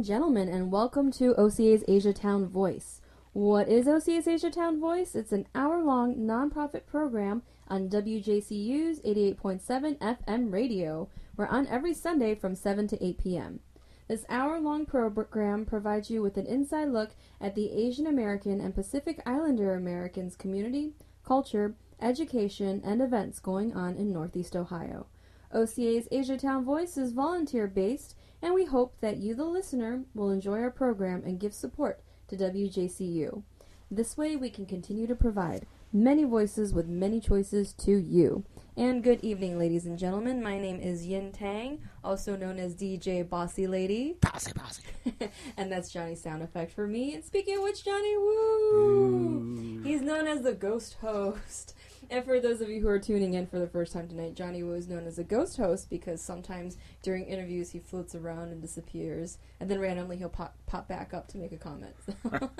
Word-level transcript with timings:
And 0.00 0.06
gentlemen, 0.06 0.48
and 0.48 0.72
welcome 0.72 1.12
to 1.12 1.34
OCA's 1.34 1.84
Asia 1.86 2.14
Town 2.14 2.46
Voice. 2.46 3.02
What 3.34 3.68
is 3.68 3.86
OCA's 3.86 4.26
Asia 4.26 4.48
Town 4.48 4.80
Voice? 4.80 5.14
It's 5.14 5.30
an 5.30 5.46
hour 5.54 5.82
long 5.82 6.16
nonprofit 6.16 6.86
program 6.86 7.42
on 7.68 7.90
WJCU's 7.90 9.00
88.7 9.00 9.98
FM 9.98 10.50
radio. 10.50 11.10
We're 11.36 11.48
on 11.48 11.66
every 11.66 11.92
Sunday 11.92 12.34
from 12.34 12.54
7 12.54 12.88
to 12.88 13.04
8 13.04 13.18
p.m. 13.18 13.60
This 14.08 14.24
hour 14.30 14.58
long 14.58 14.86
program 14.86 15.66
provides 15.66 16.08
you 16.08 16.22
with 16.22 16.38
an 16.38 16.46
inside 16.46 16.88
look 16.88 17.10
at 17.38 17.54
the 17.54 17.70
Asian 17.70 18.06
American 18.06 18.58
and 18.58 18.74
Pacific 18.74 19.20
Islander 19.26 19.74
Americans 19.74 20.34
community, 20.34 20.94
culture, 21.26 21.74
education, 22.00 22.80
and 22.86 23.02
events 23.02 23.38
going 23.38 23.74
on 23.74 23.96
in 23.96 24.14
Northeast 24.14 24.56
Ohio. 24.56 25.08
OCA's 25.52 26.08
Asia 26.10 26.38
Town 26.38 26.64
Voice 26.64 26.96
is 26.96 27.12
volunteer 27.12 27.66
based, 27.66 28.14
and 28.42 28.54
we 28.54 28.64
hope 28.64 28.94
that 29.00 29.18
you, 29.18 29.34
the 29.34 29.44
listener, 29.44 30.04
will 30.14 30.30
enjoy 30.30 30.60
our 30.60 30.70
program 30.70 31.22
and 31.24 31.40
give 31.40 31.54
support 31.54 32.00
to 32.28 32.36
WJCU. 32.36 33.42
This 33.90 34.16
way, 34.16 34.36
we 34.36 34.50
can 34.50 34.66
continue 34.66 35.06
to 35.06 35.14
provide 35.16 35.66
many 35.92 36.24
voices 36.24 36.72
with 36.72 36.86
many 36.86 37.20
choices 37.20 37.72
to 37.72 37.96
you. 37.96 38.44
And 38.76 39.02
good 39.02 39.20
evening, 39.22 39.58
ladies 39.58 39.84
and 39.84 39.98
gentlemen. 39.98 40.42
My 40.42 40.58
name 40.58 40.78
is 40.80 41.04
Yin 41.04 41.32
Tang, 41.32 41.82
also 42.04 42.36
known 42.36 42.58
as 42.58 42.76
DJ 42.76 43.28
Bossy 43.28 43.66
Lady. 43.66 44.16
Bossy, 44.20 44.52
bossy. 44.52 44.84
and 45.56 45.70
that's 45.70 45.90
Johnny's 45.92 46.22
sound 46.22 46.42
effect 46.42 46.72
for 46.72 46.86
me. 46.86 47.14
And 47.14 47.24
speaking 47.24 47.56
of 47.56 47.62
which, 47.64 47.84
Johnny, 47.84 48.16
woo! 48.16 49.82
He's 49.82 50.00
known 50.00 50.26
as 50.28 50.42
the 50.42 50.54
ghost 50.54 50.94
host. 51.00 51.74
And 52.10 52.24
for 52.24 52.40
those 52.40 52.60
of 52.60 52.68
you 52.68 52.80
who 52.80 52.88
are 52.88 52.98
tuning 52.98 53.34
in 53.34 53.46
for 53.46 53.60
the 53.60 53.68
first 53.68 53.92
time 53.92 54.08
tonight, 54.08 54.34
Johnny 54.34 54.62
is 54.62 54.88
known 54.88 55.06
as 55.06 55.20
a 55.20 55.24
ghost 55.24 55.56
host 55.56 55.88
because 55.88 56.20
sometimes 56.20 56.76
during 57.02 57.24
interviews 57.26 57.70
he 57.70 57.78
floats 57.78 58.16
around 58.16 58.48
and 58.48 58.60
disappears, 58.60 59.38
and 59.60 59.70
then 59.70 59.78
randomly 59.78 60.16
he'll 60.16 60.28
pop, 60.28 60.56
pop 60.66 60.88
back 60.88 61.14
up 61.14 61.28
to 61.28 61.38
make 61.38 61.52
a 61.52 61.56
comment. 61.56 61.94
So. 62.04 62.50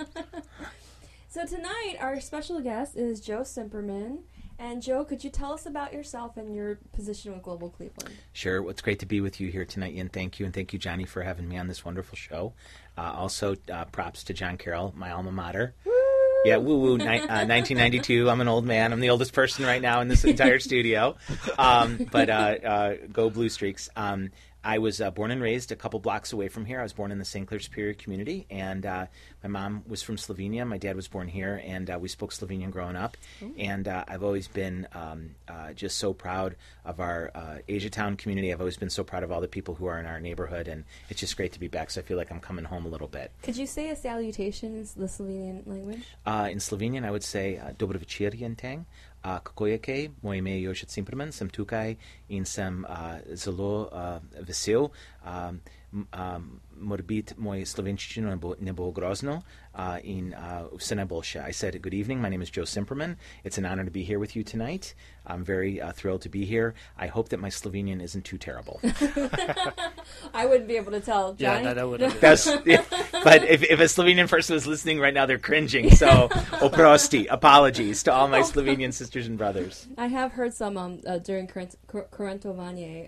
so 1.29 1.47
tonight, 1.47 1.97
our 1.99 2.21
special 2.21 2.61
guest 2.61 2.97
is 2.97 3.21
Joe 3.21 3.41
Cimperman. 3.41 4.19
And 4.61 4.83
Joe, 4.83 5.05
could 5.05 5.25
you 5.25 5.31
tell 5.31 5.53
us 5.53 5.67
about 5.67 5.93
yourself 5.93 6.37
and 6.37 6.55
your 6.55 6.79
position 6.93 7.33
with 7.33 7.43
Global 7.43 7.71
Cleveland? 7.71 8.15
Sure. 8.33 8.63
Well, 8.63 8.71
it's 8.71 8.83
great 8.83 8.99
to 9.01 9.07
be 9.07 9.21
with 9.21 9.41
you 9.41 9.51
here 9.51 9.65
tonight, 9.65 9.95
Ian. 9.95 10.11
Thank 10.11 10.39
you. 10.39 10.45
And 10.45 10.55
thank 10.55 10.73
you, 10.73 10.79
Johnny, 10.79 11.07
for 11.07 11.23
having 11.23 11.49
me 11.49 11.57
on 11.57 11.67
this 11.67 11.85
wonderful 11.85 12.15
show. 12.15 12.53
Uh, 12.97 13.13
also, 13.17 13.57
uh, 13.73 13.87
props 13.87 14.23
to 14.25 14.35
John 14.35 14.59
Carroll, 14.59 14.93
my 14.97 15.11
alma 15.11 15.33
mater. 15.33 15.75
Woo! 15.85 16.00
Yeah, 16.45 16.57
woo 16.57 16.79
woo. 16.79 16.97
Ni- 16.99 17.05
uh, 17.05 17.45
1992. 17.47 18.31
I'm 18.31 18.41
an 18.41 18.49
old 18.49 18.65
man. 18.65 18.93
I'm 18.93 19.01
the 19.01 19.11
oldest 19.11 19.33
person 19.35 19.65
right 19.67 19.83
now 19.83 20.01
in 20.01 20.09
this 20.09 20.25
entire 20.25 20.59
studio. 20.59 21.17
Um, 21.59 22.09
but 22.11 22.31
uh, 22.31 22.33
uh, 22.33 22.95
go 23.13 23.29
Blue 23.29 23.49
Streaks. 23.51 23.91
Um, 23.95 24.31
I 24.63 24.79
was 24.79 25.01
uh, 25.01 25.11
born 25.11 25.31
and 25.31 25.41
raised 25.41 25.73
a 25.73 25.77
couple 25.77 26.01
blocks 26.01 26.33
away 26.33 26.49
from 26.49 26.67
here. 26.67 26.81
I 26.81 26.83
was 26.83 26.93
born 26.93 27.11
in 27.11 27.19
the 27.19 27.25
St. 27.25 27.47
Clair 27.47 27.61
Superior 27.61 27.95
community, 27.95 28.47
and 28.51 28.85
uh, 28.85 29.07
my 29.43 29.49
mom 29.49 29.85
was 29.89 30.03
from 30.03 30.17
Slovenia. 30.17 30.67
My 30.67 30.77
dad 30.77 30.97
was 30.97 31.09
born 31.09 31.29
here, 31.29 31.63
and 31.65 31.89
uh, 31.89 31.99
we 31.99 32.09
spoke 32.09 32.31
Slovenian 32.31 32.71
growing 32.71 32.97
up. 32.97 33.17
And 33.59 33.89
uh, 33.89 34.05
I've 34.07 34.23
always 34.23 34.49
been 34.49 34.87
um, 34.93 35.31
uh, 35.49 35.73
just 35.73 35.97
so 35.99 36.13
proud 36.13 36.57
of 36.85 37.01
our 37.01 37.31
uh, 37.35 37.59
Asia 37.69 37.89
Town 37.89 38.17
community. 38.17 38.53
I've 38.53 38.61
always 38.61 38.77
been 38.77 38.91
so 38.91 39.03
proud 39.03 39.23
of 39.23 39.33
all 39.33 39.41
the 39.41 39.49
people 39.49 39.75
who 39.75 39.87
are 39.87 39.99
in 39.99 40.07
our 40.07 40.21
neighborhood, 40.21 40.69
and 40.69 40.85
it's 41.09 41.21
just 41.21 41.37
great 41.37 41.53
to 41.53 41.61
be 41.61 41.69
back. 41.69 41.91
So 41.91 42.01
I 42.01 42.05
feel 42.05 42.19
like 42.19 42.31
I'm 42.31 42.41
coming 42.41 42.67
home 42.67 42.85
a 42.85 42.89
little 42.89 43.09
bit. 43.09 43.33
Could 43.43 43.57
you 43.57 43.67
say 43.67 43.89
a 43.89 43.97
salutation 43.97 44.75
in 44.75 44.87
the 44.97 45.07
Slovenian 45.07 45.67
language? 45.67 46.03
Uh, 46.27 46.49
in 46.51 46.59
Slovenian, 46.59 47.07
I 47.07 47.11
would 47.11 47.25
say 47.25 47.57
uh, 47.57 47.73
Dobro 47.73 47.99
večer, 47.99 48.31
Jenteng. 48.31 48.85
Uh, 49.25 49.39
kako 49.43 49.67
je 49.67 49.79
kaj? 49.79 50.09
Moje 50.23 50.39
ime 50.39 50.51
je 50.51 50.63
Jošet 50.63 50.91
Simperman, 50.91 51.33
sem 51.33 51.51
tukaj 51.51 51.97
in 52.29 52.45
sem 52.45 52.85
uh, 52.85 53.19
zelo 53.35 53.91
uh, 53.93 54.45
vesel. 54.49 54.89
Um, 55.25 55.61
um, 55.93 56.61
morbit 56.81 57.35
moj 57.39 57.65
slovenščino 57.67 58.31
ne 58.31 58.37
bo, 58.37 58.55
ne 58.61 58.73
bo 58.73 58.91
grozno 58.93 59.43
uh, 59.75 59.99
in 60.03 60.35
uh, 60.35 60.67
vse 60.79 60.95
najboljše. 60.95 61.41
I 61.49 61.53
said, 61.53 61.81
good 61.83 61.95
evening, 61.95 62.21
my 62.21 62.29
name 62.29 62.43
is 62.43 62.51
Joe 62.51 62.65
Cimperman. 62.65 63.17
It's 63.45 63.59
an 63.59 63.67
honor 63.67 63.85
to 63.85 63.91
be 63.91 64.03
here 64.03 64.19
with 64.19 64.37
you 64.37 64.43
tonight. 64.43 64.95
I'm 65.27 65.45
very 65.45 65.81
uh, 65.81 65.93
thrilled 65.93 66.23
to 66.23 66.29
be 66.29 66.45
here. 66.45 66.75
I 66.99 67.07
hope 67.07 67.29
that 67.29 67.41
my 67.41 67.51
Slovenian 67.51 68.03
isn't 68.03 68.25
too 68.25 68.39
terrible. 68.39 68.81
I 70.35 70.47
wouldn't 70.47 70.67
be 70.67 70.77
able 70.77 70.93
to 70.93 71.01
tell. 71.01 71.37
Yeah, 71.39 71.55
Johnny? 71.55 71.65
that, 71.65 71.75
that 71.75 71.89
would. 71.89 72.01
That's, 72.21 72.47
but 72.47 73.45
if, 73.45 73.63
if 73.63 73.81
a 73.81 73.85
Slovenian 73.85 74.29
person 74.29 74.55
was 74.55 74.67
listening 74.67 74.99
right 74.99 75.15
now, 75.15 75.27
they're 75.27 75.39
cringing. 75.39 75.91
So, 75.95 76.07
oprosti, 76.61 77.27
apologies 77.31 78.03
to 78.05 78.13
all 78.13 78.29
my 78.29 78.41
Slovenian 78.41 78.93
sisters 78.93 79.27
and 79.27 79.39
brothers. 79.39 79.87
I 79.97 80.07
have 80.09 80.33
heard 80.33 80.55
some 80.55 80.77
um, 80.77 81.01
uh, 81.07 81.19
during 81.19 81.47
current, 81.47 81.77
cur- 81.87 82.09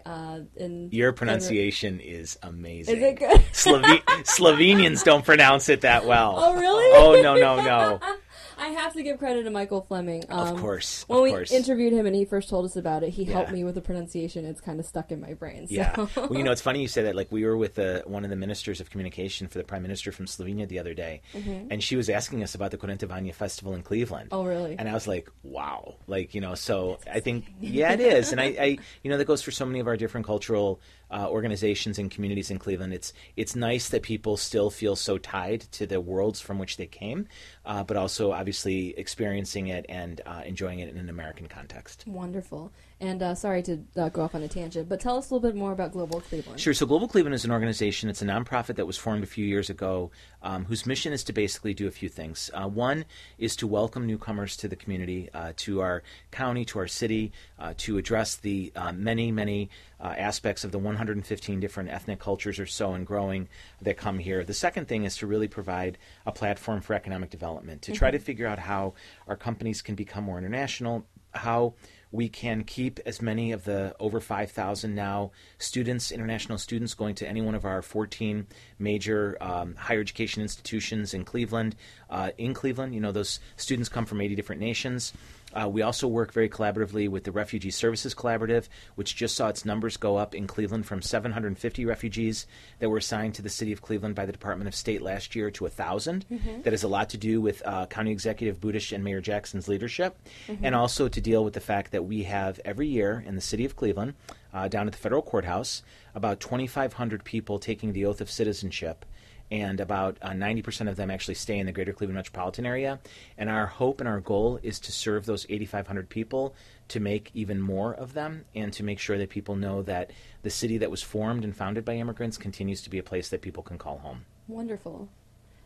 uh 0.07 0.41
in 0.57 0.89
Your 0.93 1.13
pronunciation 1.13 2.01
is 2.01 2.39
amazing. 2.43 2.97
Is 2.97 3.03
it 3.03 3.19
good? 3.19 3.43
Slove- 3.63 3.85
Slovenians 4.25 5.05
don't 5.05 5.25
pronounce 5.25 5.69
it 5.69 5.83
that 5.83 6.07
well. 6.07 6.35
Oh, 6.37 6.55
really? 6.55 6.91
Oh 6.95 7.21
no 7.23 7.35
no 7.37 7.63
no! 7.63 8.01
I 8.59 8.67
have 8.69 8.93
to 8.93 9.03
give 9.03 9.19
credit 9.19 9.43
to 9.45 9.51
Michael 9.51 9.81
Fleming. 9.81 10.25
Um, 10.29 10.55
Of 10.55 10.61
course, 10.61 11.05
When 11.09 11.23
we 11.23 11.31
course. 11.31 11.51
interviewed 11.51 11.93
him 11.93 12.07
and 12.07 12.15
he 12.15 12.25
first 12.25 12.49
told 12.49 12.65
us 12.65 12.77
about 12.77 13.03
it, 13.03 13.11
he 13.11 13.25
helped 13.25 13.51
me 13.51 13.65
with 13.65 13.75
the 13.75 13.81
pronunciation. 13.81 14.45
It's 14.45 14.61
kind 14.61 14.79
of 14.79 14.87
stuck 14.87 15.11
in 15.11 15.21
my 15.21 15.35
brain. 15.35 15.67
So. 15.67 15.75
Yeah. 15.75 16.07
Well, 16.15 16.37
you 16.37 16.45
know, 16.45 16.53
it's 16.53 16.61
funny 16.69 16.81
you 16.81 16.87
say 16.87 17.03
that. 17.05 17.17
Like, 17.17 17.33
we 17.33 17.45
were 17.45 17.57
with 17.57 17.77
uh, 17.79 18.03
one 18.05 18.23
of 18.23 18.31
the 18.31 18.37
ministers 18.37 18.81
of 18.81 18.89
communication 18.89 19.49
for 19.49 19.59
the 19.59 19.65
prime 19.65 19.83
minister 19.83 20.13
from 20.13 20.27
Slovenia 20.27 20.69
the 20.69 20.79
other 20.79 20.95
day, 20.95 21.23
and 21.35 21.83
she 21.83 21.97
was 21.97 22.09
asking 22.09 22.45
us 22.45 22.55
about 22.55 22.71
the 22.71 22.77
Kurentovanje 22.79 23.35
Festival 23.35 23.75
in 23.75 23.83
Cleveland. 23.83 24.31
Mm-hmm. 24.31 24.41
Oh, 24.41 24.45
really? 24.49 24.77
And 24.79 24.89
I 24.89 24.95
was 24.95 25.09
like, 25.09 25.29
wow. 25.43 25.97
Like, 26.07 26.33
you 26.35 26.41
know, 26.41 26.55
so 26.55 26.99
I 27.13 27.19
think, 27.19 27.47
yeah, 27.61 27.93
it 27.95 28.01
is. 28.01 28.31
And 28.31 28.41
I, 28.41 28.45
I, 28.61 28.79
you 29.03 29.11
know, 29.11 29.17
that 29.19 29.25
goes 29.27 29.43
for 29.43 29.51
so 29.51 29.67
many 29.67 29.81
of 29.81 29.89
our 29.89 29.97
different 29.97 30.25
cultural 30.27 30.79
uh, 31.13 31.29
organizations 31.29 31.99
and 31.99 32.11
communities 32.11 32.51
in 32.51 32.59
Cleveland. 32.59 32.95
It's, 32.95 33.13
it's 33.37 33.55
nice 33.55 33.89
that 33.91 34.03
people 34.03 34.37
still 34.37 34.71
feel 34.71 34.97
so 34.97 35.19
tied 35.19 35.61
to 35.73 35.87
the 35.87 36.01
worlds 36.01 36.41
from 36.41 36.59
which 36.59 36.77
they 36.77 36.87
came, 36.87 37.29
uh, 37.67 37.85
but 37.85 37.97
also 37.97 38.33
obviously 38.33 38.99
experiencing 38.99 39.69
it 39.69 39.87
and 39.89 40.21
uh, 40.27 40.43
enjoying 40.45 40.79
it 40.79 40.89
in 40.89 40.97
an 40.97 41.09
American 41.09 41.47
context. 41.47 42.05
Wonderful. 42.07 42.73
And 43.03 43.21
uh, 43.21 43.35
sorry 43.35 43.65
to 43.65 43.81
uh, 43.97 44.11
go 44.11 44.23
off 44.23 44.37
on 44.37 44.45
a 44.45 44.49
tangent, 44.49 44.89
but 44.89 45.01
tell 45.01 45.19
us 45.19 45.29
a 45.29 45.35
little 45.35 45.51
bit 45.51 45.57
more 45.57 45.73
about 45.73 45.91
Global 45.91 46.21
Cleveland. 46.21 46.61
Sure. 46.61 46.73
So 46.73 46.87
Global 46.87 47.09
Cleveland 47.09 47.35
is 47.35 47.45
an 47.45 47.51
organization. 47.51 48.09
It's 48.09 48.23
a 48.23 48.25
nonprofit 48.25 48.77
that 48.77 48.87
was 48.87 48.97
formed 48.97 49.25
a 49.25 49.27
few 49.27 49.45
years 49.45 49.69
ago, 49.69 50.13
um, 50.41 50.67
whose 50.67 50.87
mission 50.87 51.13
is 51.13 51.25
to 51.25 51.33
basically 51.33 51.75
do 51.75 51.89
a 51.89 51.91
few 51.91 52.09
things. 52.09 52.49
Uh, 52.55 52.69
one 52.69 53.05
is 53.39 53.57
to 53.57 53.67
welcome 53.67 54.07
newcomers 54.07 54.57
to 54.59 54.69
the 54.69 54.77
community, 54.77 55.29
uh, 55.35 55.53
to 55.57 55.81
our 55.81 56.05
county, 56.31 56.65
to 56.67 56.79
our 56.79 56.87
city, 56.87 57.33
uh, 57.59 57.75
to 57.79 57.99
address 57.99 58.37
the 58.37 58.71
uh, 58.77 58.93
many, 58.93 59.33
many 59.33 59.69
uh, 60.01 60.15
aspects 60.17 60.63
of 60.63 60.71
the 60.71 60.79
115 60.79 61.59
different 61.59 61.91
ethnic 61.91 62.21
cultures 62.21 62.61
or 62.61 62.67
so 62.67 62.95
and 62.95 63.05
growing 63.05 63.49
that 63.81 63.97
come 63.97 64.21
here. 64.21 64.45
The 64.45 64.55
second 64.55 64.87
thing 64.87 65.03
is 65.03 65.17
to 65.17 65.27
really 65.27 65.49
provide 65.49 65.99
a 66.25 66.31
platform 66.31 66.81
for 66.81 66.95
economic 66.95 67.31
development, 67.31 67.83
to 67.83 67.93
try 67.93 68.13
to 68.13 68.21
figure 68.21 68.47
out 68.47 68.61
how 68.61 68.95
our 69.27 69.37
companies 69.37 69.83
can 69.83 69.97
become 69.97 70.23
more 70.23 70.39
international, 70.39 71.05
how 71.35 71.75
we 72.13 72.29
can 72.29 72.63
keep 72.63 73.01
as 73.07 73.21
many 73.23 73.53
of 73.53 73.65
the 73.65 73.97
over 73.99 74.21
5,000 74.21 74.95
now 74.95 75.33
students, 75.59 76.13
international 76.13 76.59
students, 76.59 76.95
going 76.95 77.15
to 77.17 77.27
any 77.27 77.41
one 77.41 77.55
of 77.55 77.65
our 77.65 77.81
14 77.83 78.47
major 78.79 79.37
um, 79.41 79.75
higher 79.75 80.01
education 80.01 80.43
institutions 80.43 81.15
in 81.15 81.25
Cleveland. 81.25 81.75
Uh, 82.11 82.31
in 82.37 82.53
Cleveland, 82.53 82.95
you 82.95 83.01
know, 83.01 83.13
those 83.13 83.41
students 83.57 83.89
come 83.89 84.05
from 84.05 84.21
80 84.21 84.35
different 84.37 84.61
nations. 84.61 85.15
Uh, 85.53 85.69
we 85.69 85.83
also 85.83 86.09
work 86.09 86.33
very 86.33 86.49
collaboratively 86.49 87.09
with 87.09 87.25
the 87.25 87.33
Refugee 87.33 87.71
Services 87.71 88.15
Collaborative, 88.15 88.69
which 88.95 89.17
just 89.17 89.37
saw 89.37 89.49
its 89.49 89.65
numbers 89.65 89.97
go 89.97 90.17
up 90.17 90.35
in 90.35 90.47
Cleveland 90.47 90.87
from 90.87 91.03
750 91.03 91.85
refugees 91.85 92.47
that 92.79 92.89
were 92.89 92.99
assigned 92.99 93.35
to 93.35 93.43
the 93.43 93.49
city 93.49 93.73
of 93.73 93.83
Cleveland 93.83 94.15
by 94.15 94.27
the 94.27 94.33
Department 94.33 94.69
of 94.69 94.75
State 94.75 95.03
last 95.03 95.35
year 95.37 95.51
to 95.51 95.65
1,000. 95.65 96.25
That 96.63 96.73
has 96.73 96.83
a 96.83 96.89
lot 96.89 97.11
to 97.11 97.19
do 97.19 97.41
with 97.41 97.63
uh, 97.65 97.87
County 97.87 98.11
Executive 98.13 98.61
Budish 98.61 98.93
and 98.93 99.05
Mayor 99.05 99.21
Jackson's 99.21 99.69
leadership, 99.69 100.17
and 100.63 100.75
also 100.75 101.09
to 101.09 101.21
deal 101.21 101.45
with 101.45 101.55
the 101.55 101.61
fact 101.61 101.93
that 101.93 102.05
we 102.05 102.23
have 102.25 102.61
every 102.65 102.89
year 102.89 103.23
in 103.27 103.35
the 103.35 103.41
city 103.41 103.65
of 103.65 103.77
Cleveland, 103.77 104.15
uh, 104.55 104.69
down 104.69 104.87
at 104.87 104.93
the 104.93 104.99
federal 104.99 105.23
courthouse, 105.23 105.83
about 106.15 106.41
2,500 106.41 107.25
people 107.25 107.59
taking 107.59 107.93
the 107.93 108.05
oath 108.05 108.21
of 108.21 108.31
citizenship 108.31 109.05
and 109.53 109.81
about 109.81 110.17
uh, 110.23 110.31
90% 110.31 110.89
of 110.89 110.97
them 110.97 111.11
actually 111.11 111.35
stay 111.35 111.59
in 111.59 111.67
the 111.67 111.73
greater 111.73 111.93
Cleveland 111.93 112.17
metropolitan 112.17 112.65
area. 112.65 112.99
And 113.37 113.51
our 113.51 113.67
hope 113.67 114.01
and 114.01 114.09
our 114.09 114.19
goal 114.19 114.59
is 114.63 114.81
to 114.81 114.93
serve 114.93 115.27
those 115.27 115.45
8,500 115.51 116.09
people 116.09 116.55
to 116.89 117.01
make 117.01 117.31
even 117.35 117.61
more 117.61 117.93
of 117.93 118.15
them 118.15 118.47
and 118.55 118.73
to 118.73 118.83
make 118.83 118.99
sure 118.99 119.19
that 119.19 119.29
people 119.29 119.55
know 119.55 119.83
that 119.83 120.11
the 120.41 120.49
city 120.49 120.79
that 120.79 120.91
was 120.91 121.03
formed 121.03 121.45
and 121.45 121.55
founded 121.55 121.85
by 121.85 121.97
immigrants 121.97 122.39
continues 122.39 122.81
to 122.81 122.89
be 122.89 122.99
a 122.99 123.03
place 123.03 123.29
that 123.29 123.43
people 123.43 123.63
can 123.63 123.77
call 123.77 123.99
home. 123.99 124.25
Wonderful. 124.49 125.11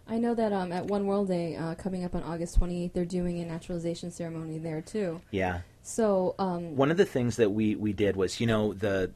I 0.09 0.19
know 0.19 0.35
that 0.35 0.53
um, 0.53 0.73
at 0.73 0.87
One 0.87 1.07
World 1.07 1.29
Day 1.29 1.55
uh, 1.55 1.77
coming 1.77 2.05
up 2.05 2.17
on 2.17 2.25
August 2.25 2.59
28th, 2.59 2.93
they're 2.93 3.05
doing 3.05 3.41
a 3.41 3.45
naturalization 3.45 4.11
ceremony 4.11 4.59
there 4.59 4.81
too. 4.81 5.21
Yeah. 5.31 5.61
So, 5.85 6.35
um, 6.41 6.77
One 6.77 6.91
of 6.91 6.97
the 6.97 7.05
things 7.05 7.37
that 7.37 7.51
we, 7.51 7.77
we 7.77 7.93
did 7.93 8.17
was, 8.17 8.41
you 8.41 8.49
know, 8.49 8.73
the 8.73 9.13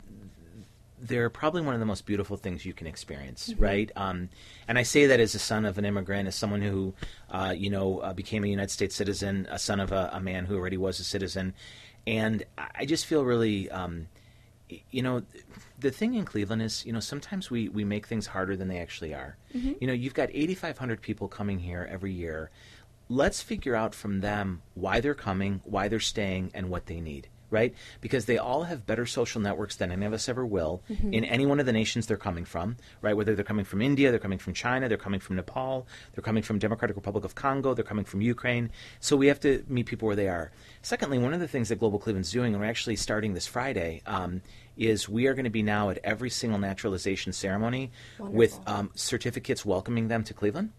they're 1.01 1.31
probably 1.31 1.63
one 1.63 1.75
of 1.75 1.81
the 1.81 1.87
most 1.87 2.07
beautiful 2.07 2.37
things 2.37 2.65
you 2.65 2.73
can 2.73 2.87
experience, 2.87 3.55
right? 3.59 3.91
Um, 3.97 4.29
and 4.69 4.79
I 4.79 4.83
say 4.83 5.07
that 5.07 5.21
as 5.21 5.35
a 5.35 5.39
son 5.39 5.65
of 5.65 5.79
an 5.79 5.85
immigrant, 5.85 6.29
as 6.29 6.35
someone 6.35 6.63
who, 6.63 6.95
uh, 7.31 7.55
you 7.57 7.71
know, 7.71 7.99
uh, 8.01 8.13
became 8.13 8.45
a 8.45 8.49
United 8.49 8.71
States 8.71 8.95
citizen, 8.95 9.47
a 9.51 9.59
son 9.59 9.81
of 9.81 9.93
a, 9.93 10.11
a 10.13 10.21
man 10.21 10.45
who 10.45 10.57
already 10.57 10.77
was 10.77 11.01
a 11.01 11.05
citizen, 11.05 11.55
and 12.07 12.45
I 12.59 12.85
just 12.87 13.07
feel 13.07 13.25
really 13.25 13.71
um, 13.71 14.09
you 14.91 15.03
know, 15.03 15.23
the 15.79 15.91
thing 15.91 16.15
in 16.15 16.25
Cleveland 16.25 16.63
is, 16.63 16.85
you 16.87 16.93
know, 16.93 17.01
sometimes 17.01 17.51
we, 17.51 17.69
we 17.69 17.85
make 17.85 18.07
things 18.07 18.27
harder 18.27 18.57
than 18.57 18.69
they 18.69 18.79
actually 18.79 19.15
are. 19.15 19.37
You 19.81 19.87
know, 19.87 19.93
you've 19.93 20.15
got 20.15 20.29
8,500 20.33 21.01
people 21.01 21.29
coming 21.29 21.59
here 21.59 21.89
every 21.91 22.13
year. 22.13 22.51
Let's 23.09 23.43
figure 23.43 23.75
out 23.75 23.95
from 23.95 24.21
them 24.21 24.63
why 24.75 25.01
they're 25.01 25.15
coming, 25.15 25.61
why 25.65 25.89
they're 25.89 25.99
staying, 25.99 26.53
and 26.55 26.69
what 26.71 26.87
they 26.87 27.01
need. 27.01 27.29
Right? 27.51 27.75
Because 28.01 28.27
they 28.27 28.39
all 28.39 28.65
have 28.65 28.87
better 28.87 29.07
social 29.07 29.41
networks 29.41 29.77
than 29.77 29.91
any 29.91 30.07
of 30.07 30.13
us 30.13 30.29
ever 30.29 30.47
will 30.47 30.83
in 31.13 31.25
any 31.25 31.47
one 31.47 31.59
of 31.61 31.67
the 31.67 31.73
nations 31.73 32.07
they're 32.07 32.17
coming 32.17 32.45
from, 32.45 32.77
right? 33.03 33.17
Whether 33.17 33.35
they're 33.35 33.45
coming 33.45 33.65
from 33.65 33.83
India, 33.83 34.11
they're 34.11 34.21
coming 34.21 34.39
from 34.39 34.55
China, 34.55 34.89
they're 34.89 34.97
coming 34.99 35.21
from 35.21 35.37
Nepal, 35.37 35.87
they're 36.15 36.23
coming 36.23 36.43
from 36.43 36.59
Democratic 36.59 36.97
Republic 36.97 37.25
of 37.25 37.35
Congo, 37.35 37.75
they're 37.75 37.85
coming 37.85 38.05
from 38.05 38.21
Ukraine. 38.21 38.71
So 39.01 39.17
we 39.17 39.27
have 39.27 39.41
to 39.41 39.65
meet 39.69 39.87
people 39.87 40.07
where 40.07 40.17
they 40.17 40.29
are. 40.29 40.53
Secondly, 40.83 41.19
one 41.19 41.35
of 41.35 41.41
the 41.41 41.49
things 41.49 41.69
that 41.69 41.79
Global 41.79 41.99
Cleveland's 41.99 42.31
doing, 42.31 42.53
and 42.53 42.63
we're 42.63 42.69
actually 42.69 42.97
starting 42.97 43.35
this 43.35 43.47
Friday, 43.47 44.03
um, 44.07 44.43
is 44.81 45.09
we 45.09 45.27
are 45.27 45.35
going 45.35 45.45
to 45.45 45.51
be 45.51 45.63
now 45.63 45.91
at 45.91 45.99
every 46.03 46.31
single 46.31 46.59
naturalization 46.59 47.33
ceremony 47.33 47.91
with 48.19 48.59
um, 48.67 48.91
certificates 48.95 49.65
welcoming 49.65 50.09
them 50.09 50.25
to 50.25 50.33
Cleveland, 50.33 50.73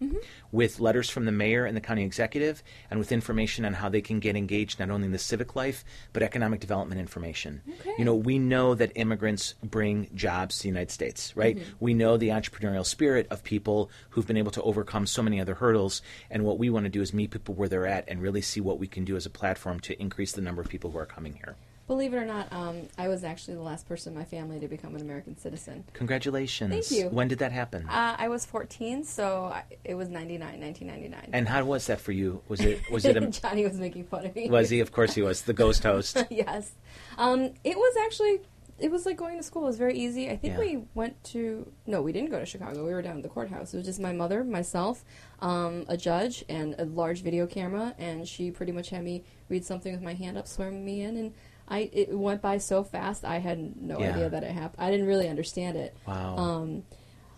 with 0.51 0.79
letters 0.79 1.09
from 1.09 1.25
the 1.25 1.31
mayor 1.31 1.65
and 1.65 1.77
the 1.77 1.81
county 1.81 2.03
executive, 2.03 2.63
and 2.89 2.99
with 2.99 3.11
information 3.11 3.63
on 3.63 3.73
how 3.73 3.89
they 3.89 4.01
can 4.01 4.19
get 4.19 4.35
engaged 4.35 4.79
not 4.79 4.89
only 4.89 5.05
in 5.05 5.11
the 5.11 5.19
civic 5.19 5.55
life 5.55 5.85
but 6.13 6.23
economic 6.23 6.59
development 6.59 6.99
information. 6.99 7.61
Okay. 7.79 7.93
You 7.99 8.05
know, 8.05 8.15
we 8.15 8.39
know 8.39 8.73
that 8.73 8.91
immigrants 8.95 9.53
bring 9.63 10.09
jobs 10.15 10.57
to 10.57 10.63
the 10.63 10.69
United 10.69 10.91
States, 10.91 11.37
right? 11.37 11.59
We 11.79 11.93
know 11.93 12.17
the 12.17 12.29
entrepreneurial 12.29 12.85
spirit 12.85 13.27
of 13.29 13.43
people 13.43 13.91
who've 14.09 14.25
been 14.25 14.37
able 14.37 14.51
to 14.51 14.63
overcome 14.63 15.05
so 15.05 15.21
many 15.21 15.39
other 15.39 15.53
hurdles, 15.53 16.01
and 16.31 16.43
what 16.43 16.57
we 16.57 16.71
want 16.71 16.85
to 16.85 16.89
do 16.89 17.01
is 17.01 17.13
meet 17.13 17.29
people 17.29 17.53
where 17.53 17.69
they're 17.69 17.85
at 17.85 18.05
and 18.07 18.19
really 18.19 18.41
see 18.41 18.61
what 18.61 18.79
we 18.79 18.87
can 18.87 19.05
do 19.05 19.15
as 19.15 19.27
a 19.27 19.29
platform 19.29 19.79
to 19.81 20.01
increase 20.01 20.31
the 20.31 20.41
number 20.41 20.61
of 20.61 20.69
people 20.69 20.89
who 20.89 20.97
are 20.97 21.05
coming 21.05 21.33
here. 21.33 21.55
Believe 21.91 22.13
it 22.13 22.17
or 22.19 22.25
not, 22.25 22.47
um, 22.53 22.87
I 22.97 23.09
was 23.09 23.25
actually 23.25 23.55
the 23.55 23.63
last 23.63 23.85
person 23.85 24.13
in 24.13 24.17
my 24.17 24.23
family 24.23 24.61
to 24.61 24.69
become 24.69 24.95
an 24.95 25.01
American 25.01 25.37
citizen. 25.37 25.83
Congratulations. 25.91 26.71
Thank 26.87 26.89
you. 26.89 27.09
When 27.09 27.27
did 27.27 27.39
that 27.39 27.51
happen? 27.51 27.85
Uh, 27.89 28.15
I 28.17 28.29
was 28.29 28.45
14, 28.45 29.03
so 29.03 29.51
I, 29.53 29.65
it 29.83 29.95
was 29.95 30.07
99, 30.07 30.61
1999. 30.61 31.31
and 31.33 31.49
how 31.49 31.65
was 31.65 31.87
that 31.87 31.99
for 31.99 32.13
you? 32.13 32.43
Was 32.47 32.61
it 32.61 32.79
was 32.89 33.03
it 33.03 33.17
a, 33.17 33.27
Johnny 33.41 33.65
was 33.65 33.77
making 33.77 34.05
fun 34.05 34.25
of 34.25 34.33
me. 34.33 34.49
was 34.49 34.69
he? 34.69 34.79
Of 34.79 34.93
course 34.93 35.15
he 35.15 35.21
was 35.21 35.41
the 35.41 35.51
ghost 35.51 35.83
host. 35.83 36.15
yes. 36.29 36.71
Um, 37.17 37.55
it 37.65 37.75
was 37.75 37.97
actually 38.05 38.39
it 38.79 38.89
was 38.89 39.05
like 39.05 39.17
going 39.17 39.35
to 39.35 39.43
school. 39.43 39.63
It 39.63 39.67
was 39.67 39.77
very 39.77 39.97
easy. 39.97 40.29
I 40.29 40.37
think 40.37 40.53
Yeah. 40.53 40.59
we 40.59 40.83
went 40.93 41.21
to 41.25 41.69
no, 41.85 42.01
we 42.01 42.13
didn't 42.13 42.31
go 42.31 42.39
to 42.39 42.45
Chicago. 42.45 42.85
We 42.85 42.93
were 42.93 43.01
down 43.01 43.17
at 43.17 43.23
the 43.23 43.27
courthouse. 43.29 43.73
It 43.73 43.77
was 43.77 43.85
just 43.85 43.99
my 43.99 44.13
mother, 44.13 44.45
myself, 44.45 45.03
um, 45.41 45.83
a 45.89 45.97
judge, 45.97 46.45
and 46.47 46.73
a 46.79 46.85
large 46.85 47.21
video 47.21 47.47
camera, 47.47 47.93
and 47.97 48.25
she 48.25 48.49
pretty 48.49 48.71
much 48.71 48.91
had 48.91 49.03
me 49.03 49.25
read 49.49 49.65
something 49.65 49.91
with 49.91 50.01
my 50.01 50.13
hand 50.13 50.37
up, 50.37 50.47
swearing 50.47 50.85
me 50.85 51.01
in, 51.01 51.17
and 51.17 51.33
I 51.67 51.89
it 51.93 52.17
went 52.17 52.41
by 52.41 52.57
so 52.57 52.83
fast. 52.83 53.23
I 53.25 53.39
had 53.39 53.75
no 53.81 53.99
Yeah. 53.99 54.09
idea 54.13 54.29
that 54.29 54.43
it 54.43 54.51
happened. 54.51 54.83
I 54.85 54.91
didn't 54.91 55.07
really 55.07 55.27
understand 55.29 55.77
it. 55.77 55.95
Wow. 56.07 56.35
Um, 56.37 56.83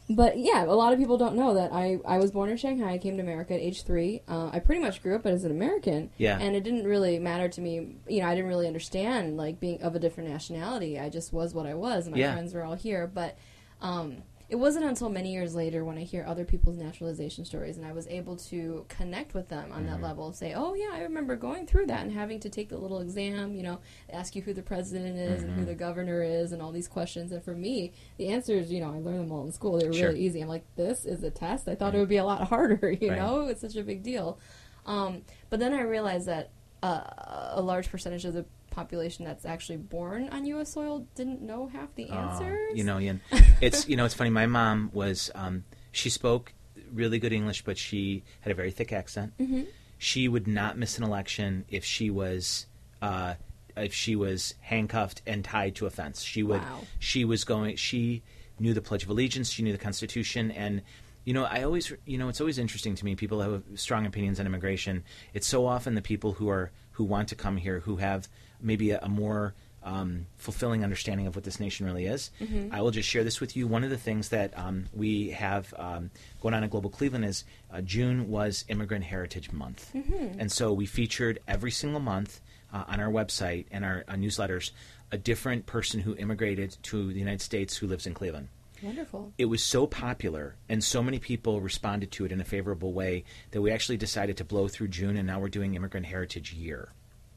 but 0.09 0.37
yeah, 0.37 0.65
a 0.65 0.73
lot 0.75 0.91
of 0.91 0.99
people 0.99 1.17
don't 1.17 1.35
know 1.35 1.53
that 1.53 1.71
I, 1.71 1.97
I 2.05 2.17
was 2.17 2.31
born 2.31 2.49
in 2.49 2.57
Shanghai. 2.57 2.91
I 2.91 2.97
came 2.97 3.15
to 3.15 3.23
America 3.23 3.53
at 3.53 3.61
age 3.61 3.83
three. 3.83 4.21
Uh, 4.27 4.49
I 4.51 4.59
pretty 4.59 4.81
much 4.81 5.01
grew 5.01 5.15
up 5.15 5.25
as 5.25 5.45
an 5.45 5.51
American. 5.51 6.09
Yeah. 6.17 6.37
And 6.39 6.55
it 6.57 6.63
didn't 6.65 6.83
really 6.85 7.19
matter 7.19 7.47
to 7.47 7.61
me. 7.61 7.95
You 8.09 8.21
know, 8.21 8.27
I 8.27 8.35
didn't 8.35 8.49
really 8.49 8.67
understand 8.67 9.37
like 9.37 9.59
being 9.61 9.81
of 9.81 9.95
a 9.95 9.99
different 9.99 10.29
nationality. 10.29 10.99
I 10.99 11.09
just 11.09 11.31
was 11.31 11.53
what 11.53 11.65
I 11.65 11.73
was. 11.75 12.05
and 12.05 12.15
My 12.15 12.19
Yeah. 12.21 12.33
friends 12.33 12.53
were 12.53 12.63
all 12.63 12.75
here. 12.75 13.07
But 13.07 13.37
um, 13.81 14.23
it 14.49 14.55
wasn't 14.57 14.85
until 14.85 15.09
many 15.09 15.31
years 15.33 15.55
later 15.55 15.83
when 15.83 15.97
I 15.97 16.03
hear 16.03 16.23
other 16.27 16.45
people's 16.45 16.77
naturalization 16.77 17.43
stories 17.45 17.77
and 17.77 17.85
I 17.85 17.91
was 17.93 18.05
able 18.07 18.35
to 18.37 18.85
connect 18.89 19.33
with 19.33 19.49
them 19.49 19.71
on 19.71 19.85
that 19.85 19.93
Mm-hmm. 19.95 20.03
level. 20.03 20.33
Say, 20.33 20.53
oh 20.53 20.73
yeah, 20.75 20.89
I 20.93 21.01
remember 21.01 21.35
going 21.35 21.65
through 21.65 21.87
that 21.87 22.01
and 22.01 22.11
having 22.11 22.39
to 22.41 22.49
take 22.49 22.69
the 22.69 22.77
little 22.77 22.99
exam. 22.99 23.55
You 23.55 23.63
know, 23.63 23.79
ask 24.11 24.35
you 24.35 24.41
who 24.41 24.53
the 24.53 24.61
president 24.61 25.17
is 25.17 25.41
and 25.43 25.51
Mm-hmm. 25.51 25.59
who 25.61 25.65
the 25.65 25.75
governor 25.75 26.21
is 26.21 26.51
and 26.51 26.61
all 26.61 26.71
these 26.71 26.87
questions. 26.87 27.31
And 27.31 27.43
for 27.43 27.53
me, 27.55 27.93
the 28.17 28.27
answers, 28.29 28.71
you 28.71 28.79
know, 28.81 28.89
I 28.93 28.99
learned 28.99 29.19
them 29.21 29.31
all 29.31 29.45
in 29.45 29.51
school. 29.51 29.77
They 29.79 29.87
were 29.87 29.93
Sure. 29.93 30.09
really 30.09 30.19
easy. 30.21 30.41
I'm 30.41 30.49
like, 30.49 30.65
this 30.75 31.05
is 31.05 31.23
a 31.23 31.31
test. 31.31 31.67
I 31.67 31.75
thought 31.75 31.95
it 31.95 31.99
would 31.99 32.09
be 32.09 32.17
a 32.17 32.25
lot 32.25 32.47
harder. 32.47 32.91
You 33.01 33.09
Right. 33.09 33.19
know, 33.19 33.47
it's 33.47 33.61
such 33.61 33.75
a 33.75 33.83
big 33.83 34.03
deal. 34.03 34.39
Um, 34.85 35.23
but 35.49 35.59
then 35.59 35.73
I 35.73 35.81
realized 35.81 36.27
that 36.27 36.51
uh, 36.83 37.51
a 37.51 37.61
large 37.61 37.89
percentage 37.89 38.25
of 38.25 38.33
the 38.33 38.45
population 38.73 39.23
that's 39.25 39.45
actually 39.45 39.77
born 39.77 40.29
on 40.29 40.45
U.S. 40.45 40.73
soil 40.73 41.07
didn't 41.15 41.41
know 41.41 41.67
half 41.67 41.93
the 41.95 42.07
Oh, 42.09 42.13
answers. 42.15 42.77
you 42.77 42.83
know, 42.83 42.99
Ian, 42.99 43.21
it's 43.61 43.87
you 43.87 43.95
know, 43.95 44.05
it's 44.05 44.13
funny. 44.13 44.29
My 44.29 44.45
mom 44.47 44.89
was 44.93 45.31
um, 45.35 45.63
she 45.91 46.09
spoke 46.09 46.53
really 46.91 47.19
good 47.19 47.33
English, 47.33 47.63
but 47.63 47.77
she 47.77 48.23
had 48.41 48.51
a 48.51 48.55
very 48.55 48.71
thick 48.71 48.91
accent. 48.91 49.33
Mm-hmm. 49.39 49.63
She 49.97 50.27
would 50.27 50.47
not 50.47 50.77
miss 50.77 50.97
an 50.97 51.03
election 51.03 51.65
if 51.69 51.85
she 51.85 52.09
was 52.09 52.65
uh, 53.01 53.35
if 53.77 53.93
she 53.93 54.15
was 54.15 54.55
handcuffed 54.61 55.21
and 55.25 55.43
tied 55.45 55.75
to 55.75 55.85
a 55.85 55.89
fence. 55.89 56.21
She 56.23 56.43
would. 56.43 56.61
Wow. 56.61 56.79
She 56.99 57.23
was 57.25 57.43
going. 57.43 57.75
She 57.77 58.21
knew 58.59 58.73
the 58.73 58.81
Pledge 58.81 59.03
of 59.03 59.09
Allegiance. 59.09 59.49
She 59.49 59.63
knew 59.63 59.71
the 59.71 59.77
Constitution, 59.77 60.51
and 60.51 60.81
you 61.25 61.33
know, 61.33 61.45
I 61.45 61.63
always, 61.63 61.93
you 62.05 62.17
know, 62.17 62.27
it's 62.27 62.41
always 62.41 62.57
interesting 62.57 62.95
to 62.95 63.05
me. 63.05 63.15
People 63.15 63.39
have 63.41 63.63
strong 63.75 64.05
opinions 64.05 64.39
on 64.41 64.45
immigration. 64.45 65.03
It's 65.33 65.47
so 65.47 65.65
often 65.65 65.95
the 65.95 66.01
people 66.01 66.33
who 66.33 66.49
are 66.49 66.71
who 66.91 67.03
want 67.05 67.29
to 67.29 67.35
come 67.35 67.55
here 67.57 67.79
who 67.79 67.95
have 67.95 68.27
maybe 68.63 68.91
a, 68.91 68.99
a 69.01 69.09
more 69.09 69.53
um, 69.83 70.27
fulfilling 70.37 70.83
understanding 70.83 71.27
of 71.27 71.35
what 71.35 71.43
this 71.43 71.59
nation 71.59 71.85
really 71.85 72.05
is. 72.05 72.31
I 72.71 72.81
will 72.81 72.91
just 72.91 73.09
share 73.09 73.23
this 73.25 73.41
with 73.41 73.57
you. 73.57 73.67
One 73.67 73.83
of 73.83 73.89
the 73.89 73.97
things 73.97 74.29
that 74.29 74.57
um, 74.57 74.85
we 74.93 75.31
have 75.31 75.73
um, 75.77 76.09
going 76.41 76.53
on 76.55 76.63
at 76.63 76.69
Global 76.69 76.89
Cleveland 76.89 77.25
is 77.25 77.43
uh, 77.71 77.81
June 77.81 78.29
was 78.29 78.63
Immigrant 78.69 79.03
Heritage 79.03 79.51
Month, 79.51 79.93
and 80.39 80.49
so 80.51 80.71
we 80.71 80.85
featured 80.85 81.39
every 81.47 81.71
single 81.71 81.99
month 81.99 82.39
uh, 82.73 82.85
on 82.87 82.99
our 82.99 83.11
website 83.11 83.65
and 83.71 83.83
our 83.83 84.03
uh, 84.07 84.13
newsletters 84.13 84.71
a 85.11 85.17
different 85.17 85.65
person 85.67 85.99
who 85.99 86.15
immigrated 86.15 86.75
to 86.81 87.13
the 87.13 87.19
United 87.19 87.41
States 87.41 87.77
who 87.77 87.85
lives 87.85 88.07
in 88.07 88.13
Cleveland 88.15 88.47
Wonderful. 88.81 89.31
it 89.37 89.45
was 89.45 89.61
so 89.61 89.85
popular 89.85 90.55
and 90.67 90.83
so 90.83 91.03
many 91.03 91.19
people 91.19 91.61
responded 91.61 92.11
to 92.13 92.25
it 92.25 92.31
in 92.31 92.41
a 92.41 92.43
favorable 92.43 92.93
way 92.93 93.23
that 93.51 93.61
we 93.61 93.69
actually 93.69 93.97
decided 93.97 94.37
to 94.37 94.43
blow 94.43 94.67
through 94.67 94.87
June 94.87 95.15
and 95.17 95.27
now 95.27 95.39
we're 95.39 95.49
doing 95.49 95.75
Immigrant 95.75 96.07
Heritage 96.07 96.51
Year. 96.53 96.93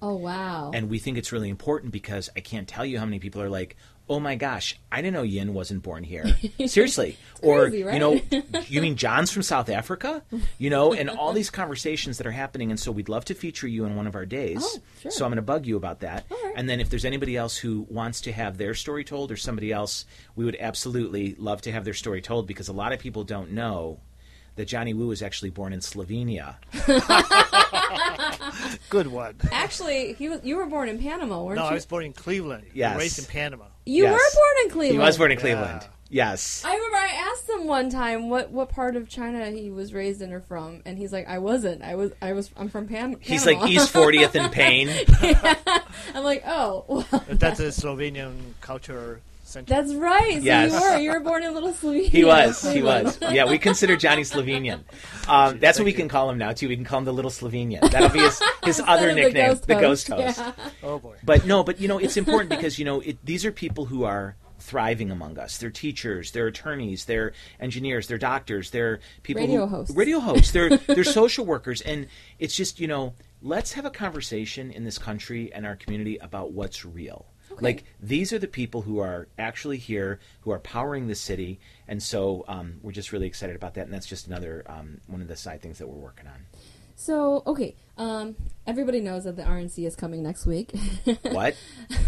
Oh 0.07 0.15
wow. 0.15 0.71
And 0.73 0.89
we 0.89 1.01
think 1.01 1.19
it's 1.19 1.33
really 1.33 1.49
important 1.49 1.93
because 1.93 2.31
I 2.37 2.41
can't 2.41 2.69
tell 2.69 2.85
you 2.87 2.99
how 2.99 3.05
many 3.05 3.19
people 3.19 3.43
are 3.43 3.51
like, 3.51 3.77
"Oh 4.09 4.21
my 4.21 4.37
gosh, 4.37 4.79
I 4.93 5.03
didn't 5.03 5.15
know 5.15 5.25
Yin 5.25 5.53
wasn't 5.53 5.83
born 5.83 6.05
here." 6.05 6.27
Seriously. 6.67 7.19
or 7.43 7.69
crazy, 7.71 7.79
you 7.79 7.99
know, 7.99 8.21
you 8.69 8.81
mean 8.81 8.95
John's 8.95 9.33
from 9.33 9.43
South 9.43 9.69
Africa? 9.69 10.23
You 10.59 10.71
know, 10.71 10.93
and 10.93 11.11
all 11.11 11.33
these 11.33 11.51
conversations 11.63 12.19
that 12.19 12.27
are 12.27 12.31
happening 12.31 12.71
and 12.71 12.79
so 12.79 12.93
we'd 12.93 13.09
love 13.09 13.25
to 13.25 13.35
feature 13.35 13.67
you 13.67 13.85
in 13.85 13.97
one 13.97 14.07
of 14.07 14.15
our 14.15 14.27
days. 14.27 14.63
Oh, 14.63 14.79
sure. 15.01 15.11
So 15.11 15.25
I'm 15.25 15.31
going 15.33 15.37
to 15.37 15.43
bug 15.43 15.67
you 15.67 15.77
about 15.77 16.01
that. 16.01 16.25
Right. 16.31 16.53
And 16.55 16.71
then 16.71 16.79
if 16.79 16.89
there's 16.89 17.05
anybody 17.05 17.37
else 17.37 17.57
who 17.57 17.85
wants 17.91 18.21
to 18.23 18.33
have 18.33 18.59
their 18.59 18.75
story 18.75 19.03
told 19.03 19.33
or 19.33 19.37
somebody 19.37 19.73
else, 19.73 20.05
we 20.37 20.45
would 20.45 20.57
absolutely 20.61 21.35
love 21.37 21.63
to 21.63 21.73
have 21.73 21.85
their 21.85 21.95
story 21.95 22.23
told 22.23 22.47
because 22.47 22.69
a 22.69 22.73
lot 22.73 22.93
of 22.93 23.01
people 23.01 23.25
don't 23.25 23.51
know 23.51 23.99
that 24.55 24.67
Johnny 24.67 24.95
Wu 24.95 25.09
was 25.09 25.21
actually 25.21 25.51
born 25.51 25.73
in 25.75 25.81
Slovenia. 25.81 26.57
Good 28.91 29.07
one. 29.09 29.37
Actually, 29.51 30.13
he 30.15 30.29
was. 30.29 30.41
You 30.45 30.57
were 30.57 30.67
born 30.67 30.89
in 30.89 30.99
Panama, 30.99 31.43
weren't 31.43 31.57
you? 31.59 31.63
No, 31.63 31.65
you? 31.65 31.71
I 31.71 31.75
was 31.75 31.87
born 31.87 32.05
in 32.05 32.13
Cleveland. 32.13 32.67
Yes. 32.75 32.97
Raised 32.99 33.19
in 33.19 33.25
Panama. 33.27 33.65
you 33.85 34.05
Yes. 34.05 34.13
were 34.13 34.41
born 34.41 34.65
in 34.65 34.71
Cleveland. 34.71 34.93
He 35.03 35.07
was 35.07 35.19
born 35.19 35.31
in 35.33 35.39
Yeah. 35.39 35.43
Cleveland. 35.43 35.87
Yes. 36.09 36.63
I 36.65 36.73
remember 36.73 36.97
I 36.99 37.33
asked 37.33 37.51
him 37.51 37.67
one 37.67 37.91
time 37.91 38.29
what, 38.31 38.53
what 38.53 38.69
part 38.69 38.95
of 38.95 39.09
China 39.09 39.51
he 39.51 39.73
was 39.73 39.93
raised 39.93 40.23
in 40.23 40.33
or 40.33 40.39
from, 40.41 40.83
and 40.87 40.97
he's 40.97 41.13
like, 41.13 41.27
"I 41.29 41.39
wasn't. 41.39 41.83
I 41.83 41.97
was. 41.97 42.13
I 42.23 42.33
was. 42.33 42.49
I'm 42.57 42.69
from 42.69 42.87
Pan- 42.87 43.17
Panama." 43.17 43.19
He's 43.21 43.45
like 43.45 43.61
East 43.69 43.93
40th 43.93 44.37
in 44.37 44.49
Payne. 44.51 44.89
I'm 46.15 46.23
like, 46.23 46.45
oh, 46.47 46.85
well, 47.11 47.25
That's 47.29 47.59
a 47.59 47.69
Slovenian 47.69 48.37
culture 48.61 49.21
center. 49.57 49.75
that's 49.75 49.95
right. 49.95 50.35
So 50.35 50.41
Yes. 50.41 50.73
you 50.73 50.81
were. 50.81 50.99
You 50.99 51.11
were 51.13 51.21
born 51.21 51.43
in 51.45 51.55
Little 51.55 51.73
Slovenia. 51.73 52.09
He 52.09 52.25
was. 52.25 52.63
He 52.73 52.83
was. 52.83 53.19
Yeah, 53.21 53.47
we 53.47 53.59
consider 53.59 53.97
Johnny 53.97 54.23
Slovenian. 54.23 54.81
Um, 55.29 55.59
that's 55.59 55.79
what 55.79 55.85
we 55.85 55.91
you. 55.93 55.97
can 55.97 56.09
call 56.09 56.31
him 56.31 56.39
now 56.39 56.53
too. 56.53 56.69
We 56.69 56.77
can 56.77 56.85
call 56.85 56.99
him 57.01 57.05
the 57.05 57.13
Little 57.13 57.31
Slovenian. 57.31 57.91
That'll 57.91 58.09
be 58.11 58.21
his, 58.21 58.41
his 58.65 58.81
other 58.87 59.13
nickname, 59.15 59.57
the 59.67 59.75
Ghost 59.75 60.09
Host. 60.09 60.39
Yeah. 60.39 60.53
oh 60.83 60.99
boy. 60.99 61.17
But 61.25 61.47
no, 61.47 61.63
but 61.65 61.81
you 61.81 61.89
know, 61.89 61.99
it's 61.99 62.17
important 62.17 62.51
because 62.51 62.79
you 62.79 62.85
know 62.85 63.01
it, 63.01 63.19
these 63.25 63.45
are 63.45 63.53
people 63.53 63.87
who 63.87 64.05
are 64.05 64.37
thriving 64.59 65.11
among 65.11 65.39
us. 65.39 65.59
They're 65.59 65.71
teachers, 65.71 66.33
they're 66.33 66.49
attorneys, 66.49 67.05
they're 67.05 67.33
engineers, 67.61 68.09
they're 68.09 68.19
doctors, 68.19 68.71
they're 68.71 69.01
people 69.23 69.43
Radio 69.43 69.67
who, 69.67 69.77
hosts. 69.77 69.95
radio 69.97 70.19
hosts. 70.19 70.51
They're 70.53 70.77
they're 70.77 71.05
social 71.23 71.45
workers, 71.47 71.81
and 71.83 72.07
it's 72.39 72.55
just 72.57 72.81
you 72.81 72.89
know, 72.89 73.15
let's 73.43 73.73
have 73.75 73.85
a 73.85 73.91
conversation 73.91 74.71
in 74.71 74.85
this 74.85 74.99
country 74.99 75.53
and 75.53 75.67
our 75.67 75.77
community 75.77 76.19
about 76.19 76.53
what's 76.53 76.85
real. 76.85 77.27
Okay. 77.57 77.65
Like 77.65 77.85
these 78.01 78.33
are 78.33 78.39
the 78.39 78.49
people 78.49 78.83
who 78.83 78.99
are 78.99 79.29
actually 79.39 79.79
here, 79.79 80.21
who 80.41 80.51
are 80.51 80.59
powering 80.59 81.09
the 81.09 81.15
city, 81.15 81.59
and 81.89 82.03
so 82.03 82.45
um, 82.49 82.75
we're 82.83 82.93
just 82.93 83.13
really 83.13 83.27
excited 83.27 83.57
about 83.57 83.75
that. 83.75 83.85
And 83.87 83.93
that's 83.93 84.07
just 84.07 84.27
another 84.27 84.65
um, 84.67 85.01
one 85.07 85.21
of 85.23 85.29
the 85.29 85.37
side 85.37 85.63
things 85.63 85.79
that 85.79 85.87
we're 85.87 85.95
working 86.01 86.27
on. 86.27 86.47
So, 86.99 87.43
okay, 87.47 87.75
um, 87.99 88.37
everybody 88.67 89.01
knows 89.01 89.25
that 89.25 89.37
the 89.37 89.43
RNC 89.43 89.87
is 89.87 89.95
coming 89.95 90.23
next 90.23 90.47
week. 90.47 90.73
What? 91.23 91.55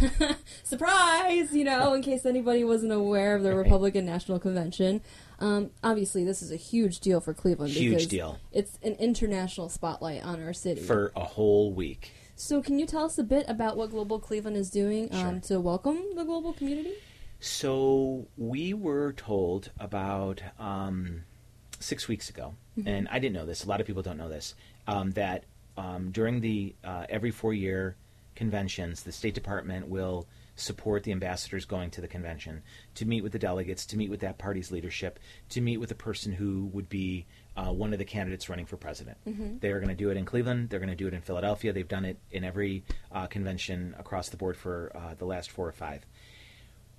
Surprise! 0.64 1.52
You 1.52 1.64
know, 1.64 1.92
in 1.92 2.02
case 2.02 2.24
anybody 2.24 2.64
wasn't 2.64 2.92
aware 2.92 3.36
of 3.36 3.42
the 3.42 3.50
Right. 3.50 3.64
Republican 3.64 4.06
National 4.06 4.38
Convention. 4.38 5.02
Um, 5.40 5.70
obviously, 5.84 6.24
this 6.24 6.40
is 6.42 6.50
a 6.50 6.56
huge 6.56 7.00
deal 7.00 7.20
for 7.20 7.34
Cleveland. 7.34 7.72
Huge 7.72 7.92
because 7.92 8.06
deal. 8.06 8.38
It's 8.52 8.78
an 8.82 8.94
international 8.94 9.68
spotlight 9.68 10.24
on 10.24 10.42
our 10.42 10.54
city. 10.54 10.80
For 10.80 11.12
a 11.14 11.24
whole 11.24 11.72
week. 11.72 12.12
So, 12.38 12.62
can 12.62 12.78
you 12.78 12.86
tell 12.86 13.04
us 13.04 13.18
a 13.18 13.24
bit 13.24 13.44
about 13.48 13.76
what 13.76 13.90
Global 13.90 14.18
Cleveland 14.18 14.56
is 14.56 14.70
doing 14.70 15.08
um, 15.12 15.40
Sure. 15.40 15.40
to 15.56 15.60
welcome 15.60 15.98
the 16.14 16.24
global 16.24 16.52
community? 16.52 16.94
So 17.40 18.26
we 18.36 18.72
were 18.74 19.12
told 19.12 19.70
about 19.78 20.40
um, 20.58 21.24
six 21.78 22.08
weeks 22.08 22.30
ago, 22.30 22.54
and 22.86 23.08
I 23.10 23.18
didn't 23.18 23.34
know 23.34 23.46
this. 23.46 23.64
A 23.64 23.68
lot 23.68 23.80
of 23.80 23.86
people 23.86 24.02
don't 24.02 24.16
know 24.18 24.28
this. 24.28 24.54
Um, 24.86 25.10
that 25.12 25.44
um, 25.76 26.10
during 26.10 26.40
the 26.40 26.74
uh, 26.82 27.06
every 27.08 27.30
four-year 27.30 27.96
conventions, 28.34 29.02
the 29.02 29.12
State 29.12 29.34
Department 29.34 29.88
will 29.88 30.26
support 30.56 31.04
the 31.04 31.12
ambassadors 31.12 31.64
going 31.64 31.90
to 31.90 32.00
the 32.00 32.08
convention 32.08 32.62
to 32.96 33.04
meet 33.04 33.22
with 33.22 33.32
the 33.32 33.38
delegates, 33.38 33.86
to 33.86 33.96
meet 33.96 34.10
with 34.10 34.20
that 34.20 34.38
party's 34.38 34.72
leadership, 34.72 35.18
to 35.50 35.60
meet 35.60 35.76
with 35.76 35.88
the 35.88 35.94
person 35.94 36.32
who 36.32 36.66
would 36.72 36.88
be 36.88 37.26
uh, 37.58 37.72
one 37.72 37.92
of 37.92 37.98
the 37.98 38.04
candidates 38.04 38.48
running 38.48 38.66
for 38.66 38.76
president. 38.76 39.16
They 39.60 39.70
are 39.70 39.80
going 39.80 39.88
to 39.88 39.94
do 40.04 40.10
it 40.10 40.16
in 40.16 40.24
Cleveland. 40.24 40.70
They're 40.70 40.78
going 40.78 40.88
to 40.90 41.02
do 41.04 41.08
it 41.08 41.14
in 41.14 41.20
Philadelphia. 41.22 41.72
They've 41.72 41.88
done 41.88 42.04
it 42.04 42.18
in 42.30 42.44
every 42.44 42.84
uh, 43.10 43.26
convention 43.26 43.94
across 43.98 44.28
the 44.28 44.36
board 44.36 44.56
for 44.56 44.92
uh, 44.94 45.14
the 45.14 45.24
last 45.26 45.50
four 45.50 45.66
or 45.66 45.72
five 45.72 46.06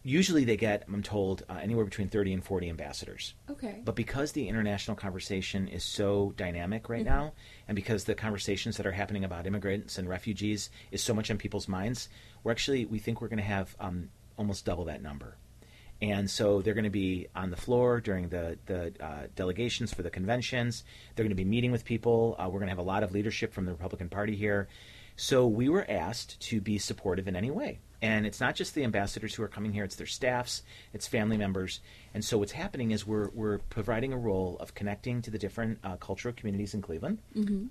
usually 0.03 0.45
they 0.45 0.57
get, 0.57 0.83
I'm 0.87 1.03
told, 1.03 1.43
uh, 1.49 1.59
anywhere 1.61 1.85
between 1.85 2.09
30 2.09 2.33
and 2.33 2.43
40 2.43 2.69
ambassadors. 2.69 3.33
Okay. 3.49 3.81
But 3.83 3.95
because 3.95 4.31
the 4.31 4.47
international 4.47 4.95
conversation 4.95 5.67
is 5.67 5.83
so 5.83 6.33
dynamic 6.37 6.89
right 6.89 6.99
Mm-hmm. 7.05 7.09
now, 7.15 7.33
and 7.67 7.75
because 7.75 8.03
the 8.03 8.15
conversations 8.15 8.77
that 8.77 8.85
are 8.85 8.91
happening 8.91 9.23
about 9.23 9.47
immigrants 9.47 9.97
and 9.97 10.07
refugees 10.09 10.69
is 10.91 11.03
so 11.03 11.13
much 11.13 11.29
on 11.31 11.37
people's 11.37 11.67
minds, 11.67 12.09
we're 12.43 12.51
actually, 12.51 12.85
we 12.85 12.99
think 12.99 13.21
we're 13.21 13.27
going 13.27 13.37
to 13.37 13.43
have 13.43 13.75
um, 13.79 14.09
almost 14.37 14.65
double 14.65 14.85
that 14.85 15.01
number. 15.01 15.35
And 16.01 16.29
so 16.29 16.61
they're 16.61 16.73
going 16.73 16.85
to 16.85 16.89
be 16.89 17.27
on 17.35 17.49
the 17.49 17.57
floor 17.57 17.99
during 17.99 18.29
the, 18.29 18.57
the 18.67 18.93
uh, 19.03 19.27
delegations 19.35 19.93
for 19.93 20.01
the 20.01 20.09
conventions. 20.09 20.83
They're 21.15 21.23
going 21.23 21.29
to 21.29 21.35
be 21.35 21.45
meeting 21.45 21.71
with 21.71 21.83
people. 21.83 22.35
Uh, 22.39 22.45
we're 22.45 22.59
going 22.59 22.67
to 22.67 22.71
have 22.71 22.77
a 22.77 22.83
lot 22.83 23.03
of 23.03 23.11
leadership 23.11 23.53
from 23.53 23.65
the 23.65 23.71
Republican 23.71 24.07
Party 24.07 24.35
here. 24.35 24.69
So 25.19 25.45
we 25.47 25.67
were 25.67 25.85
asked 25.89 26.39
to 26.43 26.61
be 26.61 26.77
supportive 26.77 27.27
in 27.27 27.35
any 27.35 27.51
way. 27.51 27.79
And 28.01 28.25
it's 28.25 28.39
not 28.39 28.55
just 28.55 28.73
the 28.73 28.85
ambassadors 28.85 29.35
who 29.35 29.43
are 29.43 29.49
coming 29.49 29.73
here, 29.73 29.83
it's 29.83 29.97
their 29.97 30.07
staffs, 30.07 30.63
it's 30.93 31.07
family 31.07 31.35
members. 31.35 31.81
And 32.13 32.23
so 32.23 32.38
what's 32.38 32.53
happening 32.53 32.91
is 32.91 33.05
we're, 33.05 33.27
we're 33.31 33.57
providing 33.57 34.13
a 34.13 34.17
role 34.17 34.55
of 34.61 34.73
connecting 34.73 35.21
to 35.23 35.29
the 35.29 35.38
different 35.38 35.79
uh, 35.83 35.97
cultural 35.97 36.33
communities 36.33 36.73
in 36.73 36.81
Cleveland. 36.81 37.21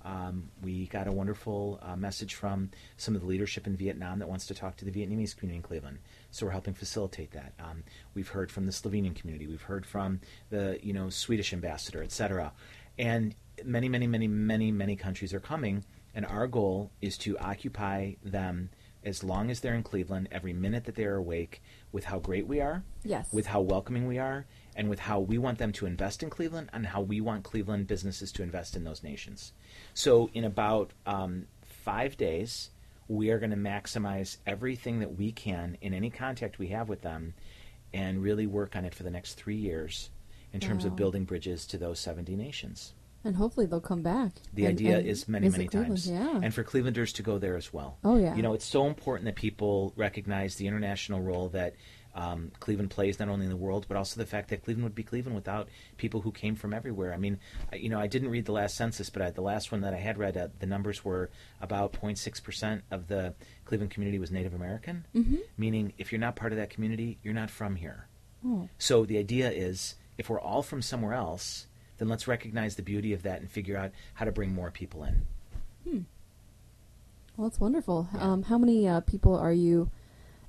Um, 0.05 0.51
we 0.61 0.85
got 0.85 1.07
a 1.07 1.11
wonderful 1.11 1.79
uh, 1.81 1.95
message 1.95 2.35
from 2.35 2.69
some 2.97 3.15
of 3.15 3.21
the 3.21 3.27
leadership 3.27 3.65
in 3.65 3.75
Vietnam 3.75 4.19
that 4.19 4.29
wants 4.29 4.45
to 4.45 4.53
talk 4.53 4.77
to 4.77 4.85
the 4.85 4.91
Vietnamese 4.91 5.35
community 5.35 5.55
in 5.55 5.63
Cleveland. 5.63 5.97
So 6.29 6.45
we're 6.45 6.51
helping 6.51 6.75
facilitate 6.75 7.31
that. 7.31 7.53
Um, 7.59 7.83
we've 8.13 8.29
heard 8.29 8.51
from 8.51 8.67
the 8.67 8.71
Slovenian 8.71 9.15
community. 9.15 9.47
We've 9.47 9.59
heard 9.59 9.87
from 9.87 10.21
the 10.51 10.77
you 10.83 10.93
know 10.93 11.09
Swedish 11.09 11.51
ambassador, 11.51 12.03
etc. 12.03 12.53
And 12.99 13.33
many, 13.65 13.89
many, 13.89 14.07
many, 14.07 14.27
many, 14.27 14.71
many 14.71 14.95
countries 14.95 15.33
are 15.33 15.39
coming. 15.39 15.83
And 16.15 16.25
our 16.25 16.47
goal 16.47 16.91
is 17.01 17.17
to 17.19 17.37
occupy 17.37 18.13
them 18.23 18.69
as 19.03 19.23
long 19.23 19.49
as 19.49 19.61
they're 19.61 19.75
in 19.75 19.83
Cleveland, 19.83 20.27
every 20.31 20.51
minute 20.51 20.83
that 20.83 20.95
they 20.95 21.05
are 21.05 21.15
awake, 21.15 21.61
with 21.93 22.03
how 22.05 22.19
great 22.19 22.47
we 22.47 22.59
are, 22.59 22.83
Yes. 23.03 23.31
with 23.31 23.45
how 23.47 23.61
welcoming 23.61 24.07
we 24.07 24.17
are, 24.17 24.45
and 24.75 24.89
with 24.89 24.99
how 24.99 25.19
we 25.21 25.37
want 25.37 25.57
them 25.57 25.71
to 25.73 25.85
invest 25.85 26.21
in 26.21 26.29
Cleveland 26.29 26.69
and 26.73 26.85
how 26.85 26.99
we 27.01 27.21
want 27.21 27.43
Cleveland 27.45 27.87
businesses 27.87 28.31
to 28.33 28.43
invest 28.43 28.75
in 28.75 28.83
those 28.83 29.01
nations. 29.03 29.53
So, 29.93 30.29
in 30.33 30.43
about 30.43 30.91
um, 31.05 31.47
five 31.63 32.17
days, 32.17 32.71
we 33.07 33.29
are 33.31 33.39
going 33.39 33.51
to 33.51 33.55
maximize 33.57 34.37
everything 34.45 34.99
that 34.99 35.17
we 35.17 35.31
can 35.31 35.77
in 35.81 35.93
any 35.93 36.09
contact 36.09 36.59
we 36.59 36.67
have 36.67 36.89
with 36.89 37.01
them 37.01 37.33
and 37.93 38.21
really 38.21 38.45
work 38.47 38.75
on 38.75 38.83
it 38.85 38.93
for 38.93 39.03
the 39.03 39.09
next 39.09 39.35
three 39.35 39.55
years 39.55 40.09
in 40.51 40.59
terms 40.59 40.83
Wow. 40.83 40.89
of 40.91 40.95
building 40.97 41.23
bridges 41.23 41.65
to 41.67 41.77
those 41.77 41.99
70 41.99 42.35
nations. 42.35 42.93
And 43.23 43.35
hopefully 43.35 43.65
they'll 43.65 43.81
come 43.81 44.01
back. 44.01 44.31
The 44.53 44.65
and- 44.65 44.79
idea 44.79 44.97
and 44.97 45.07
is 45.07 45.27
many, 45.27 45.49
many 45.49 45.67
Cleveland, 45.67 46.03
times. 46.03 46.09
Yeah. 46.09 46.39
And 46.41 46.53
for 46.53 46.63
Clevelanders 46.63 47.13
to 47.15 47.23
go 47.23 47.37
there 47.37 47.57
as 47.57 47.73
well. 47.73 47.97
Oh, 48.03 48.17
yeah. 48.17 48.35
You 48.35 48.41
know, 48.41 48.53
it's 48.53 48.65
so 48.65 48.87
important 48.87 49.25
that 49.25 49.35
people 49.35 49.93
recognize 49.95 50.55
the 50.55 50.67
international 50.67 51.21
role 51.21 51.49
that 51.49 51.75
um, 52.15 52.51
Cleveland 52.59 52.89
plays, 52.89 53.19
not 53.19 53.29
only 53.29 53.45
in 53.45 53.51
the 53.51 53.57
world, 53.57 53.85
but 53.87 53.95
also 53.95 54.19
the 54.19 54.25
fact 54.25 54.49
that 54.49 54.63
Cleveland 54.63 54.83
would 54.83 54.95
be 54.95 55.03
Cleveland 55.03 55.35
without 55.35 55.69
people 55.97 56.21
who 56.21 56.31
came 56.31 56.55
from 56.55 56.73
everywhere. 56.73 57.13
I 57.13 57.17
mean, 57.17 57.39
I- 57.71 57.77
you 57.77 57.89
know, 57.89 57.99
I 57.99 58.07
didn't 58.07 58.29
read 58.29 58.45
the 58.45 58.51
last 58.51 58.75
census, 58.75 59.09
but 59.09 59.21
I, 59.21 59.31
the 59.31 59.41
last 59.41 59.71
one 59.71 59.81
that 59.81 59.93
I 59.93 59.97
had 59.97 60.17
read, 60.17 60.35
uh, 60.35 60.47
the 60.59 60.65
numbers 60.65 61.05
were 61.05 61.29
about 61.61 61.93
0.6% 61.93 62.81
of 62.91 63.07
the 63.07 63.35
Cleveland 63.65 63.91
community 63.91 64.17
was 64.17 64.31
Native 64.31 64.53
American, 64.53 65.05
mm-hmm. 65.15 65.35
meaning 65.57 65.93
if 65.97 66.11
you're 66.11 66.19
not 66.19 66.35
part 66.35 66.51
of 66.51 66.57
that 66.57 66.69
community, 66.69 67.19
you're 67.21 67.33
not 67.33 67.51
from 67.51 67.75
here. 67.75 68.07
Oh. 68.45 68.69
So 68.77 69.05
the 69.05 69.17
idea 69.17 69.51
is 69.51 69.95
if 70.17 70.29
we're 70.29 70.41
all 70.41 70.63
from 70.63 70.81
somewhere 70.81 71.13
else, 71.13 71.67
then 71.99 72.07
let's 72.07 72.27
recognize 72.27 72.75
the 72.75 72.81
beauty 72.81 73.13
of 73.13 73.23
that 73.23 73.39
and 73.39 73.49
figure 73.49 73.77
out 73.77 73.91
how 74.15 74.25
to 74.25 74.31
bring 74.31 74.53
more 74.53 74.71
people 74.71 75.03
in. 75.03 75.21
Hmm. 75.83 75.99
Well, 77.37 77.49
that's 77.49 77.59
wonderful. 77.59 78.09
Yeah. 78.13 78.21
Um, 78.21 78.43
how 78.43 78.57
many 78.57 78.87
uh, 78.87 79.01
people 79.01 79.35
are 79.35 79.53
you? 79.53 79.91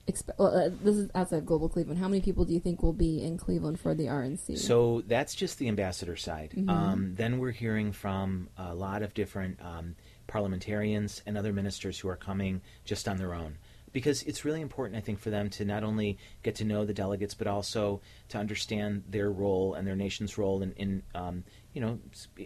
Expe- 0.09 0.37
well, 0.38 0.57
uh, 0.57 0.71
this 0.83 0.97
is 0.97 1.11
outside 1.14 1.37
of 1.38 1.47
Global 1.47 1.69
Cleveland. 1.69 2.00
How 2.00 2.09
many 2.09 2.21
people 2.21 2.45
do 2.45 2.52
you 2.52 2.59
think 2.59 2.83
will 2.83 2.92
be 2.92 3.23
in 3.23 3.37
Cleveland 3.37 3.78
for 3.78 3.95
the 3.95 4.07
RNC? 4.07 4.59
So 4.59 5.02
that's 5.07 5.35
just 5.35 5.59
the 5.59 5.69
ambassador 5.69 6.16
side. 6.16 6.52
Mhm. 6.57 6.69
Um, 6.69 7.14
then 7.14 7.38
we're 7.38 7.52
hearing 7.52 7.92
from 7.92 8.49
a 8.57 8.75
lot 8.75 9.02
of 9.02 9.14
different 9.14 9.61
um, 9.62 9.95
parliamentarians 10.26 11.23
and 11.26 11.37
other 11.37 11.52
ministers 11.52 11.99
who 11.99 12.09
are 12.09 12.16
coming 12.16 12.61
just 12.85 13.09
on 13.09 13.19
their 13.19 13.35
own. 13.35 13.59
Because 13.92 14.23
it's 14.23 14.44
really 14.44 14.61
important, 14.61 14.97
I 14.97 15.00
think, 15.00 15.18
for 15.18 15.30
them 15.30 15.50
to 15.50 15.64
not 15.64 15.82
only 15.82 16.16
get 16.42 16.54
to 16.56 16.64
know 16.64 16.85
the 16.85 16.94
delegates, 16.94 17.35
but 17.35 17.47
also 17.49 18.00
to 18.28 18.38
understand 18.38 19.02
their 19.09 19.30
role 19.30 19.75
and 19.75 19.87
their 19.87 19.97
nation's 19.97 20.38
role 20.38 20.62
in, 20.62 20.73
in 20.73 21.02
um, 21.14 21.42
you 21.73 21.80
know, 21.80 21.99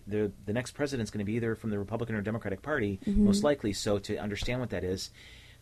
the 0.07 0.33
the 0.47 0.53
next 0.53 0.73
president's 0.73 1.11
going 1.11 1.19
to 1.19 1.25
be 1.25 1.35
either 1.35 1.55
from 1.55 1.71
the 1.71 1.79
Republican 1.79 2.15
or 2.17 2.23
Democratic 2.23 2.63
Party, 2.63 2.99
Mhm. 3.07 3.19
most 3.19 3.43
likely. 3.45 3.73
So 3.73 3.99
to 3.99 4.17
understand 4.17 4.61
what 4.61 4.71
that 4.71 4.85
is, 4.85 5.11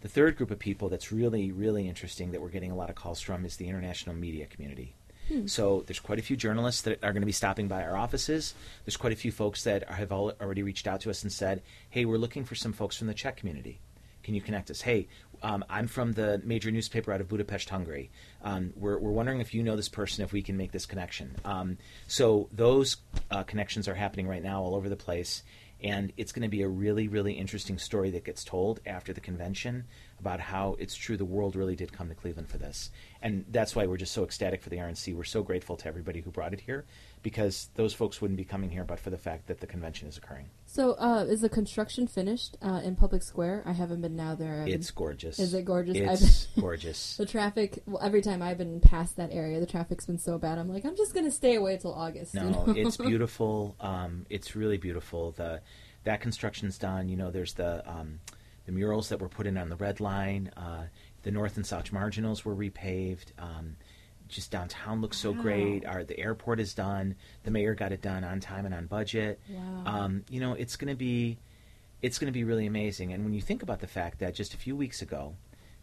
the 0.02 0.08
third 0.08 0.36
group 0.36 0.50
of 0.50 0.58
people 0.58 0.88
that's 0.88 1.10
really, 1.12 1.50
really 1.52 1.88
interesting 1.88 2.30
that 2.32 2.40
we're 2.40 2.48
getting 2.48 2.70
a 2.70 2.76
lot 2.76 2.88
of 2.90 2.96
calls 2.96 3.20
from 3.20 3.44
is 3.44 3.56
the 3.56 3.68
international 3.68 4.14
media 4.14 4.46
community. 4.46 4.94
Hmm. 5.28 5.46
So 5.46 5.82
there's 5.86 6.00
quite 6.00 6.18
a 6.18 6.22
few 6.22 6.36
journalists 6.36 6.82
that 6.82 6.98
are 7.04 7.12
going 7.12 7.22
to 7.22 7.26
be 7.26 7.30
stopping 7.32 7.68
by 7.68 7.84
our 7.84 7.96
offices. 7.96 8.54
There's 8.84 8.96
quite 8.96 9.12
a 9.12 9.16
few 9.16 9.30
folks 9.30 9.62
that 9.64 9.88
have 9.88 10.10
al- 10.10 10.32
already 10.40 10.62
reached 10.64 10.88
out 10.88 11.00
to 11.02 11.10
us 11.10 11.22
and 11.22 11.32
said, 11.32 11.62
"Hey, 11.90 12.04
we're 12.04 12.18
looking 12.18 12.44
for 12.44 12.56
some 12.56 12.72
folks 12.72 12.96
from 12.96 13.06
the 13.06 13.14
Czech 13.14 13.36
community. 13.36 13.78
Can 14.22 14.34
you 14.34 14.40
connect 14.40 14.70
us?" 14.70 14.82
Hey, 14.82 15.08
um, 15.42 15.64
I'm 15.68 15.88
from 15.88 16.12
the 16.12 16.40
major 16.44 16.70
newspaper 16.70 17.12
out 17.12 17.20
of 17.20 17.28
Budapest, 17.28 17.68
Hungary. 17.68 18.10
Um, 18.42 18.72
we're, 18.76 18.98
we're 18.98 19.10
wondering 19.10 19.40
if 19.40 19.54
you 19.54 19.62
know 19.62 19.76
this 19.76 19.88
person, 19.88 20.24
if 20.24 20.32
we 20.32 20.42
can 20.42 20.56
make 20.56 20.72
this 20.72 20.86
connection. 20.86 21.34
Um, 21.44 21.78
so 22.06 22.48
those 22.52 22.98
uh, 23.30 23.42
connections 23.42 23.88
are 23.88 23.94
happening 23.94 24.28
right 24.28 24.42
now 24.42 24.62
all 24.62 24.74
over 24.74 24.88
the 24.88 24.96
place. 24.96 25.42
And 25.82 26.12
it's 26.16 26.30
going 26.30 26.44
to 26.44 26.48
be 26.48 26.62
a 26.62 26.68
really, 26.68 27.08
really 27.08 27.32
interesting 27.32 27.76
story 27.76 28.10
that 28.10 28.24
gets 28.24 28.44
told 28.44 28.78
after 28.86 29.12
the 29.12 29.20
convention 29.20 29.84
about 30.20 30.38
how 30.38 30.76
it's 30.78 30.94
true 30.94 31.16
the 31.16 31.24
world 31.24 31.56
really 31.56 31.74
did 31.74 31.92
come 31.92 32.08
to 32.08 32.14
Cleveland 32.14 32.48
for 32.48 32.56
this. 32.56 32.92
And 33.20 33.44
that's 33.50 33.74
why 33.74 33.86
we're 33.86 33.96
just 33.96 34.12
so 34.12 34.22
ecstatic 34.22 34.62
for 34.62 34.70
the 34.70 34.76
RNC. 34.76 35.16
We're 35.16 35.24
so 35.24 35.42
grateful 35.42 35.76
to 35.78 35.88
everybody 35.88 36.20
who 36.20 36.30
brought 36.30 36.52
it 36.52 36.60
here 36.60 36.84
because 37.24 37.68
those 37.74 37.94
folks 37.94 38.20
wouldn't 38.20 38.38
be 38.38 38.44
coming 38.44 38.70
here 38.70 38.84
but 38.84 39.00
for 39.00 39.10
the 39.10 39.18
fact 39.18 39.48
that 39.48 39.58
the 39.58 39.66
convention 39.66 40.06
is 40.06 40.16
occurring. 40.16 40.50
So, 40.72 40.92
uh, 40.94 41.26
is 41.28 41.42
the 41.42 41.50
construction 41.50 42.06
finished 42.06 42.56
uh, 42.62 42.80
in 42.82 42.96
Public 42.96 43.22
Square? 43.22 43.62
I 43.66 43.72
haven't 43.72 44.00
been 44.00 44.16
now 44.16 44.34
there. 44.34 44.64
It's 44.66 44.90
gorgeous. 44.90 45.38
Is 45.38 45.52
it 45.52 45.66
gorgeous? 45.66 45.98
It's 45.98 46.46
gorgeous. 46.58 47.18
the 47.18 47.26
traffic. 47.26 47.82
Well, 47.84 48.02
every 48.02 48.22
time 48.22 48.40
I've 48.40 48.56
been 48.56 48.80
past 48.80 49.16
that 49.18 49.28
area, 49.32 49.60
the 49.60 49.66
traffic's 49.66 50.06
been 50.06 50.16
so 50.16 50.38
bad. 50.38 50.56
I'm 50.56 50.70
like, 50.70 50.86
I'm 50.86 50.96
just 50.96 51.12
gonna 51.12 51.30
stay 51.30 51.56
away 51.56 51.76
till 51.76 51.92
August. 51.92 52.32
you 52.32 52.40
No, 52.40 52.64
know? 52.64 52.72
it's 52.74 52.96
beautiful. 53.12 53.76
Um, 53.80 54.24
it's 54.30 54.56
really 54.56 54.78
beautiful. 54.78 55.32
The 55.32 55.60
that 56.04 56.22
construction's 56.22 56.78
done. 56.78 57.10
You 57.10 57.18
know, 57.18 57.30
there's 57.30 57.52
the 57.52 57.86
um, 57.86 58.20
the 58.64 58.72
murals 58.72 59.10
that 59.10 59.20
were 59.20 59.28
put 59.28 59.46
in 59.46 59.58
on 59.58 59.68
the 59.68 59.76
red 59.76 60.00
line. 60.00 60.52
Uh, 60.56 60.84
the 61.22 61.32
north 61.32 61.58
and 61.58 61.66
south 61.66 61.92
marginals 61.92 62.46
were 62.46 62.56
repaved. 62.56 63.26
Um, 63.38 63.76
just 64.32 64.50
downtown 64.50 65.00
looks 65.00 65.16
so 65.18 65.30
Wow. 65.32 65.42
great. 65.42 65.84
Our 65.84 66.02
the 66.04 66.18
airport 66.18 66.58
is 66.58 66.74
done. 66.74 67.14
The 67.44 67.50
mayor 67.50 67.74
got 67.74 67.92
it 67.92 68.00
done 68.02 68.24
on 68.24 68.40
time 68.40 68.66
and 68.66 68.74
on 68.74 68.86
budget. 68.86 69.38
Wow. 69.48 69.82
Um, 69.86 70.24
you 70.30 70.40
know, 70.40 70.54
it's 70.54 70.76
going 70.76 70.90
to 70.92 70.96
be 70.98 71.38
it's 72.00 72.18
going 72.18 72.26
to 72.26 72.32
be 72.32 72.42
really 72.42 72.66
amazing. 72.66 73.12
And 73.12 73.22
when 73.22 73.32
you 73.32 73.40
think 73.40 73.62
about 73.62 73.78
the 73.78 73.86
fact 73.86 74.18
that 74.18 74.34
just 74.34 74.54
a 74.54 74.56
few 74.56 74.74
weeks 74.74 75.02
ago, 75.02 75.36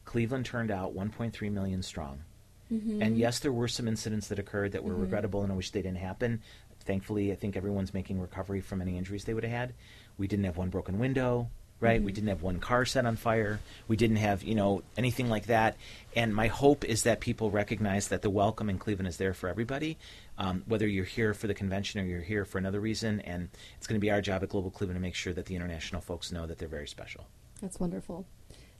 Cleveland 0.03 0.46
turned 0.46 0.70
out 0.70 0.94
1.3 0.94 1.50
million 1.50 1.82
strong. 1.82 2.24
Mhm. 2.70 3.01
And 3.01 3.18
yes, 3.18 3.39
there 3.39 3.53
were 3.53 3.70
some 3.70 3.88
incidents 3.88 4.27
that 4.27 4.38
occurred 4.38 4.74
that 4.74 4.84
were 4.84 4.94
Mhm. 4.94 5.01
regrettable, 5.01 5.44
and 5.44 5.51
I 5.51 5.56
wish 5.56 5.72
they 5.72 5.82
didn't 5.82 6.00
happen. 6.00 6.41
Thankfully, 6.82 7.32
I 7.32 7.36
think 7.36 7.56
everyone's 7.56 7.94
making 7.94 8.20
recovery 8.20 8.60
from 8.60 8.82
any 8.82 8.98
injuries 8.98 9.24
they 9.24 9.34
would 9.34 9.44
have 9.46 9.51
had. 9.53 9.74
We 10.18 10.27
didn't 10.27 10.44
have 10.46 10.58
one 10.58 10.70
broken 10.70 11.00
window. 11.00 11.50
Right? 11.80 12.02
We 12.02 12.12
didn't 12.12 12.30
have 12.30 12.42
one 12.42 12.60
car 12.60 12.86
set 12.86 13.06
on 13.06 13.16
fire. 13.16 13.60
We 13.88 13.96
didn't 13.96 14.18
have, 14.18 14.44
you 14.44 14.56
know, 14.56 14.84
anything 14.98 15.30
like 15.30 15.48
that. 15.48 15.78
And 16.16 16.36
my 16.36 16.48
hope 16.48 16.84
is 16.84 17.04
that 17.04 17.20
people 17.20 17.52
recognize 17.52 18.10
that 18.10 18.22
the 18.22 18.30
welcome 18.30 18.70
in 18.70 18.78
Cleveland 18.78 19.08
is 19.08 19.18
there 19.18 19.34
for 19.34 19.48
everybody, 19.48 19.98
um, 20.38 20.64
whether 20.68 20.88
you're 20.88 21.06
here 21.06 21.34
for 21.34 21.48
the 21.48 21.54
convention 21.54 22.02
or 22.02 22.04
you're 22.04 22.22
here 22.22 22.46
for 22.46 22.58
another 22.58 22.80
reason. 22.80 23.22
And 23.22 23.50
it's 23.78 23.88
going 23.88 24.00
to 24.00 24.04
be 24.04 24.12
our 24.12 24.22
job 24.22 24.44
at 24.44 24.50
Global 24.50 24.72
Cleveland 24.72 24.98
to 24.98 25.02
make 25.02 25.16
sure 25.16 25.34
that 25.34 25.46
the 25.46 25.56
international 25.56 26.02
folks 26.02 26.32
know 26.32 26.46
that 26.46 26.58
they're 26.58 26.68
very 26.68 26.88
special. 26.88 27.28
That's 27.62 27.80
wonderful. 27.80 28.26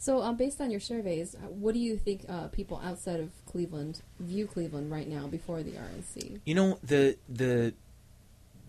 So, 0.02 0.22
um, 0.22 0.38
based 0.38 0.62
on 0.62 0.72
your 0.72 0.80
surveys, 0.80 1.36
uh, 1.36 1.40
what 1.50 1.74
do 1.74 1.80
you 1.80 1.98
think 1.98 2.26
uh, 2.30 2.48
people 2.48 2.82
outside 2.84 3.20
of 3.20 3.32
Cleveland 3.46 4.02
view 4.20 4.48
Cleveland 4.48 4.90
right 4.90 5.08
now 5.08 5.28
before 5.28 5.62
the 5.62 5.72
RNC? 5.72 6.40
You 6.46 6.56
know 6.56 6.80
the 6.82 7.18
the 7.28 7.74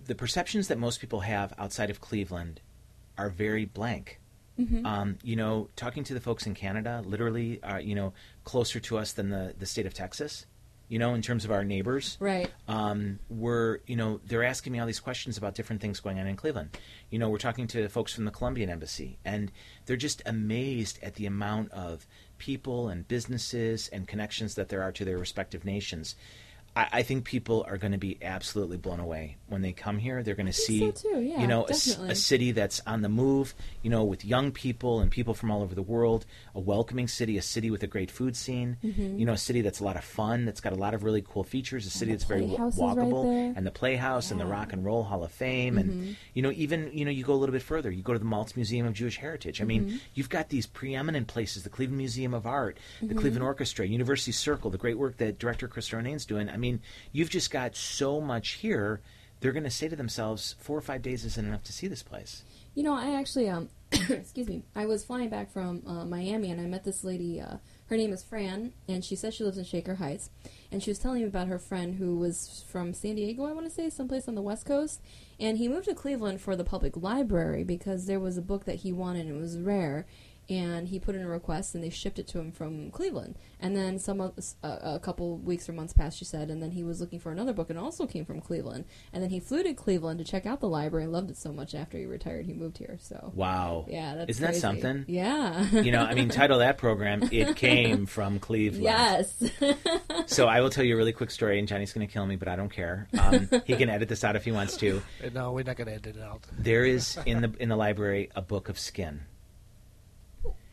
the 0.07 0.17
perceptions 0.17 0.67
that 0.69 0.79
most 0.79 1.01
people 1.01 1.21
have 1.21 1.55
outside 1.57 1.89
of 1.89 2.01
Cleveland 2.01 2.61
are 3.17 3.31
very 3.31 3.65
blank. 3.65 4.20
Um, 4.87 5.19
you 5.23 5.37
know, 5.37 5.69
talking 5.76 6.05
to 6.05 6.14
the 6.14 6.21
folks 6.21 6.47
in 6.47 6.55
Canada, 6.55 7.02
literally, 7.05 7.62
uh, 7.62 7.79
you 7.79 7.95
know, 7.95 8.12
closer 8.45 8.81
to 8.81 8.99
us 8.99 9.12
than 9.12 9.31
the 9.31 9.55
the 9.59 9.67
state 9.67 9.87
of 9.87 9.95
Texas. 9.95 10.47
You 10.88 10.99
know, 10.99 11.14
in 11.14 11.23
terms 11.23 11.45
of 11.45 11.52
our 11.52 11.62
neighbors, 11.62 12.17
Right. 12.19 12.50
um, 12.67 13.21
we're 13.29 13.79
you 13.87 13.95
know 13.95 14.21
they're 14.26 14.43
asking 14.43 14.73
me 14.73 14.81
all 14.81 14.87
these 14.88 14.99
questions 14.99 15.38
about 15.38 15.55
different 15.55 15.81
things 15.81 16.00
going 16.00 16.19
on 16.19 16.26
in 16.26 16.35
Cleveland. 16.35 16.76
You 17.11 17.21
know, 17.21 17.29
we're 17.29 17.38
talking 17.38 17.69
to 17.69 17.88
folks 17.88 18.12
from 18.12 18.25
the 18.25 18.33
Colombian 18.33 18.69
embassy, 18.71 19.17
and 19.25 19.52
they're 19.87 19.97
just 19.97 20.21
amazed 20.26 20.99
at 21.00 21.14
the 21.14 21.26
amount 21.26 21.71
of 21.71 22.07
people 22.38 22.88
and 22.88 23.07
businesses 23.07 23.87
and 23.93 24.09
connections 24.09 24.57
that 24.57 24.69
there 24.69 24.83
are 24.83 24.90
to 24.93 25.05
their 25.05 25.17
respective 25.19 25.64
nations. 25.64 26.17
I, 26.77 26.89
I 26.93 27.03
think 27.03 27.25
people 27.25 27.65
are 27.69 27.79
going 27.79 27.93
to 27.93 27.99
be 27.99 28.19
absolutely 28.23 28.77
blown 28.77 29.00
away 29.00 29.37
when 29.49 29.62
they 29.62 29.73
come 29.73 29.99
here. 29.99 30.23
They're 30.23 30.35
going 30.35 30.47
to 30.47 30.53
see, 30.53 30.81
so, 30.81 30.91
too, 30.91 31.21
yeah, 31.21 31.41
you 31.41 31.47
know, 31.47 31.67
a, 31.67 31.73
a 31.73 32.15
city 32.15 32.53
that's 32.53 32.81
on 32.87 33.03
the 33.03 33.09
move. 33.09 33.55
You 33.83 33.91
know, 33.91 34.05
with 34.05 34.25
young 34.25 34.53
people 34.53 35.00
and 35.00 35.11
people 35.11 35.35
from 35.35 35.50
all 35.50 35.62
over 35.62 35.75
the 35.75 35.83
world. 35.83 36.27
A 36.55 36.61
welcoming 36.61 37.09
city, 37.09 37.39
a 37.39 37.43
city 37.43 37.71
with 37.71 37.83
a 37.83 37.87
great 37.87 38.11
food 38.11 38.37
scene. 38.37 38.77
Mm-hmm. 38.85 39.19
You 39.19 39.27
know, 39.27 39.33
a 39.33 39.39
city 39.39 39.61
that's 39.61 39.81
a 39.81 39.85
lot 39.85 39.97
of 39.97 40.05
fun. 40.05 40.45
That's 40.45 40.61
got 40.61 40.73
a 40.73 40.77
lot 40.77 40.95
of 40.95 41.05
really 41.05 41.23
cool 41.23 41.45
features. 41.45 41.87
A 41.87 41.91
city 41.91 42.12
that's 42.12 42.25
very 42.25 42.43
wa- 42.43 42.57
Playhouse 42.57 42.75
is 42.75 42.81
right 42.81 42.97
walkable, 42.97 43.57
and 43.57 43.67
the 43.67 43.71
Playhouse 43.71 44.31
and 44.31 44.41
the 44.41 44.47
Rock 44.47 44.73
and 44.73 44.85
Roll 44.85 45.03
Hall 45.03 45.25
of 45.25 45.33
Fame, 45.33 45.79
and 45.79 45.91
mm-hmm. 45.91 46.12
you 46.35 46.43
know, 46.43 46.50
even 46.53 46.91
you 46.93 47.05
know, 47.05 47.11
you 47.11 47.25
go 47.25 47.35
a 47.35 47.37
little 47.37 47.53
bit 47.53 47.62
further. 47.62 47.91
You 47.91 48.03
go 48.03 48.12
to 48.12 48.19
the 48.19 48.25
Maltz 48.25 48.57
Museum 48.57 48.87
of 48.87 48.95
Jewish 48.95 49.17
Heritage. 49.19 49.61
I 49.61 49.65
mean, 49.65 49.87
mm-hmm. 49.87 49.97
you've 50.15 50.29
got 50.29 50.49
these 50.49 50.67
preeminent 50.67 51.27
places: 51.29 51.62
the 51.62 51.71
Cleveland 51.71 51.99
Museum 51.99 52.35
of 52.35 52.47
Art, 52.47 52.79
the 53.03 53.15
Cleveland 53.15 53.45
Orchestra, 53.45 53.87
University 53.87 54.33
Circle, 54.33 54.71
the 54.71 54.79
great 54.79 54.99
work 54.99 55.17
that 55.19 55.39
director 55.39 55.69
Chris 55.69 55.91
Ronayne's 55.91 56.27
doing. 56.27 56.49
I 56.49 56.57
mean, 56.61 56.81
you've 57.12 57.31
just 57.31 57.50
got 57.50 57.76
so 57.76 58.21
much 58.21 58.50
here. 58.50 59.00
They're 59.40 59.52
going 59.52 59.64
to 59.64 59.71
say 59.71 59.88
to 59.88 59.97
themselves, 59.97 60.55
four 60.61 60.76
or 60.79 60.83
five 60.83 61.02
days 61.02 61.25
isn't 61.25 61.47
enough 61.47 61.64
to 61.64 61.73
see 61.73 61.88
this 61.88 62.02
place. 62.02 62.45
You 62.75 62.85
know, 62.85 62.95
I 62.95 63.19
actually, 63.19 63.49
um, 63.49 63.69
excuse 63.93 64.49
me, 64.49 64.62
I 64.76 64.87
was 64.87 65.05
flying 65.05 65.29
back 65.29 65.50
from 65.50 65.83
uh, 65.87 66.05
Miami 66.05 66.50
and 66.50 66.61
I 66.61 66.64
met 66.64 66.85
this 66.85 67.02
lady. 67.02 67.40
Uh, 67.40 67.57
her 67.90 67.97
name 67.97 68.12
is 68.12 68.23
Fran, 68.23 68.73
and 68.87 69.05
she 69.05 69.17
says 69.17 69.35
she 69.35 69.43
lives 69.43 69.59
in 69.59 69.64
Shaker 69.64 69.97
Heights. 69.97 70.31
And 70.71 70.81
she 70.81 70.90
was 70.90 70.99
telling 71.00 71.23
me 71.23 71.26
about 71.26 71.49
her 71.49 71.59
friend 71.59 71.97
who 71.97 72.17
was 72.17 72.64
from 72.69 72.95
San 72.95 73.17
Diego, 73.17 73.47
I 73.47 73.52
want 73.52 73.67
to 73.67 73.75
say, 73.75 73.90
someplace 73.90 74.29
on 74.29 74.37
the 74.37 74.43
West 74.43 74.64
Coast. 74.64 75.00
And 75.40 75.59
he 75.59 75.67
moved 75.67 75.87
to 75.87 75.95
Cleveland 75.95 76.40
for 76.40 76.55
the 76.55 76.62
public 76.62 76.97
library 76.97 77.64
because 77.64 78.07
there 78.07 78.21
was 78.21 78.37
a 78.37 78.43
book 78.43 78.64
that 78.67 78.76
he 78.76 78.93
wanted 78.93 79.26
and 79.26 79.37
it 79.37 79.40
was 79.40 79.59
rare. 79.59 80.07
And 80.50 80.88
he 80.88 80.99
put 80.99 81.14
in 81.14 81.23
a 81.23 81.28
request, 81.28 81.75
and 81.75 81.83
they 81.83 81.90
shipped 81.90 82.19
it 82.19 82.26
to 82.28 82.38
him 82.40 82.50
from 82.52 82.90
Cleveland. 82.90 83.37
And 83.61 83.76
then 83.76 83.99
some 83.99 84.21
of, 84.21 84.33
uh, 84.64 84.78
a 84.83 84.99
couple 84.99 85.38
weeks 85.38 85.69
or 85.69 85.73
months 85.73 85.92
passed, 85.92 86.19
she 86.19 86.25
said, 86.25 86.50
and 86.50 86.61
then 86.62 86.73
he 86.73 86.83
was 86.83 87.00
looking 87.00 87.21
for 87.21 87.30
another 87.30 87.52
book, 87.52 87.71
and 87.71 87.78
also 87.78 88.07
came 88.07 88.25
from 88.25 88.40
Cleveland. 88.40 88.85
And 89.12 89.23
then 89.23 89.30
he 89.30 89.38
flew 89.38 89.62
to 89.62 89.73
Cleveland 89.75 90.19
to 90.19 90.25
check 90.25 90.47
out 90.47 90.61
the 90.61 90.69
library, 90.69 91.04
and 91.04 91.12
loved 91.12 91.30
it 91.30 91.37
so 91.37 91.52
much. 91.52 91.75
After 91.75 91.97
he 91.99 92.04
retired, 92.04 92.47
he 92.47 92.52
moved 92.52 92.78
here. 92.78 92.99
So 93.00 93.33
Wow. 93.35 93.87
yeah, 93.88 94.16
that's 94.16 94.30
Isn't 94.30 94.45
that 94.52 94.57
something? 94.57 95.04
Yeah. 95.07 95.71
You 95.71 95.92
know, 95.92 96.00
I 96.02 96.14
mean, 96.14 96.28
title 96.30 96.59
that 96.59 96.78
program, 96.78 97.28
It 97.30 97.54
Came 97.57 98.07
from 98.07 98.38
Cleveland. 98.40 98.83
yes. 98.83 99.42
So 100.26 100.47
I 100.47 100.61
will 100.61 100.71
tell 100.71 100.85
you 100.85 100.95
a 100.95 100.97
really 100.97 101.12
quick 101.12 101.30
story, 101.30 101.59
and 101.59 101.66
Johnny's 101.66 101.92
going 101.92 102.07
to 102.07 102.12
kill 102.12 102.25
me, 102.26 102.37
but 102.37 102.47
I 102.49 102.54
don't 102.57 102.69
care. 102.73 103.09
Um, 103.19 103.49
he 103.64 103.75
can 103.76 103.88
edit 103.88 104.09
this 104.09 104.23
out 104.25 104.37
if 104.37 104.45
he 104.45 104.52
wants 104.52 104.76
to. 104.78 105.02
No, 105.35 105.52
we're 105.52 105.64
not 105.64 105.76
gonna 105.76 105.92
edit 105.92 106.16
it 106.16 106.23
out. 106.23 106.42
There 106.59 106.85
is 106.85 107.19
in 107.26 107.40
the 107.42 107.52
in 107.61 107.69
the 107.69 107.76
library 107.76 108.30
a 108.35 108.42
book 108.42 108.69
of 108.69 108.78
skin. 108.78 109.21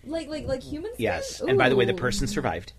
Like 0.07 0.27
like 0.27 0.45
like 0.45 0.63
humans. 0.63 0.95
Yes, 0.97 1.41
and 1.41 1.57
by 1.57 1.69
the 1.69 1.75
way, 1.75 1.85
the 1.85 1.93
person 1.93 2.27
survived, 2.27 2.73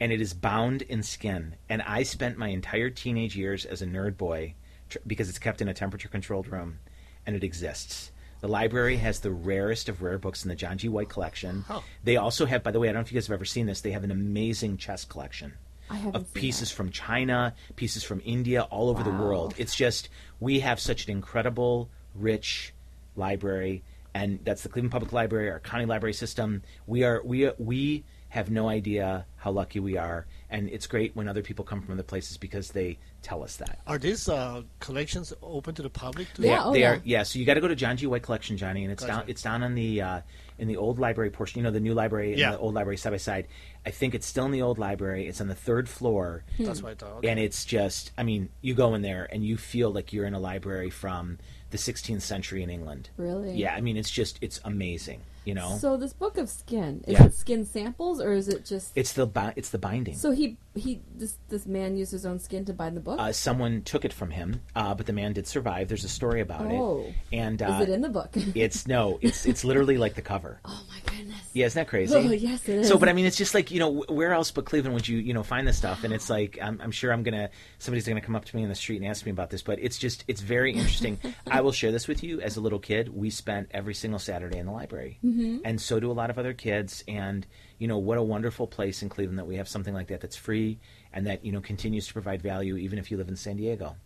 and 0.00 0.12
it 0.12 0.20
is 0.20 0.34
bound 0.34 0.82
in 0.82 1.02
skin. 1.02 1.56
And 1.68 1.82
I 1.82 2.02
spent 2.02 2.38
my 2.38 2.48
entire 2.48 2.90
teenage 2.90 3.36
years 3.36 3.64
as 3.64 3.82
a 3.82 3.86
nerd 3.86 4.16
boy 4.16 4.54
tr- 4.88 4.98
because 5.06 5.28
it's 5.28 5.38
kept 5.38 5.60
in 5.60 5.68
a 5.68 5.74
temperature 5.74 6.08
controlled 6.08 6.48
room, 6.48 6.78
and 7.26 7.36
it 7.36 7.44
exists. 7.44 8.12
The 8.40 8.48
library 8.48 8.96
has 8.96 9.20
the 9.20 9.30
rarest 9.30 9.88
of 9.88 10.00
rare 10.02 10.18
books 10.18 10.44
in 10.44 10.48
the 10.48 10.54
John 10.54 10.78
G. 10.78 10.88
White 10.88 11.10
collection. 11.10 11.64
Huh. 11.68 11.80
They 12.04 12.16
also 12.16 12.46
have, 12.46 12.62
by 12.62 12.70
the 12.70 12.80
way, 12.80 12.88
I 12.88 12.92
don't 12.92 13.00
know 13.00 13.04
if 13.04 13.12
you 13.12 13.16
guys 13.16 13.26
have 13.26 13.34
ever 13.34 13.44
seen 13.44 13.66
this. 13.66 13.82
They 13.82 13.90
have 13.90 14.04
an 14.04 14.10
amazing 14.10 14.78
chess 14.78 15.04
collection. 15.04 15.54
I 15.90 15.96
haven't 15.96 16.16
of 16.16 16.32
pieces 16.32 16.70
that. 16.70 16.76
from 16.76 16.90
China, 16.90 17.54
pieces 17.76 18.02
from 18.02 18.22
India, 18.24 18.62
all 18.62 18.88
over 18.88 19.02
the 19.02 19.10
world. 19.10 19.54
It's 19.58 19.74
just 19.74 20.08
we 20.38 20.60
have 20.60 20.80
such 20.80 21.04
an 21.04 21.10
incredible, 21.10 21.90
rich 22.14 22.72
library, 23.16 23.82
and 24.14 24.40
that's 24.44 24.62
the 24.62 24.68
Cleveland 24.68 24.92
Public 24.92 25.12
Library, 25.12 25.50
our 25.50 25.60
county 25.60 25.86
library 25.86 26.14
system. 26.14 26.62
We 26.86 27.04
are 27.04 27.20
we 27.24 27.50
we 27.58 28.04
have 28.30 28.48
no 28.48 28.68
idea 28.68 29.26
how 29.36 29.50
lucky 29.50 29.80
we 29.80 29.96
are, 29.96 30.24
and 30.50 30.68
it's 30.68 30.86
great 30.86 31.16
when 31.16 31.26
other 31.28 31.42
people 31.42 31.64
come 31.64 31.82
from 31.82 31.94
other 31.94 32.04
places 32.04 32.36
because 32.36 32.70
they 32.70 32.96
tell 33.22 33.42
us 33.42 33.56
that. 33.56 33.80
Are 33.88 33.98
these 33.98 34.28
uh, 34.28 34.62
collections 34.78 35.32
open 35.42 35.74
to 35.74 35.82
the 35.82 35.90
public? 35.90 36.28
Too? 36.34 36.42
They 36.42 36.48
Yeah, 36.48 36.60
are, 36.62 36.66
oh, 36.68 36.72
they 36.72 36.80
yeah. 36.80 36.90
are 36.90 37.00
yeah. 37.04 37.22
So 37.24 37.38
you 37.40 37.44
got 37.44 37.54
to 37.54 37.60
go 37.60 37.66
to 37.68 37.74
John 37.74 37.96
G. 37.96 38.06
White 38.06 38.22
Collection, 38.22 38.56
Johnny, 38.56 38.84
and 38.84 38.92
it's 38.92 39.04
down 39.04 39.24
it's 39.26 39.42
down 39.42 39.62
on 39.64 39.74
the 39.74 40.00
uh, 40.02 40.20
in 40.58 40.68
the 40.68 40.76
old 40.76 40.98
library 41.00 41.30
portion. 41.30 41.58
You 41.58 41.64
know, 41.64 41.70
the 41.72 41.80
new 41.80 41.94
library 41.94 42.30
and 42.30 42.38
Yeah. 42.38 42.52
the 42.52 42.58
old 42.58 42.74
library 42.74 42.98
side 42.98 43.10
by 43.10 43.16
side. 43.16 43.48
I 43.84 43.90
think 43.90 44.14
it's 44.14 44.26
still 44.26 44.44
in 44.44 44.52
the 44.52 44.62
old 44.62 44.78
library. 44.78 45.26
It's 45.26 45.40
on 45.40 45.48
the 45.48 45.54
third 45.54 45.88
floor. 45.88 46.44
That's 46.58 46.82
what 46.82 46.92
I 46.92 46.94
thought. 46.94 47.10
Okay. 47.18 47.28
and 47.28 47.40
it's 47.40 47.64
just 47.64 48.12
i 48.18 48.22
mean 48.22 48.48
you 48.60 48.74
go 48.74 48.94
in 48.94 49.02
there 49.02 49.26
and 49.32 49.44
you 49.44 49.56
feel 49.56 49.90
like 49.90 50.12
you're 50.12 50.26
in 50.26 50.34
a 50.34 50.38
library 50.38 50.90
from 50.90 51.38
the 51.70 51.78
16th 51.78 52.22
century 52.22 52.62
in 52.62 52.70
england 52.70 53.08
Really? 53.16 53.52
yeah 53.54 53.74
i 53.74 53.80
mean 53.80 53.96
it's 53.96 54.10
just 54.10 54.38
it's 54.40 54.60
amazing 54.64 55.22
you 55.44 55.54
know 55.54 55.76
So 55.80 55.96
this 55.96 56.12
book 56.12 56.36
of 56.38 56.48
skin 56.48 57.02
is 57.06 57.14
Yeah. 57.14 57.24
it 57.26 57.34
skin 57.34 57.64
samples 57.64 58.20
or 58.20 58.32
is 58.32 58.48
it 58.48 58.64
just? 58.64 58.92
it's 58.96 59.12
the 59.14 59.26
bi- 59.26 59.52
it's 59.56 59.70
the 59.70 59.78
binding 59.78 60.14
so 60.16 60.30
he 60.30 60.56
he 60.74 61.00
this 61.16 61.36
this 61.48 61.66
man 61.66 61.96
used 61.96 62.12
his 62.12 62.24
own 62.24 62.38
skin 62.38 62.64
to 62.66 62.72
bind 62.72 62.96
the 62.96 63.00
book. 63.00 63.18
uh, 63.18 63.32
someone 63.32 63.82
took 63.82 64.04
it 64.04 64.12
from 64.12 64.30
him 64.30 64.60
uh, 64.76 64.94
but 64.94 65.06
the 65.06 65.12
man 65.12 65.32
did 65.32 65.46
survive 65.46 65.88
there's 65.88 66.04
a 66.04 66.08
story 66.08 66.40
about 66.40 66.62
Oh. 66.70 67.00
it 67.06 67.14
and 67.36 67.60
uh, 67.62 67.78
is 67.82 67.88
it 67.88 67.92
in 67.92 68.00
the 68.02 68.08
book? 68.08 68.30
it's 68.54 68.86
no 68.86 69.18
it's 69.22 69.46
it's 69.46 69.64
literally 69.64 69.96
like 69.98 70.14
the 70.14 70.22
cover 70.22 70.60
oh 70.64 70.82
my 70.88 71.00
goodness. 71.12 71.36
yeah 71.54 71.66
isn't 71.66 71.78
that 71.80 71.88
crazy 71.88 72.14
Oh 72.14 72.20
yes, 72.20 72.68
it 72.68 72.80
is. 72.80 72.88
So, 72.88 72.98
but 72.98 73.08
I 73.08 73.12
mean, 73.12 73.24
it's 73.26 73.36
just 73.36 73.54
like 73.54 73.70
you 73.70 73.78
know, 73.78 74.04
where 74.08 74.32
else 74.32 74.50
but 74.50 74.64
Cleveland 74.64 74.94
would 74.94 75.06
you 75.08 75.18
you 75.18 75.32
know 75.32 75.42
find 75.42 75.66
this 75.66 75.76
stuff? 75.76 76.02
And 76.04 76.12
it's 76.12 76.28
like 76.30 76.58
I'm, 76.60 76.80
I'm 76.82 76.90
sure 76.90 77.12
I'm 77.12 77.22
gonna 77.22 77.50
somebody's 77.78 78.06
gonna 78.06 78.20
come 78.20 78.34
up 78.36 78.44
to 78.46 78.56
me 78.56 78.62
in 78.62 78.68
the 78.68 78.74
street 78.74 78.96
and 79.00 79.06
ask 79.06 79.24
me 79.24 79.30
about 79.32 79.50
this, 79.50 79.62
but 79.62 79.78
it's 79.80 79.96
just 79.98 80.24
it's 80.28 80.40
very 80.40 80.72
interesting. 80.72 81.18
I 81.50 81.60
will 81.60 81.72
share 81.72 81.92
this 81.92 82.08
with 82.08 82.22
you. 82.24 82.40
As 82.40 82.56
a 82.56 82.60
little 82.60 82.78
kid, 82.78 83.08
we 83.14 83.30
spent 83.30 83.68
every 83.72 83.94
single 83.94 84.18
Saturday 84.18 84.58
in 84.58 84.66
the 84.66 84.72
library, 84.72 85.18
mm-hmm. 85.30 85.58
and 85.64 85.80
so 85.80 86.00
do 86.00 86.10
a 86.10 86.12
lot 86.12 86.30
of 86.30 86.38
other 86.38 86.52
kids. 86.52 87.04
And 87.06 87.46
you 87.78 87.88
know, 87.88 87.98
what 87.98 88.18
a 88.18 88.22
wonderful 88.22 88.66
place 88.66 89.02
in 89.02 89.08
Cleveland 89.08 89.38
that 89.38 89.46
we 89.46 89.56
have 89.56 89.68
something 89.68 89.94
like 89.94 90.08
that 90.08 90.20
that's 90.20 90.36
free 90.36 90.78
and 91.12 91.26
that 91.26 91.44
you 91.44 91.52
know 91.52 91.60
continues 91.60 92.06
to 92.06 92.12
provide 92.12 92.42
value 92.42 92.76
even 92.76 92.98
if 92.98 93.10
you 93.10 93.16
live 93.16 93.28
in 93.28 93.36
San 93.36 93.56
Diego. 93.56 93.96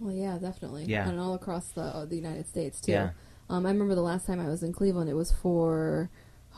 Well, 0.00 0.14
yeah, 0.14 0.38
definitely. 0.38 0.84
Yeah. 0.84 1.08
and 1.08 1.18
all 1.18 1.34
across 1.34 1.68
the 1.68 1.82
uh, 1.82 2.04
the 2.04 2.16
United 2.16 2.46
States 2.46 2.80
too. 2.80 2.92
Yeah. 2.92 3.10
Um, 3.48 3.64
I 3.64 3.70
remember 3.70 3.94
the 3.94 4.02
last 4.02 4.26
time 4.26 4.40
I 4.40 4.48
was 4.48 4.62
in 4.62 4.72
Cleveland, 4.72 5.08
it 5.08 5.14
was 5.14 5.30
for 5.30 6.10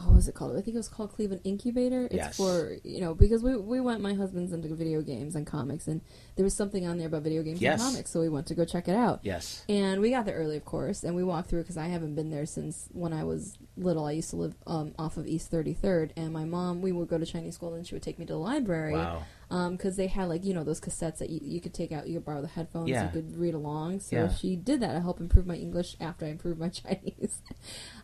what 0.05 0.15
was 0.15 0.29
it 0.29 0.35
called? 0.35 0.53
I 0.57 0.61
think 0.61 0.75
it 0.75 0.79
was 0.79 0.89
called 0.89 1.13
Cleveland 1.13 1.43
Incubator. 1.45 2.05
It's 2.07 2.15
Yes. 2.15 2.37
for 2.37 2.77
you 2.85 3.01
know 3.01 3.15
because 3.15 3.43
we 3.43 3.57
we 3.57 3.81
went. 3.81 4.01
My 4.01 4.15
husband's 4.15 4.53
into 4.53 4.73
video 4.75 5.03
games 5.03 5.35
and 5.35 5.47
comics, 5.47 5.87
and 5.89 6.01
there 6.37 6.45
was 6.45 6.55
something 6.55 6.87
on 6.87 6.99
there 6.99 7.09
about 7.09 7.23
video 7.23 7.43
games 7.43 7.61
Yes. 7.61 7.81
and 7.83 7.91
comics, 7.93 8.11
so 8.11 8.21
we 8.21 8.29
went 8.29 8.47
to 8.49 8.55
go 8.55 8.65
check 8.65 8.89
it 8.89 8.95
out. 8.95 9.21
Yes. 9.23 9.65
And 9.69 10.01
we 10.01 10.11
got 10.11 10.25
there 10.25 10.37
early, 10.37 10.57
of 10.57 10.65
course, 10.65 11.03
and 11.05 11.15
we 11.17 11.25
walked 11.25 11.51
through 11.51 11.63
because 11.63 11.77
I 11.77 11.87
haven't 11.87 12.15
been 12.15 12.31
there 12.31 12.47
since 12.47 12.89
when 12.93 13.13
I 13.13 13.25
was 13.25 13.59
little. 13.77 14.05
I 14.05 14.13
used 14.13 14.31
to 14.31 14.37
live 14.37 14.55
um, 14.67 14.95
off 14.99 15.17
of 15.17 15.27
East 15.27 15.51
33rd, 15.51 16.11
and 16.17 16.33
my 16.33 16.45
mom, 16.45 16.81
we 16.83 16.93
would 16.93 17.09
go 17.09 17.19
to 17.19 17.27
Chinese 17.27 17.55
school, 17.55 17.75
and 17.75 17.87
she 17.87 17.95
would 17.95 18.03
take 18.03 18.19
me 18.19 18.27
to 18.27 18.33
the 18.35 18.39
library 18.39 18.95
Wow. 18.95 19.23
Because 19.49 19.97
they 19.97 20.07
had 20.09 20.29
like 20.29 20.45
you 20.45 20.53
know 20.55 20.65
those 20.65 20.81
cassettes 20.81 21.19
that 21.19 21.31
you, 21.31 21.41
you 21.43 21.61
could 21.61 21.73
take 21.75 21.91
out, 21.93 22.07
you 22.07 22.15
could 22.15 22.25
borrow 22.25 22.43
the 22.43 22.49
headphones, 22.49 22.89
Yeah. 22.91 23.05
you 23.07 23.11
could 23.11 23.37
read 23.37 23.55
along. 23.55 24.01
So 24.01 24.17
Yeah. 24.17 24.29
she 24.35 24.57
did 24.57 24.81
that 24.81 24.93
to 24.93 25.01
help 25.01 25.21
improve 25.21 25.47
my 25.47 25.57
English 25.57 25.97
after 26.01 26.27
I 26.27 26.29
improved 26.29 26.59
my 26.61 26.69
Chinese. 26.81 27.41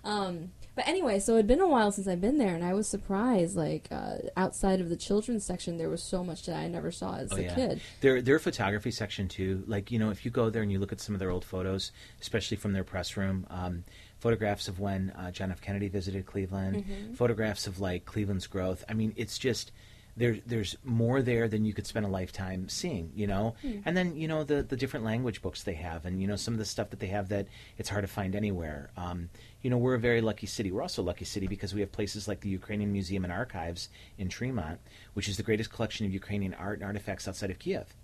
um, 0.05 0.53
but 0.75 0.89
anyway, 0.89 1.21
so 1.21 1.35
it'd 1.35 1.47
been 1.47 1.61
a 1.61 1.69
while 1.69 1.93
since 1.93 2.09
I've 2.09 2.21
been 2.21 2.39
there, 2.39 2.55
and 2.55 2.65
I 2.65 2.75
was 2.75 2.89
surprised. 2.89 3.57
Like 3.57 3.87
uh, 3.93 4.17
outside 4.37 4.81
of 4.81 4.89
the 4.89 4.97
children's 4.97 5.45
section, 5.45 5.77
there 5.79 5.89
was 5.89 6.03
so 6.03 6.25
much 6.25 6.47
that 6.47 6.57
I 6.57 6.67
never 6.67 6.91
saw 6.91 7.15
as 7.17 7.33
Oh, 7.33 7.37
a 7.37 7.43
yeah. 7.43 7.55
kid. 7.55 7.81
Their 8.01 8.21
their 8.21 8.39
photography 8.39 8.91
section 8.91 9.29
too. 9.29 9.63
Like 9.67 9.91
you 9.93 9.99
know, 9.99 10.11
if 10.11 10.25
you 10.25 10.31
go 10.31 10.51
there 10.51 10.63
and 10.63 10.73
you 10.73 10.79
look 10.81 10.93
at 10.93 11.01
some 11.01 11.15
of 11.15 11.19
their 11.21 11.31
old 11.31 11.45
photos, 11.45 11.93
especially 12.21 12.57
from 12.57 12.73
their 12.73 12.85
press 12.85 13.17
room, 13.17 13.47
um, 13.51 13.85
photographs 14.19 14.67
of 14.67 14.81
when 14.81 15.11
uh, 15.11 15.31
John 15.31 15.53
F. 15.53 15.61
Kennedy 15.61 15.89
visited 15.89 16.27
Cleveland, 16.27 16.77
Mm-hmm. 16.79 17.15
photographs 17.15 17.67
of 17.67 17.79
like 17.79 18.05
Cleveland's 18.05 18.47
growth. 18.49 18.85
I 18.89 18.95
mean, 18.95 19.13
it's 19.17 19.39
just 19.39 19.71
there, 20.17 20.39
there's 20.47 20.77
more 20.85 21.23
there 21.23 21.49
than 21.49 21.65
you 21.65 21.73
could 21.73 21.87
spend 21.87 22.07
a 22.07 22.09
lifetime 22.09 22.69
seeing, 22.69 23.11
you 23.15 23.27
know. 23.27 23.55
Hmm. 23.63 23.79
And 23.85 23.97
then 23.97 24.17
you 24.17 24.29
know 24.29 24.45
the 24.45 24.63
the 24.63 24.77
different 24.77 25.05
language 25.05 25.43
books 25.43 25.63
they 25.63 25.75
have, 25.75 26.07
and 26.07 26.21
you 26.21 26.29
know 26.29 26.37
some 26.37 26.55
of 26.55 26.59
the 26.59 26.65
stuff 26.65 26.91
that 26.91 27.01
they 27.01 27.09
have 27.09 27.29
that 27.31 27.49
it's 27.79 27.89
hard 27.89 28.03
to 28.05 28.09
find 28.09 28.35
anywhere. 28.37 28.91
Um, 28.97 29.29
you 29.63 29.71
know, 29.71 29.79
we're 29.79 29.95
a 29.95 29.99
very 29.99 30.21
lucky 30.21 30.47
city. 30.47 30.71
We're 30.71 30.83
also 30.83 31.03
a 31.03 31.05
lucky 31.05 31.25
city 31.25 31.47
because 31.47 31.75
we 31.75 31.81
have 31.81 31.91
places 31.91 32.29
like 32.29 32.41
the 32.41 32.51
Ukrainian 32.51 32.93
Museum 32.93 33.25
and 33.25 33.33
Archives 33.33 33.89
in 34.19 34.29
Tremont, 34.29 34.79
which 35.15 35.29
is 35.29 35.37
the 35.37 35.43
greatest 35.43 35.73
collection 35.73 36.07
of 36.07 36.13
Ukrainian 36.13 36.55
art 36.55 36.79
and 36.79 36.87
artifacts 36.87 37.27
outside 37.27 37.51
of 37.51 37.59
Kiev. 37.59 37.95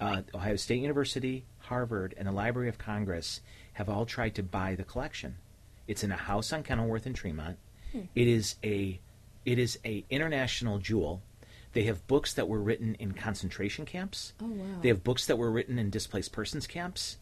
Uh, 0.00 0.22
Ohio 0.34 0.56
State 0.56 0.80
University, 0.80 1.44
Harvard, 1.58 2.14
and 2.16 2.26
the 2.26 2.32
Library 2.32 2.68
of 2.68 2.78
Congress 2.78 3.40
have 3.74 3.88
all 3.88 4.06
tried 4.06 4.34
to 4.34 4.42
buy 4.42 4.74
the 4.74 4.84
collection. 4.84 5.36
It's 5.88 6.04
in 6.04 6.12
a 6.12 6.16
house 6.16 6.52
on 6.52 6.62
Kenilworth 6.62 7.06
in 7.06 7.14
Tremont. 7.14 7.58
It 8.14 8.28
is 8.28 8.56
a 8.62 9.00
it 9.44 9.58
is 9.58 9.78
a 9.84 10.04
international 10.10 10.78
jewel. 10.78 11.22
They 11.72 11.84
have 11.84 12.06
books 12.06 12.34
that 12.34 12.48
were 12.48 12.60
written 12.60 12.96
in 12.96 13.12
concentration 13.12 13.86
camps. 13.86 14.32
Oh, 14.42 14.46
wow. 14.46 14.80
They 14.82 14.88
have 14.88 15.04
books 15.04 15.26
that 15.26 15.36
were 15.36 15.50
written 15.50 15.78
in 15.78 15.90
displaced 15.90 16.32
persons 16.32 16.66
camps. 16.66 17.16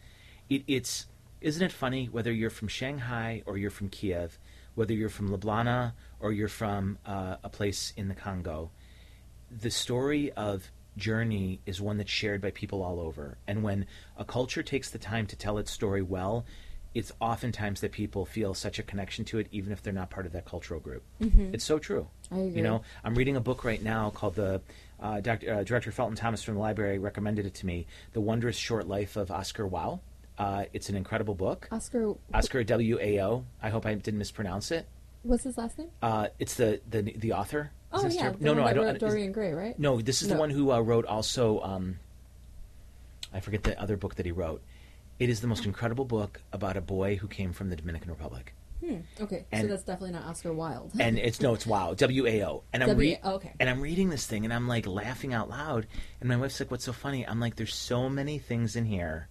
It, 0.49 0.63
it's 0.67 1.05
isn't 1.41 1.63
it 1.63 1.71
funny 1.71 2.07
whether 2.07 2.31
you're 2.31 2.49
from 2.49 2.67
Shanghai 2.67 3.43
or 3.45 3.57
you're 3.57 3.69
from 3.69 3.89
Kiev, 3.89 4.37
whether 4.75 4.93
you're 4.93 5.09
from 5.09 5.29
Ljubljana 5.29 5.93
or 6.19 6.31
you're 6.31 6.47
from 6.47 6.97
uh, 7.05 7.37
a 7.43 7.49
place 7.49 7.93
in 7.95 8.07
the 8.07 8.15
Congo, 8.15 8.71
the 9.51 9.71
story 9.71 10.31
of 10.33 10.71
journey 10.97 11.61
is 11.65 11.79
one 11.79 11.97
that's 11.97 12.11
shared 12.11 12.41
by 12.41 12.51
people 12.51 12.83
all 12.83 12.99
over. 12.99 13.37
And 13.47 13.63
when 13.63 13.85
a 14.17 14.25
culture 14.25 14.63
takes 14.63 14.89
the 14.89 14.99
time 14.99 15.27
to 15.27 15.35
tell 15.35 15.57
its 15.57 15.71
story 15.71 16.01
well, 16.01 16.45
it's 16.93 17.11
oftentimes 17.19 17.81
that 17.81 17.91
people 17.91 18.25
feel 18.25 18.53
such 18.53 18.79
a 18.79 18.83
connection 18.83 19.23
to 19.25 19.37
it, 19.39 19.47
even 19.51 19.71
if 19.71 19.83
they're 19.83 19.93
not 19.93 20.09
part 20.09 20.25
of 20.25 20.31
that 20.33 20.45
cultural 20.45 20.79
group. 20.79 21.03
It's 21.19 21.63
so 21.63 21.77
true. 21.79 22.07
Mm-hmm. 22.25 22.35
I 22.35 22.37
agree. 22.39 22.57
You 22.57 22.63
know, 22.63 22.81
I'm 23.03 23.15
reading 23.15 23.35
a 23.35 23.39
book 23.41 23.63
right 23.63 23.81
now 23.81 24.09
called 24.09 24.35
the 24.35 24.61
uh, 24.99 25.19
Dr. 25.21 25.53
Uh, 25.53 25.63
Director 25.63 25.91
Felton 25.91 26.15
Thomas 26.15 26.43
from 26.43 26.55
the 26.55 26.59
library 26.59 26.97
recommended 26.97 27.45
it 27.45 27.53
to 27.55 27.65
me, 27.65 27.85
The 28.13 28.21
Wondrous 28.21 28.57
Short 28.57 28.87
Life 28.87 29.15
of 29.17 29.29
Oscar 29.31 29.67
Wilde. 29.67 29.99
Uh, 30.37 30.65
it's 30.73 30.89
an 30.89 30.95
incredible 30.95 31.35
book. 31.35 31.67
Oscar, 31.71 32.15
Oscar 32.33 32.63
W 32.63 32.97
A 32.99 33.21
O. 33.21 33.45
I 33.61 33.69
hope 33.69 33.85
I 33.85 33.93
didn't 33.93 34.17
mispronounce 34.17 34.71
it. 34.71 34.87
what's 35.23 35.43
his 35.43 35.57
last 35.57 35.77
name? 35.77 35.89
Uh, 36.01 36.27
it's 36.39 36.55
the 36.55 36.79
the 36.89 37.01
the 37.01 37.33
author. 37.33 37.71
Oh 37.91 38.07
yeah, 38.07 38.33
no, 38.39 38.53
no, 38.53 38.63
I 38.63 38.73
don't. 38.73 38.97
Dorian 38.99 39.31
Gray, 39.31 39.51
right? 39.53 39.77
no, 39.77 39.99
this 39.99 40.21
is 40.21 40.27
the 40.29 40.35
one 40.35 40.49
who 40.49 40.71
uh, 40.71 40.79
wrote 40.79 41.05
also. 41.05 41.59
Um, 41.61 41.99
I 43.33 43.41
forget 43.41 43.63
the 43.63 43.79
other 43.79 43.97
book 43.97 44.15
that 44.15 44.25
he 44.25 44.31
wrote. 44.31 44.61
It 45.19 45.29
is 45.29 45.41
the 45.41 45.47
most 45.47 45.65
incredible 45.65 46.05
book 46.05 46.41
about 46.53 46.77
a 46.77 46.81
boy 46.81 47.17
who 47.17 47.27
came 47.27 47.53
from 47.53 47.69
the 47.69 47.75
Dominican 47.75 48.09
Republic, 48.09 48.53
Hmm. 48.83 48.99
Okay, 49.19 49.45
so 49.53 49.67
that's 49.67 49.83
definitely 49.83 50.11
not 50.11 50.25
Oscar 50.25 50.53
Wilde. 50.53 50.91
and 50.99 51.17
it's 51.17 51.41
no, 51.41 51.53
it's 51.53 51.67
wow, 51.67 51.93
W 51.93 52.25
A 52.27 52.45
O, 52.45 52.63
and 52.71 52.81
I'm 52.81 52.89
oh, 52.91 53.33
okay. 53.35 53.51
and 53.59 53.69
I'm 53.69 53.81
reading 53.81 54.09
this 54.09 54.25
thing, 54.25 54.45
and 54.45 54.53
I'm 54.53 54.69
like 54.69 54.87
laughing 54.87 55.33
out 55.33 55.49
loud, 55.49 55.85
and 56.21 56.29
my 56.29 56.37
wife's 56.37 56.59
like, 56.61 56.71
"What's 56.71 56.85
so 56.85 56.93
funny?" 56.93 57.27
I'm 57.27 57.41
like, 57.41 57.57
"There's 57.57 57.75
so 57.75 58.07
many 58.07 58.39
things 58.39 58.77
in 58.77 58.85
here 58.85 59.27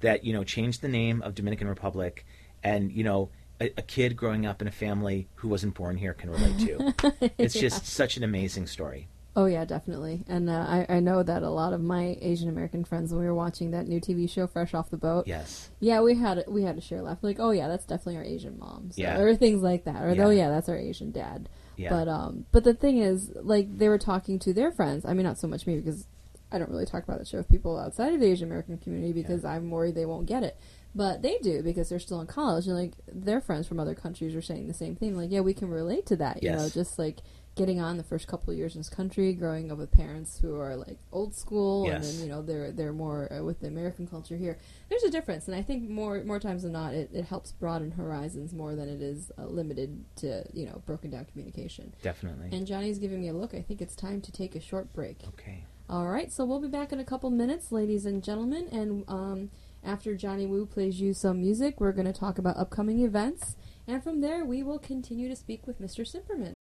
that 0.00 0.24
you 0.24 0.32
know 0.32 0.44
changed 0.44 0.80
the 0.80 0.88
name 0.88 1.22
of 1.22 1.34
Dominican 1.34 1.68
Republic, 1.68 2.24
and 2.62 2.92
you 2.92 3.04
know." 3.04 3.30
A, 3.60 3.66
a 3.76 3.82
kid 3.82 4.16
growing 4.16 4.46
up 4.46 4.60
in 4.60 4.66
a 4.66 4.72
family 4.72 5.28
who 5.36 5.46
wasn't 5.46 5.74
born 5.74 5.96
here 5.96 6.12
can 6.12 6.28
relate 6.28 6.58
to. 6.58 7.30
It's 7.38 7.54
just 7.54 7.86
such 7.86 8.16
an 8.16 8.24
amazing 8.24 8.66
story. 8.66 9.06
Oh 9.36 9.46
yeah, 9.46 9.64
definitely. 9.64 10.22
And 10.28 10.48
uh, 10.48 10.52
I, 10.68 10.86
I 10.88 11.00
know 11.00 11.22
that 11.22 11.42
a 11.42 11.50
lot 11.50 11.72
of 11.72 11.80
my 11.80 12.16
Asian 12.20 12.48
American 12.48 12.84
friends, 12.84 13.10
when 13.12 13.20
we 13.20 13.26
were 13.26 13.34
watching 13.34 13.72
that 13.72 13.88
new 13.88 14.00
TV 14.00 14.30
show, 14.30 14.46
Fresh 14.46 14.74
Off 14.74 14.90
the 14.90 14.96
Boat, 14.96 15.26
Yes. 15.26 15.70
yeah, 15.80 16.00
we 16.02 16.14
had 16.14 16.44
we 16.46 16.62
had 16.62 16.76
to 16.76 16.80
share 16.80 17.02
laugh. 17.02 17.18
Like, 17.22 17.38
oh 17.40 17.50
yeah, 17.50 17.66
that's 17.68 17.84
definitely 17.84 18.16
our 18.18 18.24
Asian 18.24 18.58
mom, 18.58 18.90
so, 18.92 19.02
Yeah. 19.02 19.18
or 19.18 19.34
things 19.34 19.60
like 19.62 19.84
that, 19.84 20.02
or 20.04 20.14
Yeah. 20.14 20.26
oh 20.26 20.30
yeah, 20.30 20.50
that's 20.50 20.68
our 20.68 20.76
Asian 20.78 21.10
dad. 21.10 21.48
Yeah. 21.76 21.90
But 21.90 22.06
um, 22.08 22.46
but 22.52 22.62
the 22.62 22.74
thing 22.74 22.98
is, 22.98 23.32
like, 23.34 23.76
they 23.76 23.88
were 23.88 23.98
talking 23.98 24.38
to 24.40 24.52
their 24.52 24.70
friends. 24.70 25.04
I 25.04 25.14
mean, 25.14 25.24
not 25.24 25.38
so 25.38 25.48
much 25.48 25.66
me 25.66 25.76
because 25.80 26.06
I 26.52 26.58
don't 26.58 26.70
really 26.70 26.86
talk 26.86 27.02
about 27.02 27.18
the 27.18 27.24
show 27.24 27.38
with 27.38 27.48
people 27.48 27.76
outside 27.76 28.14
of 28.14 28.20
the 28.20 28.26
Asian 28.26 28.46
American 28.46 28.78
community 28.78 29.12
because 29.12 29.44
I'm 29.44 29.68
worried 29.70 29.96
they 29.96 30.06
won't 30.06 30.26
get 30.26 30.44
it. 30.44 30.56
But 30.94 31.22
they 31.22 31.38
do 31.38 31.60
because 31.64 31.88
they're 31.88 31.98
still 31.98 32.20
in 32.20 32.28
college, 32.28 32.68
and 32.68 32.76
like 32.76 32.92
their 33.12 33.40
friends 33.40 33.66
from 33.66 33.80
other 33.80 33.96
countries 33.96 34.36
are 34.36 34.42
saying 34.42 34.68
the 34.68 34.74
same 34.74 34.94
thing. 34.94 35.16
Like, 35.16 35.32
yeah, 35.32 35.40
we 35.40 35.52
can 35.54 35.68
relate 35.68 36.06
to 36.06 36.16
that. 36.16 36.40
You 36.44 36.52
know, 36.52 36.68
just 36.68 36.96
like 37.00 37.16
getting 37.56 37.80
on 37.80 37.96
the 37.96 38.02
first 38.02 38.26
couple 38.26 38.52
of 38.52 38.58
years 38.58 38.74
in 38.74 38.80
this 38.80 38.88
country, 38.88 39.32
growing 39.32 39.70
up 39.70 39.78
with 39.78 39.90
parents 39.90 40.38
who 40.40 40.56
are 40.58 40.76
like 40.76 40.98
old 41.12 41.34
school, 41.34 41.88
and 41.90 42.02
then 42.02 42.20
you 42.20 42.26
know 42.26 42.42
they're 42.42 42.72
they're 42.72 42.92
more 42.92 43.32
uh, 43.32 43.42
with 43.42 43.60
the 43.60 43.66
American 43.66 44.06
culture 44.06 44.36
here. 44.36 44.58
There's 44.88 45.04
a 45.04 45.10
difference, 45.10 45.46
and 45.46 45.56
I 45.56 45.62
think 45.62 45.88
more 45.88 46.22
more 46.24 46.40
times 46.40 46.62
than 46.62 46.72
not, 46.72 46.94
it, 46.94 47.10
it 47.12 47.24
helps 47.24 47.52
broaden 47.52 47.92
horizons 47.92 48.52
more 48.52 48.74
than 48.74 48.88
it 48.88 49.00
is 49.00 49.30
uh, 49.38 49.46
limited 49.46 50.04
to 50.16 50.44
you 50.52 50.66
know 50.66 50.82
broken 50.86 51.10
down 51.10 51.26
communication. 51.26 51.94
Definitely. 52.02 52.56
And 52.56 52.66
Johnny's 52.66 52.98
giving 52.98 53.20
me 53.20 53.28
a 53.28 53.34
look. 53.34 53.54
I 53.54 53.62
think 53.62 53.80
it's 53.80 53.94
time 53.96 54.20
to 54.22 54.32
take 54.32 54.54
a 54.54 54.60
short 54.60 54.92
break. 54.92 55.18
okay. 55.28 55.64
All 55.86 56.06
right, 56.06 56.32
so 56.32 56.46
we'll 56.46 56.62
be 56.62 56.68
back 56.68 56.94
in 56.94 56.98
a 56.98 57.04
couple 57.04 57.28
minutes, 57.30 57.70
ladies 57.70 58.06
and 58.06 58.24
gentlemen. 58.24 58.68
And 58.72 59.04
um, 59.06 59.50
after 59.84 60.14
Johnny 60.16 60.46
Wu 60.46 60.64
plays 60.64 60.98
you 60.98 61.12
some 61.12 61.42
music, 61.42 61.78
we're 61.78 61.92
going 61.92 62.06
to 62.06 62.18
talk 62.18 62.38
about 62.38 62.56
upcoming 62.56 63.00
events. 63.00 63.54
And 63.86 64.02
from 64.02 64.22
there, 64.22 64.46
we 64.46 64.62
will 64.62 64.78
continue 64.78 65.28
to 65.28 65.36
speak 65.36 65.66
with 65.66 65.82
Mr. 65.82 66.10
Cimperman. 66.10 66.54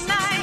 Tonight, 0.00 0.39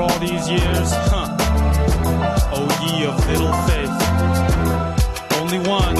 all 0.00 0.18
these 0.18 0.48
years. 0.48 0.90
Huh. 1.10 1.36
Oh, 2.52 2.68
ye 2.84 3.06
of 3.06 3.16
little 3.28 3.52
faith. 3.66 3.94
Only 5.40 5.58
one, 5.68 5.94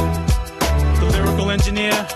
the 1.00 1.08
lyrical 1.12 1.50
engineer. 1.50 2.06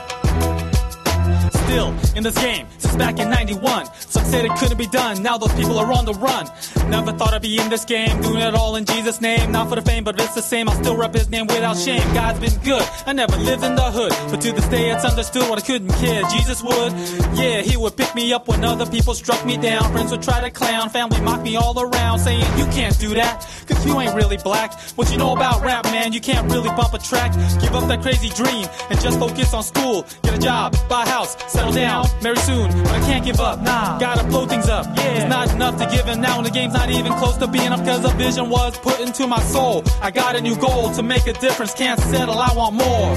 Still 1.65 1.95
in 2.17 2.23
this 2.23 2.37
game 2.37 2.67
since 2.79 2.97
back 2.97 3.19
in 3.19 3.31
91. 3.31 3.87
Some 3.95 4.25
said 4.25 4.45
it 4.45 4.51
couldn't 4.59 4.79
be 4.79 4.89
done, 4.89 5.23
now 5.23 5.39
those 5.39 5.53
people 5.55 5.79
are 5.79 5.93
on 5.93 6.05
the 6.05 6.15
run. 6.15 6.47
Never 6.91 7.13
thought 7.13 7.33
I'd 7.33 7.43
be 7.43 7.57
in 7.57 7.71
this 7.71 7.85
game, 7.85 8.21
doing 8.21 8.43
it 8.43 8.55
all 8.55 8.75
in 8.75 8.85
Jesus' 8.85 9.21
name. 9.21 9.53
Not 9.53 9.69
for 9.69 9.77
the 9.77 9.83
fame, 9.83 10.03
but 10.03 10.21
it's 10.21 10.35
the 10.35 10.43
same. 10.43 10.69
I'll 10.69 10.75
still 10.75 10.97
rep 10.97 11.15
his 11.15 11.31
name 11.31 11.47
without 11.47 11.77
shame. 11.77 12.03
God's 12.15 12.41
been 12.41 12.63
good, 12.65 12.83
I 13.07 13.13
never 13.13 13.37
lived 13.37 13.63
in 13.63 13.77
the 13.77 13.91
hood. 13.91 14.13
But 14.31 14.41
to 14.41 14.53
this 14.53 14.67
day, 14.67 14.91
it's 14.91 15.05
understood 15.05 15.49
what 15.49 15.59
I 15.59 15.63
couldn't 15.63 15.93
care. 15.95 16.23
Jesus 16.25 16.63
would, 16.65 16.93
yeah, 17.39 17.63
he 17.63 17.77
would 17.77 17.97
pick 17.97 18.13
me 18.17 18.33
up 18.33 18.49
when 18.49 18.65
other 18.65 18.87
people 18.87 19.15
struck 19.15 19.47
me 19.47 19.57
down. 19.57 19.91
Friends 19.93 20.11
would 20.11 20.23
try 20.23 20.41
to 20.41 20.51
clown, 20.51 20.91
family 20.91 21.21
mock 21.21 21.43
me 21.43 21.55
all 21.57 21.79
around, 21.79 22.19
saying, 22.19 22.45
You 22.59 22.67
can't 22.67 22.99
do 22.99 23.15
that, 23.15 23.47
cause 23.69 23.87
you 23.87 23.99
ain't 24.01 24.15
really 24.17 24.39
black. 24.39 24.75
What 24.97 25.13
you 25.13 25.19
know 25.19 25.33
about 25.33 25.63
rap, 25.63 25.85
man, 25.85 26.13
you 26.13 26.21
can't 26.21 26.51
really 26.51 26.71
bump 26.71 26.93
a 26.95 26.99
track. 26.99 27.33
Give 27.61 27.75
up 27.75 27.87
that 27.87 28.03
crazy 28.03 28.31
dream 28.31 28.67
and 28.91 29.01
just 29.01 29.19
focus 29.21 29.55
on 29.55 29.63
school. 29.63 30.05
Get 30.23 30.35
a 30.35 30.41
job, 30.41 30.77
buy 30.89 31.05
a 31.05 31.09
house, 31.09 31.37
settle 31.53 31.73
down, 31.73 32.07
marry 32.21 32.37
soon. 32.39 32.69
But 32.83 32.93
I 32.93 33.01
can't 33.01 33.25
give 33.25 33.39
up, 33.39 33.63
nah. 33.63 33.99
Gotta 34.01 34.25
blow 34.25 34.47
things 34.47 34.69
up. 34.69 34.87
Yeah. 34.97 35.21
It's 35.21 35.29
not 35.29 35.53
enough 35.55 35.79
to 35.79 35.87
give 35.95 36.09
in 36.09 36.21
now, 36.21 36.39
and 36.39 36.47
the 36.47 36.51
game's 36.51 36.75
not 36.75 36.80
even 36.89 37.13
close 37.15 37.37
to 37.37 37.47
being 37.47 37.73
up, 37.73 37.85
cause 37.85 38.05
a 38.05 38.15
vision 38.17 38.49
was 38.49 38.79
put 38.79 39.01
into 39.01 39.27
my 39.27 39.41
soul. 39.41 39.85
I 40.01 40.11
got 40.11 40.37
a 40.37 40.41
new 40.41 40.57
goal 40.57 40.91
to 40.93 41.03
make 41.03 41.27
a 41.27 41.35
difference, 41.35 41.75
can't 41.75 42.01
settle, 42.01 42.39
I 42.39 42.53
want 42.55 42.77
more. 42.77 43.15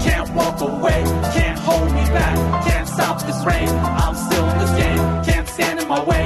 Can't 0.00 0.30
walk 0.34 0.60
away, 0.60 1.02
can't 1.34 1.58
hold 1.58 1.86
me 1.86 2.04
back, 2.14 2.64
can't 2.64 2.88
stop 2.88 3.20
this 3.22 3.44
rain. 3.44 3.68
I'm 3.68 4.14
still 4.14 4.48
in 4.50 4.58
this 4.58 4.70
game, 4.70 5.24
can't 5.24 5.48
stand 5.48 5.80
in 5.80 5.88
my 5.88 6.04
way, 6.04 6.24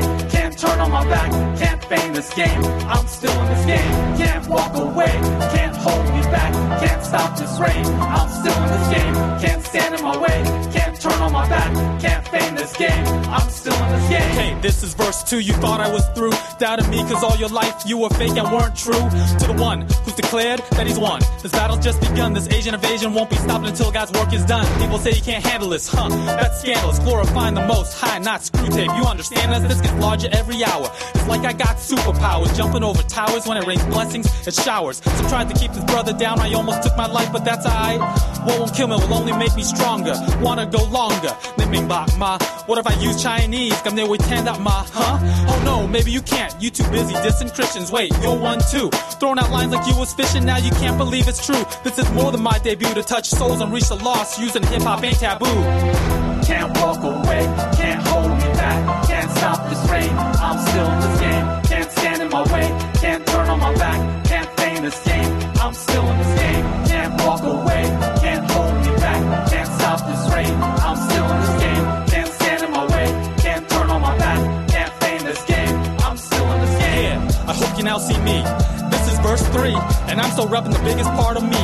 turn 0.65 0.81
on 0.81 0.91
my 0.91 1.05
back, 1.09 1.31
can't 1.59 1.85
feign 1.85 2.13
this 2.13 2.33
game. 2.35 2.65
I'm 2.89 3.07
still 3.07 3.37
in 3.43 3.47
this 3.53 3.65
game, 3.67 3.93
can't 4.17 4.47
walk 4.49 4.75
away, 4.75 5.13
can't 5.55 5.77
hold 5.77 6.05
me 6.15 6.23
back, 6.37 6.53
can't 6.83 7.03
stop 7.05 7.39
this 7.39 7.59
rain. 7.61 7.85
I'm 8.17 8.29
still 8.41 8.59
in 8.65 8.71
this 8.75 8.89
game, 8.97 9.15
can't 9.45 9.63
stand 9.63 9.95
in 9.97 10.03
my 10.03 10.17
way, 10.17 10.39
can't 10.73 11.01
turn 11.01 11.21
on 11.21 11.33
my 11.33 11.49
back, 11.49 11.73
can't 12.01 12.27
feign 12.29 12.55
this 12.55 12.73
game. 12.77 13.05
I'm 13.37 13.49
still 13.51 13.75
in 13.85 13.93
this 13.93 14.09
game. 14.09 14.31
Hey, 14.41 14.61
this 14.61 14.83
is 14.83 14.95
verse 14.95 15.23
two. 15.25 15.41
You 15.41 15.55
thought 15.55 15.81
I 15.81 15.91
was 15.93 16.07
through, 16.15 16.33
doubted 16.59 16.89
me 16.89 16.99
cause 17.11 17.23
all 17.23 17.37
your 17.37 17.49
life 17.49 17.83
you 17.87 17.99
were 17.99 18.11
fake 18.11 18.37
and 18.37 18.51
weren't 18.51 18.77
true. 18.77 19.05
To 19.41 19.47
the 19.47 19.57
one 19.59 19.83
who's 20.05 20.15
declared 20.15 20.61
that 20.73 20.87
he's 20.87 20.99
won. 20.99 21.21
This 21.43 21.53
battle's 21.53 21.85
just 21.85 22.01
begun. 22.01 22.33
This 22.33 22.49
Asian 22.49 22.75
invasion 22.75 23.13
won't 23.13 23.31
be 23.31 23.37
stopped 23.37 23.67
until 23.67 23.91
God's 23.91 24.13
work 24.13 24.33
is 24.33 24.45
done. 24.45 24.67
People 24.81 24.99
say 24.99 25.13
you 25.13 25.23
can't 25.23 25.45
handle 25.45 25.69
this, 25.69 25.89
huh? 25.89 26.09
That's 26.39 26.61
scandalous. 26.61 26.99
Glorifying 27.01 27.55
the 27.55 27.67
most 27.67 27.95
high, 27.95 28.19
not 28.19 28.45
screw 28.45 28.69
tape. 28.69 28.91
You 28.97 29.05
understand 29.05 29.53
this? 29.53 29.73
This 29.73 29.81
gets 29.81 30.01
larger 30.01 30.29
every 30.33 30.54
hour. 30.63 30.93
It's 31.15 31.27
like 31.27 31.45
I 31.47 31.55
got 31.55 31.77
superpowers, 31.79 32.55
jumping 32.55 32.85
over 32.85 33.03
towers 33.03 33.47
when 33.47 33.57
it 33.57 33.67
rains 33.67 33.85
blessings. 33.87 34.27
It 34.47 34.55
showers. 34.55 34.99
Some 35.03 35.27
tried 35.29 35.49
to 35.49 35.59
keep 35.59 35.73
this 35.73 35.85
brother 35.85 36.13
down. 36.13 36.39
I 36.39 36.53
almost 36.53 36.83
took 36.83 36.95
my 36.97 37.07
life, 37.07 37.33
but 37.33 37.45
that's 37.45 37.65
alright. 37.65 38.01
What 38.47 38.59
won't 38.61 38.75
kill 38.75 38.89
me 38.89 38.97
will 38.97 39.15
only 39.15 39.33
make 39.33 39.57
me 39.57 39.63
stronger. 39.63 40.15
Wanna 40.41 40.67
go 40.67 40.85
longer. 40.85 41.33
Niming 41.57 41.89
bak 41.89 42.17
ma. 42.19 42.39
What 42.67 42.79
if 42.79 42.87
I 42.87 42.95
use 43.01 43.23
Chinese? 43.23 43.81
Come 43.81 43.97
there 43.97 44.07
with 44.07 44.21
that 44.29 44.61
ma, 44.61 44.85
huh? 44.93 45.19
Oh 45.49 45.63
no, 45.65 45.87
maybe 45.87 46.11
you 46.11 46.21
can't. 46.21 46.55
You 46.61 46.71
too 46.71 46.89
busy 46.91 47.15
dissing 47.15 47.53
Christians. 47.55 47.91
Wait, 47.91 48.13
you're 48.21 48.39
one 48.39 48.61
too. 48.71 48.91
Throwing 49.19 49.39
out 49.39 49.51
lines 49.51 49.73
like 49.73 49.87
you 49.87 49.97
was 49.99 50.13
fishing. 50.13 50.45
Now 50.45 50.59
you 50.59 50.71
can't 50.73 50.99
believe 50.99 51.29
it's 51.29 51.45
true. 51.45 51.65
This 51.83 51.99
is 51.99 52.11
more 52.13 52.31
than 52.33 52.43
my 52.43 52.59
debut 52.59 52.93
to 52.95 53.03
touch 53.03 53.31
souls 53.31 53.61
and 53.61 53.73
reach 53.73 53.89
the 53.89 53.97
lost. 53.97 54.39
Using 54.39 54.63
hip 54.65 54.83
hop 54.83 55.03
ain't 55.03 55.19
taboo. 55.19 56.24
Can't 56.45 56.77
walk 56.79 57.03
away, 57.03 57.43
can't 57.77 58.03
hold 58.07 58.31
me 58.31 58.49
back, 58.61 59.07
can't 59.09 59.31
stop 59.31 59.69
this 59.71 59.91
rain. 59.91 60.11
I'm 60.47 60.59
still 60.67 60.91
in 60.93 61.01
this 61.01 61.21
game, 61.21 61.47
can't 61.71 61.91
stand 61.93 62.23
in 62.23 62.29
my 62.29 62.43
way, 62.53 62.67
can't 63.01 63.27
turn 63.27 63.49
on 63.49 63.61
my 63.61 63.75
back, 63.75 64.25
can't 64.27 64.61
feign 64.61 64.83
this 64.83 65.05
game. 65.05 65.31
I'm 65.63 65.75
still 65.75 66.07
in 66.11 66.19
this 66.19 66.35
game, 66.41 66.65
can't 66.87 67.13
walk 67.23 67.43
away, 67.43 67.83
can't 68.21 68.51
hold 68.51 68.75
me 68.85 68.93
back, 69.01 69.51
can't 69.51 69.71
stop 69.79 70.01
this 70.07 70.35
rain. 70.35 70.55
I'm 70.89 70.97
still 71.09 71.29
in 71.33 71.41
this 71.41 71.57
game, 71.65 71.85
can't 72.13 72.33
stand 72.39 72.63
in 72.65 72.71
my 72.71 72.85
way, 72.95 73.07
can't 73.39 73.69
turn 73.71 73.91
on 73.91 74.01
my 74.03 74.19
back, 74.19 74.69
can't 74.69 74.93
feign 75.03 75.25
this 75.25 75.43
game. 75.45 75.77
I'm 76.07 76.17
still 76.19 76.53
in 76.53 76.61
this 76.61 76.79
game. 76.79 77.21
Yeah, 77.23 77.51
I 77.51 77.55
hope 77.55 77.79
you 77.79 77.85
now 77.85 77.99
see 77.99 78.19
me. 78.21 78.84
This 78.95 79.13
is 79.13 79.19
verse 79.19 79.43
3, 79.49 79.75
and 80.09 80.21
I'm 80.21 80.31
still 80.31 80.47
repping 80.47 80.73
the 80.73 80.85
biggest 80.85 81.11
part 81.11 81.37
of 81.37 81.43
me. 81.43 81.63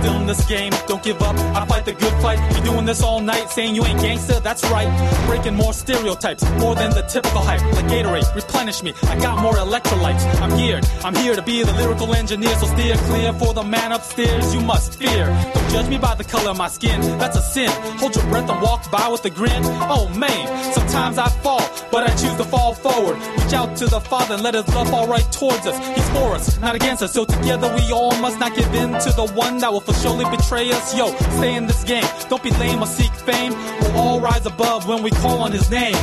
Still 0.00 0.16
in 0.20 0.26
this 0.26 0.44
game, 0.46 0.72
don't 0.88 1.02
give 1.02 1.22
up. 1.22 1.36
I 1.54 1.64
fight 1.64 1.84
the 1.84 1.92
good 1.92 2.12
fight. 2.20 2.40
You 2.56 2.64
doing 2.64 2.84
this 2.86 3.04
all 3.04 3.20
night, 3.20 3.50
saying 3.50 3.76
you 3.76 3.84
ain't 3.84 4.00
gangster? 4.00 4.40
That's 4.40 4.64
right. 4.68 4.90
Breaking 5.26 5.54
more 5.54 5.72
stereotypes, 5.72 6.42
more 6.58 6.74
than 6.74 6.90
the 6.90 7.02
typical 7.02 7.40
hype. 7.40 7.62
Like 7.76 7.86
Gatorade, 7.86 8.34
replenish 8.34 8.82
me. 8.82 8.94
I 9.04 9.16
got 9.20 9.40
more 9.40 9.54
electrolytes. 9.54 10.24
I'm 10.42 10.56
geared. 10.58 10.84
I'm 11.04 11.14
here 11.14 11.36
to 11.36 11.42
be 11.42 11.62
the 11.62 11.72
lyrical 11.74 12.12
engineer, 12.14 12.54
so 12.56 12.66
steer 12.66 12.96
clear 12.96 13.32
for 13.34 13.54
the 13.54 13.62
man 13.62 13.92
upstairs. 13.92 14.52
You 14.52 14.60
must 14.60 14.98
fear. 14.98 15.26
Don't 15.54 15.70
judge 15.70 15.88
me 15.88 15.98
by 15.98 16.16
the 16.16 16.24
color 16.24 16.50
of 16.50 16.58
my 16.58 16.68
skin. 16.68 17.00
That's 17.18 17.36
a 17.36 17.42
sin. 17.42 17.70
Hold 18.00 18.16
your 18.16 18.26
breath 18.26 18.50
and 18.50 18.60
walk 18.60 18.90
by 18.90 19.06
with 19.06 19.24
a 19.24 19.30
grin. 19.30 19.62
Oh 19.64 20.08
man, 20.18 20.72
sometimes 20.72 21.16
I 21.16 21.28
fall, 21.28 21.62
but 21.92 22.02
I 22.02 22.10
choose 22.16 22.36
to 22.38 22.44
fall 22.44 22.74
forward. 22.74 23.18
Reach 23.38 23.52
out 23.52 23.76
to 23.76 23.86
the 23.86 24.00
Father 24.00 24.34
and 24.34 24.42
let 24.42 24.54
His 24.54 24.66
love 24.74 24.90
fall 24.90 25.06
right 25.06 25.30
towards 25.30 25.64
us. 25.64 25.78
He's 25.96 26.10
for 26.10 26.34
us, 26.34 26.58
not 26.58 26.71
against 26.74 27.02
us. 27.02 27.12
So 27.12 27.24
together 27.24 27.72
we 27.74 27.92
all 27.92 28.16
must 28.20 28.38
not 28.38 28.54
give 28.54 28.72
in 28.74 28.92
to 28.92 29.12
the 29.12 29.32
one 29.34 29.58
that 29.58 29.72
will 29.72 29.80
for 29.80 29.94
surely 29.94 30.24
betray 30.36 30.70
us. 30.70 30.96
Yo, 30.96 31.14
stay 31.36 31.54
in 31.54 31.66
this 31.66 31.84
game. 31.84 32.04
Don't 32.28 32.42
be 32.42 32.50
lame 32.52 32.82
or 32.82 32.86
seek 32.86 33.12
fame. 33.12 33.52
We'll 33.80 33.96
all 33.96 34.20
rise 34.20 34.46
above 34.46 34.88
when 34.88 35.02
we 35.02 35.10
call 35.10 35.40
on 35.40 35.52
His 35.52 35.70
name. 35.70 35.94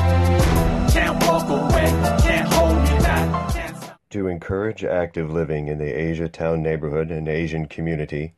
Can't 0.92 1.24
walk 1.26 1.48
away, 1.50 1.86
can't 2.22 2.52
hold 2.54 2.76
me 2.76 3.04
back. 3.04 4.00
To 4.10 4.28
encourage 4.28 4.84
active 4.84 5.32
living 5.32 5.68
in 5.68 5.78
the 5.78 5.92
Asia 5.94 6.28
Town 6.28 6.64
neighborhood 6.64 7.12
and 7.12 7.28
Asian 7.28 7.68
community, 7.68 8.34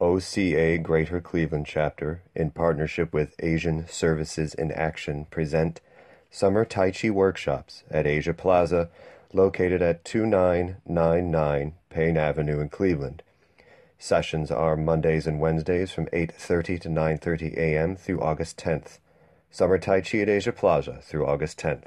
OCA 0.00 0.78
Greater 0.78 1.20
Cleveland 1.20 1.66
Chapter, 1.66 2.22
in 2.34 2.52
partnership 2.52 3.12
with 3.12 3.34
Asian 3.38 3.86
Services 3.86 4.54
in 4.54 4.72
Action, 4.72 5.26
present 5.26 5.82
Summer 6.30 6.64
Tai 6.64 6.92
Chi 6.92 7.10
Workshops 7.10 7.84
at 7.90 8.06
Asia 8.06 8.32
Plaza, 8.32 8.88
located 9.32 9.82
at 9.82 10.04
2999 10.04 11.74
Payne 11.88 12.16
Avenue 12.16 12.60
in 12.60 12.68
Cleveland. 12.68 13.22
Sessions 13.98 14.50
are 14.50 14.76
Mondays 14.76 15.26
and 15.26 15.40
Wednesdays 15.40 15.90
from 15.92 16.06
8:30 16.06 16.80
to 16.80 16.88
9:30 16.88 17.56
a.m. 17.56 17.96
through 17.96 18.20
August 18.20 18.56
10th. 18.56 18.98
Summer 19.50 19.78
Tai 19.78 20.00
Chi 20.00 20.18
at 20.18 20.28
Asia 20.28 20.52
Plaza 20.52 21.00
through 21.02 21.26
August 21.26 21.58
10th. 21.58 21.84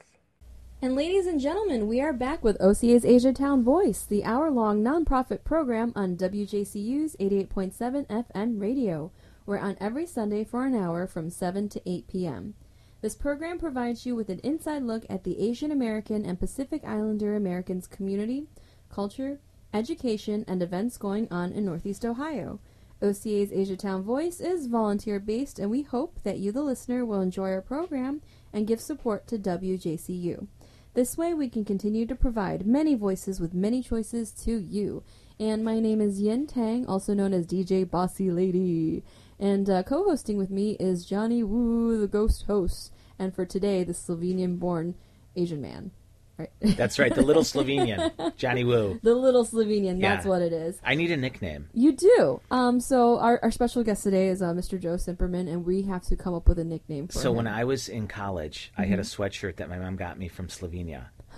And 0.82 0.96
ladies 0.96 1.28
and 1.28 1.40
gentlemen, 1.40 1.88
we 1.88 2.02
are 2.02 2.12
back 2.12 2.44
with 2.44 2.62
OCA's 2.62 3.06
Asia 3.06 3.32
Town 3.32 3.64
Voice, 3.64 4.06
the 4.06 4.26
hour-long 4.26 4.84
nonprofit 4.84 5.46
program 5.46 5.94
on 5.96 6.18
WJCU's 6.18 7.16
88.7 7.22 8.06
FM 8.08 8.60
radio. 8.60 9.10
We're 9.46 9.60
on 9.60 9.78
every 9.80 10.06
Sunday 10.06 10.44
for 10.44 10.66
an 10.66 10.76
hour 10.76 11.08
from 11.08 11.30
7 11.30 11.70
to 11.70 11.82
8 11.90 12.08
p.m. 12.08 12.56
This 13.04 13.16
program 13.16 13.60
provides 13.60 14.06
you 14.06 14.16
with 14.16 14.30
an 14.30 14.40
inside 14.46 14.84
look 14.84 15.06
at 15.10 15.26
the 15.26 15.38
Asian 15.38 15.74
American 15.74 16.26
and 16.26 16.40
Pacific 16.40 16.86
Islander 16.86 17.36
Americans 17.36 17.86
community, 17.86 18.48
culture, 18.90 19.42
education, 19.74 20.46
and 20.48 20.64
events 20.64 20.98
going 20.98 21.28
on 21.30 21.52
in 21.52 21.66
Northeast 21.66 22.06
Ohio. 22.06 22.62
OCA's 23.02 23.52
Asia 23.52 23.76
Town 23.76 24.04
Voice 24.04 24.40
is 24.40 24.68
volunteer 24.68 25.20
based, 25.20 25.60
and 25.60 25.70
we 25.70 25.82
hope 25.82 26.24
that 26.24 26.40
you, 26.40 26.54
the 26.54 26.62
listener, 26.62 27.04
will 27.04 27.20
enjoy 27.20 27.52
our 27.52 27.62
program 27.62 28.22
and 28.54 28.68
give 28.68 28.80
support 28.80 29.28
to 29.28 29.38
WJCU. 29.38 30.48
This 30.94 31.18
way, 31.18 31.34
we 31.34 31.50
can 31.50 31.66
continue 31.66 32.06
to 32.06 32.16
provide 32.16 32.66
many 32.66 32.96
voices 32.96 33.42
with 33.42 33.54
many 33.54 33.84
choices 33.84 34.32
to 34.46 34.58
you. 34.58 35.04
And 35.38 35.66
my 35.66 35.82
name 35.82 36.00
is 36.00 36.22
Yin 36.22 36.48
Tang, 36.48 36.86
also 36.86 37.14
known 37.14 37.34
as 37.34 37.48
DJ 37.48 37.90
Bossy 37.90 38.32
Lady. 38.32 39.04
And 39.40 39.70
uh, 39.70 39.84
co 39.84 40.06
hosting 40.06 40.38
with 40.38 40.50
me 40.50 40.78
is 40.80 41.06
Johnny 41.06 41.44
Woo, 41.44 42.00
the 42.00 42.08
ghost 42.08 42.44
host. 42.44 42.93
And 43.20 43.34
for 43.34 43.46
today, 43.46 43.84
the 43.84 43.94
Slovenian 43.94 44.60
born 44.60 44.96
Asian 45.36 45.62
man. 45.62 45.92
Right. 46.36 46.50
That's 46.78 46.98
right, 46.98 47.14
the 47.14 47.22
little 47.22 47.44
Slovenian, 47.44 48.36
Johnny 48.38 48.64
Woo. 48.64 49.00
the 49.04 49.14
little 49.14 49.46
Slovenian, 49.46 50.02
that's 50.02 50.26
Yeah. 50.26 50.30
what 50.30 50.42
it 50.42 50.52
is. 50.52 50.80
I 50.84 50.96
need 50.96 51.12
a 51.12 51.16
nickname. 51.18 51.70
You 51.76 51.92
do. 51.96 52.42
Um, 52.50 52.80
so 52.80 53.20
our, 53.20 53.40
our 53.44 53.52
special 53.52 53.84
guest 53.84 54.02
today 54.02 54.30
is 54.30 54.42
uh, 54.42 54.48
Mr. 54.48 54.80
Joe 54.82 54.96
Cimperman, 54.96 55.48
and 55.48 55.64
we 55.64 55.84
have 55.84 56.02
to 56.06 56.16
come 56.16 56.34
up 56.34 56.48
with 56.50 56.58
a 56.58 56.64
nickname 56.64 57.08
for 57.08 57.20
So 57.20 57.30
him. 57.30 57.36
when 57.38 57.48
I 57.48 57.66
was 57.66 57.88
in 57.88 58.08
college, 58.08 58.72
I 58.76 58.82
Mm-hmm. 58.82 58.90
had 58.90 59.00
a 59.00 59.04
sweatshirt 59.04 59.58
that 59.58 59.70
my 59.70 59.78
mom 59.78 59.96
got 59.96 60.18
me 60.18 60.28
from 60.28 60.48
Slovenia. 60.48 61.06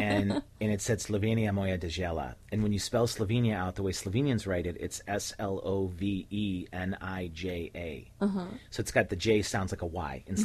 and 0.00 0.32
and 0.60 0.70
it 0.72 0.80
said 0.82 0.98
Slovenia 1.00 1.50
moja 1.52 1.78
dežela. 1.78 2.34
And 2.52 2.62
when 2.62 2.72
you 2.72 2.78
spell 2.78 3.06
Slovenia 3.06 3.56
out 3.56 3.74
the 3.76 3.82
way 3.82 3.92
Slovenians 3.92 4.46
write 4.46 4.66
it, 4.66 4.76
it's 4.80 5.02
S 5.08 5.32
L 5.38 5.60
O 5.64 5.86
V 5.88 6.26
E 6.30 6.66
N 6.72 6.96
I 7.00 7.30
J 7.32 7.70
A. 7.74 8.10
Uh-huh. 8.24 8.44
So 8.70 8.80
it's 8.80 8.90
got 8.92 9.08
the 9.08 9.16
J 9.16 9.42
sounds 9.42 9.72
like 9.72 9.82
a 9.82 9.86
Y 9.86 10.24
in 10.26 10.34
Mm-hmm. 10.36 10.44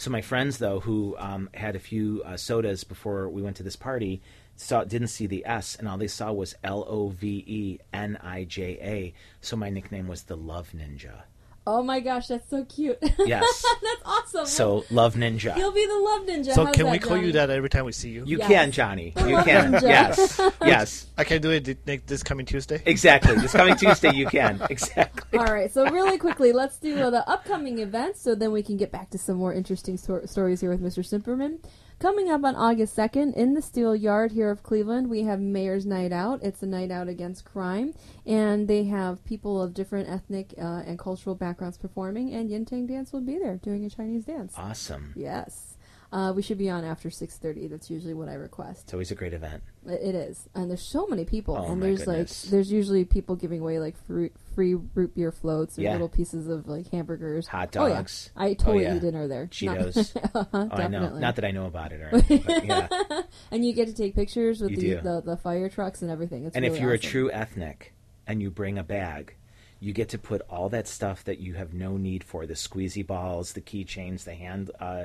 So 0.00 0.10
my 0.10 0.22
friends 0.22 0.56
though, 0.56 0.80
who 0.80 1.14
um, 1.18 1.50
had 1.52 1.76
a 1.76 1.78
few 1.78 2.22
uh, 2.24 2.38
sodas 2.38 2.84
before 2.84 3.28
we 3.28 3.42
went 3.42 3.56
to 3.56 3.62
this 3.62 3.76
party, 3.76 4.22
saw 4.56 4.82
didn't 4.82 5.08
see 5.08 5.26
the 5.26 5.44
S, 5.44 5.76
and 5.76 5.86
all 5.86 5.98
they 5.98 6.08
saw 6.08 6.32
was 6.32 6.54
L 6.64 6.86
O 6.88 7.10
V 7.10 7.44
E 7.46 7.78
N 7.92 8.16
I 8.22 8.44
J 8.44 8.78
A. 8.80 9.14
So 9.42 9.56
my 9.58 9.68
nickname 9.68 10.08
was 10.08 10.22
the 10.22 10.38
Love 10.38 10.70
Ninja. 10.74 11.24
Oh 11.66 11.82
my 11.82 12.00
gosh, 12.00 12.26
that's 12.28 12.48
so 12.48 12.64
cute. 12.64 12.98
Yes. 13.18 13.44
that's 13.82 14.02
awesome. 14.04 14.46
So 14.46 14.84
love 14.90 15.14
ninja. 15.14 15.54
He'll 15.54 15.72
be 15.72 15.86
the 15.86 15.94
love 15.98 16.22
ninja. 16.26 16.54
So 16.54 16.64
How's 16.64 16.74
can 16.74 16.86
that, 16.86 16.92
we 16.92 16.98
call 16.98 17.18
you 17.18 17.32
that 17.32 17.50
every 17.50 17.68
time 17.68 17.84
we 17.84 17.92
see 17.92 18.10
you? 18.10 18.24
You 18.26 18.38
Yes. 18.38 18.48
can, 18.48 18.70
Johnny. 18.72 19.12
You 19.18 19.34
love 19.34 19.44
can. 19.44 19.72
ninja. 19.72 19.82
Yes. 19.82 20.40
Yes. 20.64 21.06
I 21.18 21.24
can 21.24 21.42
do 21.42 21.50
it 21.50 21.64
th- 21.66 21.78
next- 21.86 22.06
this 22.06 22.22
coming 22.22 22.46
Tuesday. 22.46 22.82
Exactly. 22.86 23.34
This 23.36 23.52
coming 23.52 23.76
Tuesday, 23.82 24.12
you 24.14 24.26
can. 24.26 24.60
Exactly. 24.70 25.38
All 25.38 25.44
right, 25.46 25.70
so 25.72 25.88
really 25.90 26.16
quickly, 26.18 26.52
let's 26.52 26.78
do 26.78 26.98
uh, 26.98 27.10
the 27.10 27.28
upcoming 27.28 27.78
events 27.78 28.22
so 28.22 28.34
then 28.34 28.52
we 28.52 28.62
can 28.62 28.76
get 28.78 28.90
back 28.90 29.10
to 29.10 29.18
some 29.18 29.36
more 29.36 29.52
interesting 29.52 29.96
stor- 29.98 30.26
stories 30.26 30.60
here 30.62 30.70
with 30.70 30.82
Mr. 30.82 31.04
Cimperman. 31.04 31.58
Coming 32.00 32.30
up 32.30 32.44
on 32.44 32.56
August 32.56 32.96
2nd 32.96 33.34
in 33.34 33.52
the 33.52 33.60
Steel 33.60 33.94
Yard 33.94 34.32
here 34.32 34.50
of 34.50 34.62
Cleveland, 34.62 35.10
we 35.10 35.24
have 35.24 35.38
Mayor's 35.38 35.84
Night 35.84 36.12
Out. 36.12 36.42
It's 36.42 36.62
a 36.62 36.66
night 36.66 36.90
out 36.90 37.08
against 37.08 37.44
crime, 37.44 37.92
and 38.24 38.66
they 38.66 38.84
have 38.84 39.22
people 39.26 39.60
of 39.60 39.74
different 39.74 40.08
ethnic 40.08 40.54
uh, 40.56 40.82
and 40.86 40.98
cultural 40.98 41.34
backgrounds 41.34 41.76
performing, 41.76 42.32
and 42.32 42.48
Yin 42.48 42.64
Tang 42.64 42.86
Dance 42.86 43.12
will 43.12 43.20
be 43.20 43.36
there 43.38 43.56
doing 43.56 43.84
a 43.84 43.90
Chinese 43.90 44.24
dance. 44.24 44.54
Awesome. 44.56 45.12
Yes. 45.14 45.76
Uh, 46.10 46.32
we 46.34 46.40
should 46.40 46.56
be 46.58 46.70
on 46.70 46.84
after 46.84 47.10
6.30. 47.10 47.68
That's 47.68 47.90
usually 47.90 48.14
what 48.14 48.30
I 48.30 48.34
request. 48.34 48.84
It's 48.84 48.94
always 48.94 49.10
a 49.10 49.14
great 49.14 49.34
event. 49.34 49.62
It 49.86 50.14
is, 50.14 50.48
and 50.54 50.70
there's 50.70 50.82
so 50.82 51.06
many 51.06 51.26
people, 51.26 51.54
Oh, 51.56 51.70
and 51.70 51.82
there's 51.82 52.06
like 52.06 52.28
there's 52.50 52.72
usually 52.72 53.04
people 53.04 53.36
giving 53.36 53.60
away 53.60 53.78
like 53.78 53.94
free 54.06 54.30
free 54.60 54.74
root 54.74 55.14
beer 55.14 55.32
floats 55.32 55.78
or 55.78 55.82
Yeah. 55.82 55.92
little 55.92 56.08
pieces 56.10 56.46
of 56.46 56.68
like 56.68 56.90
hamburgers, 56.90 57.46
Hot 57.46 57.74
Oh, 57.78 57.86
yeah. 57.86 57.94
dogs. 57.94 58.30
I 58.36 58.52
totally 58.52 58.82
yeah. 58.82 58.96
eat 58.96 59.00
dinner 59.00 59.26
there. 59.26 59.44
Not- 59.44 59.50
Cheetos. 59.50 60.16
uh-huh, 60.34 60.44
Oh, 60.52 60.58
I 60.70 60.88
know. 60.88 61.00
definitely. 61.00 61.20
Not 61.20 61.36
that 61.36 61.44
I 61.46 61.50
know 61.50 61.64
about 61.64 61.92
it 61.92 62.00
or 62.02 62.08
anything. 62.12 62.42
But 62.46 62.64
yeah. 62.66 63.22
and 63.50 63.64
you 63.64 63.72
get 63.72 63.88
to 63.88 63.94
take 63.94 64.14
pictures 64.14 64.60
with 64.60 64.72
You 64.72 64.76
the, 64.76 64.82
do. 64.96 65.00
the 65.00 65.22
the 65.24 65.36
fire 65.38 65.70
trucks 65.70 66.02
and 66.02 66.10
everything. 66.10 66.44
It's 66.44 66.54
And 66.54 66.62
really 66.64 66.76
if 66.76 66.82
you're 66.82 66.92
awesome. 66.92 67.08
a 67.08 67.10
true 67.10 67.32
ethnic 67.32 67.94
and 68.26 68.42
you 68.42 68.50
bring 68.50 68.76
a 68.76 68.84
bag, 68.84 69.34
you 69.82 69.94
get 69.94 70.10
to 70.10 70.18
put 70.18 70.42
all 70.50 70.68
that 70.68 70.86
stuff 70.86 71.24
that 71.24 71.38
you 71.38 71.54
have 71.54 71.72
no 71.72 71.96
need 71.96 72.22
for 72.22 72.44
the 72.44 72.52
squeezy 72.52 73.06
balls, 73.06 73.54
the 73.54 73.62
keychains, 73.62 74.24
the 74.24 74.34
hand 74.34 74.70
uh, 74.78 75.04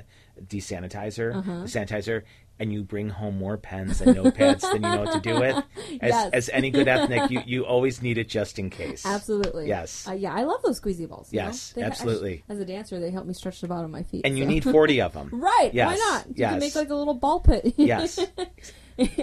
desanitizer, 0.50 1.34
Uh-huh. 1.34 1.62
the 1.62 1.68
sanitizer, 1.68 2.24
and 2.60 2.72
you 2.72 2.84
bring 2.84 3.10
home 3.10 3.38
more 3.38 3.58
pens 3.58 4.00
and 4.02 4.16
notepads 4.16 4.62
than 4.62 4.76
you 4.76 4.90
know 4.90 5.02
what 5.04 5.14
to 5.14 5.20
do 5.20 5.40
with. 5.40 5.56
As, 6.02 6.10
Yes. 6.12 6.30
as 6.34 6.50
any 6.50 6.72
good 6.72 6.88
ethnic, 6.88 7.30
you, 7.30 7.42
you 7.46 7.66
always 7.66 8.02
need 8.02 8.18
it 8.18 8.30
just 8.30 8.60
in 8.60 8.70
case. 8.70 9.06
Absolutely. 9.06 9.68
Yes. 9.68 10.08
Uh, 10.08 10.14
yeah, 10.14 10.34
I 10.34 10.44
love 10.44 10.62
those 10.64 10.80
squeezy 10.80 11.08
balls. 11.08 11.32
you 11.34 11.40
know? 11.40 11.48
Yes, 11.48 11.74
They 11.74 11.82
absolutely. 11.84 12.44
as 12.50 12.60
a 12.60 12.66
dancer, 12.66 13.00
they 13.00 13.12
help 13.12 13.26
me 13.26 13.34
stretch 13.34 13.62
the 13.62 13.68
bottom 13.68 13.86
of 13.86 13.92
my 13.92 14.04
feet. 14.04 14.22
And 14.26 14.38
you 14.38 14.46
need 14.46 14.64
40 14.64 15.02
of 15.02 15.14
them. 15.14 15.30
Right. 15.34 15.72
Yes. 15.74 15.88
Why 15.88 15.96
not? 15.98 16.28
You 16.28 16.34
yes. 16.38 16.52
can 16.52 16.60
make 16.60 16.76
like 16.76 16.90
a 16.90 16.96
little 16.96 17.14
ball 17.14 17.40
pit. 17.42 17.74
Yes. 17.78 18.20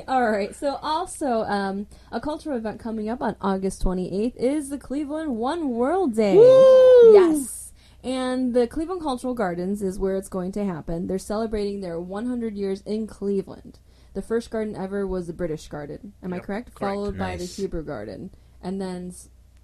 All 0.07 0.31
right. 0.31 0.55
So 0.55 0.77
also, 0.83 1.42
um, 1.45 1.87
a 2.11 2.21
cultural 2.21 2.57
event 2.59 2.79
coming 2.81 3.09
up 3.09 3.23
on 3.23 3.37
August 3.40 3.83
28th 3.83 4.37
is 4.37 4.68
the 4.68 4.77
Cleveland 4.79 5.37
One 5.37 5.71
World 5.71 6.14
Day. 6.14 6.35
Yes. 6.35 7.62
And 8.05 8.53
the 8.55 8.67
Cleveland 8.67 9.01
Cultural 9.01 9.35
Gardens 9.35 9.81
is 9.83 9.99
where 9.99 10.17
it's 10.17 10.29
going 10.29 10.53
to 10.53 10.65
happen. 10.65 11.07
They're 11.07 11.19
celebrating 11.19 11.81
their 11.81 12.01
100 12.01 12.57
years 12.57 12.83
in 12.85 13.07
Cleveland. 13.07 13.79
The 14.15 14.23
first 14.23 14.51
garden 14.51 14.75
ever 14.77 15.07
was 15.07 15.27
the 15.27 15.33
British 15.33 15.69
Garden. 15.69 16.12
Am 16.23 16.33
I 16.33 16.41
correct? 16.41 16.75
correct. 16.75 16.79
Followed 16.95 17.17
by 17.17 17.37
the 17.37 17.45
Nice. 17.45 17.57
Hebrew 17.57 17.83
Garden. 17.85 18.31
And 18.62 18.81
then, 18.81 19.15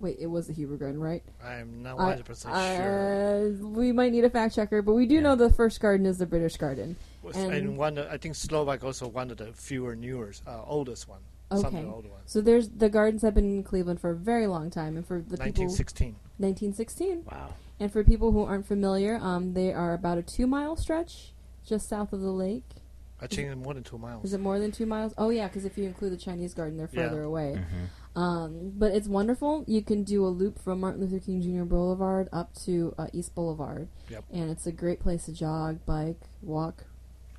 wait, 0.00 0.16
it 0.20 0.26
was 0.28 0.46
the 0.46 0.52
Hebrew 0.52 0.78
Garden, 0.78 1.00
right? 1.00 1.22
I'm 1.44 1.82
not 1.82 1.98
I- 1.98 2.16
100 2.16 2.24
percent 2.24 2.54
sure. 2.54 3.48
uh, 3.62 3.66
we 3.68 3.92
might 3.92 4.12
need 4.12 4.24
a 4.24 4.30
fact 4.30 4.54
checker, 4.54 4.82
but 4.82 4.94
we 4.94 5.04
do 5.06 5.20
know 5.20 5.34
the 5.34 5.52
first 5.52 5.80
garden 5.80 6.06
is 6.06 6.18
the 6.18 6.26
British 6.26 6.56
Garden. 6.56 6.96
Was- 7.22 7.36
and- 7.36 7.52
and 7.52 7.76
one, 7.76 7.98
I 7.98 8.16
think 8.16 8.36
Slovak 8.36 8.84
also 8.84 9.08
one 9.08 9.30
of 9.30 9.36
the 9.36 9.52
fewer 9.52 9.94
newer, 9.96 10.32
uh, 10.46 10.62
oldest 10.66 11.08
one. 11.08 11.20
Some 11.50 11.64
of 11.64 11.72
the 11.72 11.78
older 11.88 12.08
ones. 12.08 12.22
So 12.26 12.40
there's 12.42 12.68
the 12.68 12.90
gardens 12.90 13.22
have 13.22 13.34
been 13.34 13.46
in 13.46 13.62
Cleveland 13.64 14.00
for 14.00 14.10
a 14.10 14.14
very 14.16 14.46
long 14.46 14.68
time, 14.70 14.96
and 14.98 15.06
for 15.06 15.16
the 15.18 15.36
people 15.38 15.64
1916. 15.64 16.14
1916. 16.38 17.24
Wow. 17.30 17.54
And 17.80 17.92
for 17.92 18.02
people 18.04 18.32
who 18.32 18.42
aren't 18.44 18.66
familiar, 18.66 19.16
um, 19.22 19.54
they 19.54 19.72
are 19.72 19.94
about 19.94 20.18
a 20.18 20.22
two 20.22 20.46
mile 20.46 20.76
stretch 20.76 21.32
just 21.66 21.88
south 21.88 22.12
of 22.12 22.20
the 22.20 22.30
lake. 22.32 22.64
I 23.20 23.26
think 23.26 23.56
more 23.56 23.74
than 23.74 23.82
two 23.82 23.98
miles. 23.98 24.24
Is 24.24 24.32
it 24.32 24.40
more 24.40 24.58
than 24.60 24.70
two 24.72 24.86
miles? 24.86 25.12
Oh 25.18 25.30
yeah, 25.30 25.48
because 25.48 25.64
if 25.64 25.76
you 25.76 25.84
include 25.84 26.12
the 26.12 26.16
Chinese 26.16 26.54
garden, 26.54 26.76
they're 26.76 26.88
Yeah. 26.92 27.08
further 27.08 27.22
away. 27.22 27.56
Mm-hmm. 27.58 28.18
Um, 28.20 28.72
but 28.76 28.92
it's 28.92 29.06
wonderful. 29.08 29.64
You 29.66 29.82
can 29.82 30.02
do 30.04 30.24
a 30.24 30.28
loop 30.28 30.58
from 30.60 30.80
Martin 30.80 31.00
Luther 31.02 31.24
King 31.24 31.40
Jr. 31.42 31.64
Boulevard 31.64 32.28
up 32.32 32.52
to 32.64 32.94
uh, 32.98 33.06
East 33.12 33.34
Boulevard, 33.34 33.88
Yep. 34.08 34.24
and 34.32 34.50
it's 34.50 34.66
a 34.66 34.72
great 34.72 34.98
place 35.00 35.24
to 35.26 35.32
jog, 35.32 35.84
bike, 35.86 36.20
walk, 36.42 36.84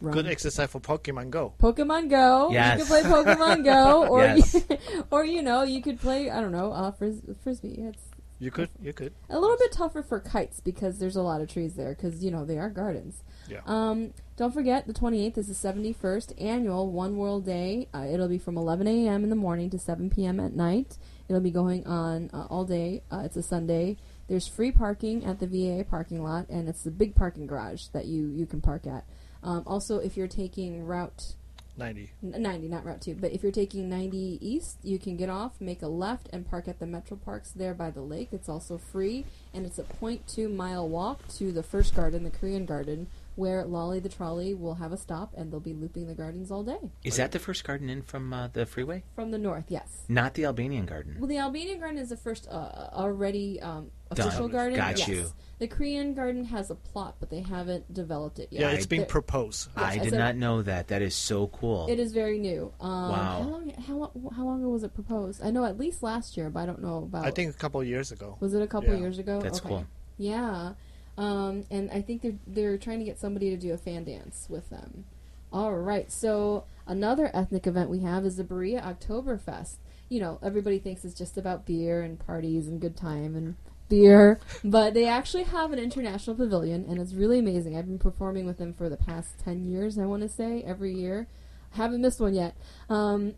run. 0.02 0.14
Good 0.14 0.28
exercise 0.28 0.70
for 0.70 0.80
Pokemon 0.80 1.32
Go. 1.32 1.54
Pokemon 1.62 2.10
Go. 2.10 2.50
Yes. 2.52 2.80
You 2.80 2.86
can 2.86 3.04
play 3.04 3.12
Pokemon 3.12 3.64
Go, 3.66 4.08
or 4.10 4.24
Yes. 4.24 4.54
you, 4.54 4.78
or 5.12 5.26
you 5.26 5.42
know, 5.42 5.64
you 5.64 5.82
could 5.82 6.00
play 6.00 6.30
I 6.30 6.40
don't 6.42 6.52
know, 6.54 6.72
uh, 6.72 6.92
fris- 6.92 7.22
frisbee. 7.44 7.76
It's 7.80 8.04
You 8.40 8.52
could, 8.52 8.70
you 8.82 8.94
could. 8.94 9.14
a 9.30 9.38
little 9.38 9.58
bit 9.58 9.74
tougher 9.74 10.02
for 10.02 10.20
kites 10.22 10.62
because 10.62 10.98
there's 10.98 11.18
a 11.18 11.22
lot 11.22 11.42
of 11.42 11.50
trees 11.50 11.74
there 11.74 11.94
because 11.94 12.24
you 12.24 12.32
know 12.32 12.46
they 12.46 12.58
are 12.58 12.70
gardens. 12.70 13.22
Yeah. 13.50 13.60
Um, 13.66 14.14
don't 14.38 14.54
forget 14.54 14.88
the 14.88 14.94
28th 14.94 15.38
is 15.40 15.48
the 15.48 15.70
71st 15.70 16.42
annual 16.42 16.90
One 16.90 17.18
World 17.18 17.46
Day. 17.46 17.90
Uh, 17.94 18.06
it'll 18.10 18.30
be 18.30 18.38
from 18.38 18.58
11 18.58 18.88
a.m. 18.88 19.24
in 19.26 19.30
the 19.30 19.36
morning 19.36 19.70
to 19.72 19.78
7 19.78 20.10
p.m. 20.10 20.40
at 20.40 20.54
night. 20.54 20.98
It'll 21.28 21.42
be 21.42 21.52
going 21.52 21.86
on 21.86 22.30
uh, 22.34 22.48
all 22.50 22.64
day. 22.64 23.04
Uh, 23.12 23.24
it's 23.26 23.36
a 23.36 23.44
Sunday. 23.44 23.98
There's 24.30 24.48
free 24.48 24.72
parking 24.72 25.26
at 25.26 25.40
the 25.40 25.48
VA 25.48 25.84
parking 25.84 26.24
lot, 26.24 26.48
and 26.48 26.70
it's 26.70 26.84
the 26.84 26.92
big 26.92 27.16
parking 27.16 27.46
garage 27.46 27.88
that 27.94 28.06
you 28.06 28.28
you 28.28 28.46
can 28.46 28.62
park 28.62 28.88
at. 28.88 29.06
Um, 29.44 29.64
also, 29.66 30.00
if 30.00 30.16
you're 30.16 30.28
taking 30.28 30.86
Route 30.86 31.36
90. 31.80 32.12
90, 32.22 32.68
not 32.68 32.86
Route 32.86 33.02
2. 33.02 33.16
But 33.16 33.32
if 33.32 33.42
you're 33.42 33.52
taking 33.52 33.90
90 33.90 34.38
east, 34.42 34.78
you 34.84 35.00
can 35.00 35.18
get 35.18 35.30
off, 35.30 35.60
make 35.60 35.82
a 35.82 35.88
left, 35.88 36.30
and 36.32 36.48
park 36.48 36.68
at 36.68 36.80
the 36.80 36.86
Metro 36.86 37.18
Parks 37.18 37.52
there 37.52 37.74
by 37.74 37.90
the 37.90 38.02
lake. 38.02 38.30
It's 38.32 38.50
also 38.50 38.78
free, 38.78 39.26
and 39.54 39.66
it's 39.66 39.80
a 39.80 39.84
0.2 39.84 40.54
mile 40.54 40.88
walk 40.88 41.28
to 41.36 41.52
the 41.52 41.64
first 41.64 41.96
garden, 41.96 42.24
the 42.24 42.30
Korean 42.30 42.66
garden, 42.66 43.08
where 43.36 43.64
Lolly 43.64 44.00
the 44.00 44.10
trolley 44.10 44.54
will 44.54 44.76
have 44.76 44.92
a 44.92 44.98
stop, 44.98 45.34
and 45.36 45.52
they'll 45.52 45.60
be 45.60 45.74
looping 45.74 46.08
the 46.08 46.14
gardens 46.14 46.52
all 46.52 46.64
day. 46.64 46.92
Is 47.04 47.16
that 47.16 47.32
the 47.32 47.40
first 47.40 47.64
garden 47.64 47.90
in 47.90 48.02
from 48.02 48.34
uh, 48.34 48.50
the 48.50 48.66
freeway? 48.66 49.04
From 49.16 49.32
the 49.32 49.38
north, 49.38 49.66
yes. 49.70 50.04
Not 50.10 50.34
the 50.34 50.46
Albanian 50.46 50.86
garden. 50.86 51.16
Well, 51.18 51.28
the 51.28 51.38
Albanian 51.38 51.80
garden 51.80 51.98
is 51.98 52.10
the 52.10 52.18
first 52.18 52.48
uh, 52.50 52.90
already 52.94 53.62
um, 53.62 53.92
Done. 54.16 54.28
official 54.28 54.48
garden. 54.48 54.76
Got 54.78 55.00
yes. 55.00 55.08
you. 55.08 55.26
The 55.60 55.68
Korean 55.68 56.14
garden 56.14 56.46
has 56.46 56.72
a 56.72 56.76
plot, 56.76 57.18
but 57.20 57.30
they 57.30 57.42
haven't 57.42 57.94
developed 57.94 58.40
it 58.40 58.48
yet. 58.52 58.62
Yeah, 58.62 58.70
it's 58.72 58.86
being 58.86 59.02
They're- 59.02 59.10
proposed. 59.10 59.68
Yes, 59.76 59.86
I 59.86 59.90
I 59.92 59.98
did 59.98 60.10
said- 60.12 60.18
not 60.20 60.36
know 60.38 60.62
that. 60.62 60.88
That 60.88 61.02
is 61.02 61.14
so 61.16 61.48
cool. 61.48 61.88
It 61.90 62.00
is 62.00 62.14
very 62.14 62.40
new. 62.40 62.72
Um, 62.80 62.90
Wow. 62.90 63.42
How 63.44 63.50
long, 63.50 63.70
how, 63.70 64.12
how 64.36 64.46
long 64.46 64.62
ago 64.62 64.70
was 64.70 64.84
it 64.84 64.94
proposed? 64.94 65.44
I 65.44 65.52
know 65.52 65.66
at 65.66 65.78
least 65.78 66.02
last 66.02 66.38
year, 66.38 66.50
but 66.50 66.62
I 66.62 66.66
don't 66.66 66.82
know 66.82 67.00
about. 67.00 67.26
I 67.26 67.32
think 67.32 67.54
a 67.54 67.58
couple 67.58 67.82
of 67.82 67.88
years 67.88 68.12
ago. 68.12 68.38
Was 68.40 68.54
it 68.54 68.62
a 68.62 68.68
couple 68.68 68.94
Yeah. 68.94 69.00
years 69.02 69.20
ago? 69.20 69.42
That's 69.42 69.60
Okay. 69.60 69.68
cool. 69.70 69.86
Yeah, 70.18 70.74
um, 71.18 71.66
and 71.70 71.92
I 71.92 72.02
think 72.02 72.22
they're 72.22 72.38
they're 72.48 72.78
trying 72.78 73.00
to 73.00 73.06
get 73.06 73.20
somebody 73.20 73.50
to 73.50 73.58
do 73.58 73.74
a 73.74 73.78
fan 73.78 74.06
dance 74.06 74.48
with 74.50 74.70
them. 74.70 75.06
All 75.52 75.74
right, 75.76 76.10
so 76.12 76.64
another 76.88 77.30
ethnic 77.34 77.68
event 77.68 77.90
we 77.90 78.00
have 78.00 78.26
is 78.26 78.38
the 78.38 78.44
Berea 78.44 78.82
Oktoberfest. 78.82 79.76
You 80.08 80.20
know, 80.22 80.40
everybody 80.42 80.80
thinks 80.80 81.04
it's 81.06 81.14
just 81.16 81.38
about 81.38 81.66
beer 81.66 82.02
and 82.02 82.18
parties 82.20 82.68
and 82.68 82.80
good 82.80 82.96
time 82.96 83.36
and 83.36 83.56
beer, 83.90 84.40
but 84.64 84.94
they 84.94 85.08
actually 85.08 85.44
have 85.44 85.74
an 85.74 85.80
international 85.80 86.36
pavilion, 86.36 86.86
and 86.88 87.00
it's 87.00 87.14
really 87.14 87.40
amazing. 87.40 87.76
I've 87.78 87.88
been 87.88 88.00
performing 88.00 88.46
with 88.46 88.58
them 88.58 88.74
for 88.74 88.90
the 88.90 88.98
past 88.98 89.40
ten 89.40 89.66
years. 89.66 89.98
I 89.98 90.06
want 90.06 90.24
to 90.24 90.30
say 90.30 90.64
every 90.66 90.94
year. 90.94 91.28
I 91.74 91.78
haven't 91.78 92.02
missed 92.02 92.20
one 92.20 92.34
yet. 92.34 92.56
Um, 92.90 93.36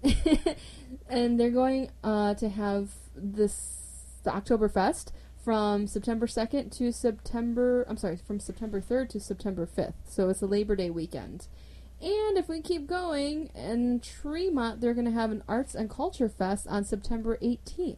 and 1.10 1.39
they're 1.39 1.49
going 1.49 1.91
uh, 2.04 2.34
to 2.36 2.49
have 2.49 2.91
this 3.16 4.20
the 4.24 4.32
Oktoberfest 4.32 5.12
from 5.43 5.88
September 5.88 6.28
2nd 6.28 6.76
to 6.78 6.91
September 6.91 7.86
I'm 7.89 7.97
sorry, 7.97 8.18
from 8.18 8.39
September 8.39 8.80
3rd 8.80 9.10
to 9.10 9.20
September 9.20 9.68
5th. 9.68 9.95
So 10.06 10.30
it's 10.30 10.41
a 10.41 10.45
Labor 10.45 10.76
Day 10.76 10.89
weekend. 10.89 11.47
And 12.02 12.38
if 12.38 12.49
we 12.49 12.62
keep 12.62 12.88
going 12.88 13.52
in 13.56 13.99
Tremont, 13.99 14.82
they're 14.82 14.95
going 14.95 15.06
to 15.06 15.12
have 15.12 15.32
an 15.32 15.43
Arts 15.47 15.76
and 15.76 15.89
Culture 15.89 16.30
Fest 16.30 16.66
on 16.68 16.84
September 16.84 17.38
18th. 17.41 17.97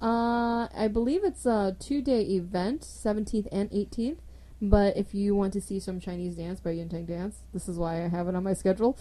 Uh, 0.00 0.68
I 0.74 0.88
believe 0.92 1.24
it's 1.24 1.46
a 1.46 1.76
two-day 1.78 2.22
event, 2.22 2.82
17th 2.82 3.48
and 3.50 3.70
18th. 3.70 4.18
But 4.60 4.96
if 4.96 5.14
you 5.14 5.34
want 5.34 5.52
to 5.52 5.60
see 5.60 5.78
some 5.80 6.00
Chinese 6.00 6.36
dance 6.36 6.60
by 6.60 6.70
Yin 6.70 6.88
Tang 6.88 7.04
Dance, 7.04 7.40
this 7.52 7.68
is 7.68 7.78
why 7.78 8.04
I 8.04 8.08
have 8.08 8.26
it 8.26 8.34
on 8.34 8.42
my 8.42 8.54
schedule. 8.54 8.98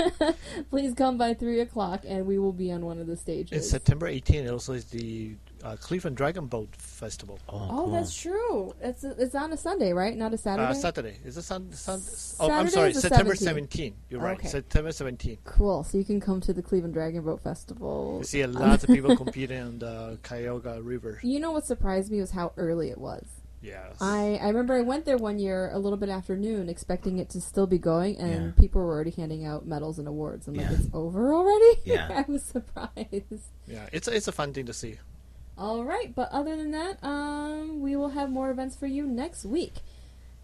Please 0.70 0.94
come 0.94 1.18
by 1.18 1.34
three 1.34 1.60
o'clock, 1.60 2.04
and 2.06 2.26
we 2.26 2.38
will 2.38 2.52
be 2.52 2.70
on 2.70 2.84
one 2.86 3.00
of 3.00 3.08
the 3.08 3.16
stages. 3.16 3.58
It's 3.58 3.68
September 3.70 4.08
18th, 4.08 4.52
also 4.52 4.74
is 4.74 4.84
the 4.84 5.34
uh, 5.64 5.76
Cleveland 5.76 6.16
Dragon 6.16 6.46
Boat 6.46 6.68
Festival. 6.76 7.38
Oh, 7.48 7.56
Oh, 7.56 7.68
cool. 7.84 7.90
that's 7.92 8.14
true. 8.14 8.74
It's 8.82 9.02
it's 9.02 9.34
on 9.34 9.52
a 9.52 9.56
Sunday, 9.56 9.92
right? 9.92 10.16
Not 10.16 10.34
a 10.34 10.38
Saturday. 10.38 10.68
Uh, 10.68 10.74
Saturday. 10.74 11.16
Is 11.24 11.36
it 11.36 11.42
sun, 11.42 11.72
sun, 11.72 12.00
Oh, 12.38 12.50
I'm 12.50 12.68
sorry. 12.68 12.92
September 12.92 13.32
17th. 13.34 13.68
17th. 13.70 13.92
You're 14.10 14.20
right. 14.20 14.38
Okay. 14.38 14.48
September 14.48 14.90
17th. 14.90 15.38
Cool. 15.44 15.82
So 15.84 15.96
you 15.98 16.04
can 16.04 16.20
come 16.20 16.40
to 16.42 16.52
the 16.52 16.62
Cleveland 16.62 16.94
Dragon 16.94 17.22
Boat 17.24 17.42
Festival. 17.42 18.16
You 18.18 18.24
see 18.24 18.42
a 18.42 18.46
lot 18.48 18.84
of 18.84 18.88
people 18.90 19.16
competing 19.16 19.60
on 19.60 19.78
the 19.78 20.18
Cuyahoga 20.22 20.82
River. 20.82 21.18
You 21.34 21.40
know 21.40 21.52
what 21.52 21.64
surprised 21.66 22.12
me 22.12 22.20
was 22.20 22.30
how 22.30 22.52
early 22.56 22.90
it 22.90 22.98
was. 22.98 23.26
Yes. 23.62 23.96
I, 24.00 24.38
I 24.42 24.48
remember 24.48 24.74
I 24.74 24.82
went 24.82 25.06
there 25.06 25.16
one 25.16 25.38
year 25.38 25.70
a 25.72 25.78
little 25.78 25.96
bit 25.96 26.10
after 26.10 26.36
noon, 26.36 26.68
expecting 26.68 27.18
it 27.18 27.30
to 27.30 27.40
still 27.40 27.66
be 27.66 27.78
going, 27.78 28.18
and 28.18 28.44
Yeah. 28.54 28.60
people 28.60 28.82
were 28.82 28.92
already 28.92 29.10
handing 29.12 29.46
out 29.46 29.66
medals 29.66 29.98
and 29.98 30.06
awards. 30.06 30.46
I'm 30.46 30.52
like, 30.54 30.70
it's 30.70 30.88
over 30.92 31.32
already? 31.34 31.80
Yeah. 31.86 32.08
I 32.28 32.30
was 32.30 32.42
surprised. 32.42 33.48
yeah, 33.66 33.88
it's 33.90 34.06
it's 34.06 34.28
a 34.28 34.32
fun 34.32 34.52
thing 34.52 34.66
to 34.66 34.74
see. 34.74 34.98
All 35.56 35.84
right, 35.84 36.12
but 36.14 36.28
other 36.32 36.56
than 36.56 36.72
that, 36.72 36.98
um, 37.02 37.80
we 37.80 37.94
will 37.96 38.10
have 38.10 38.30
more 38.30 38.50
events 38.50 38.74
for 38.76 38.86
you 38.86 39.06
next 39.06 39.44
week. 39.44 39.74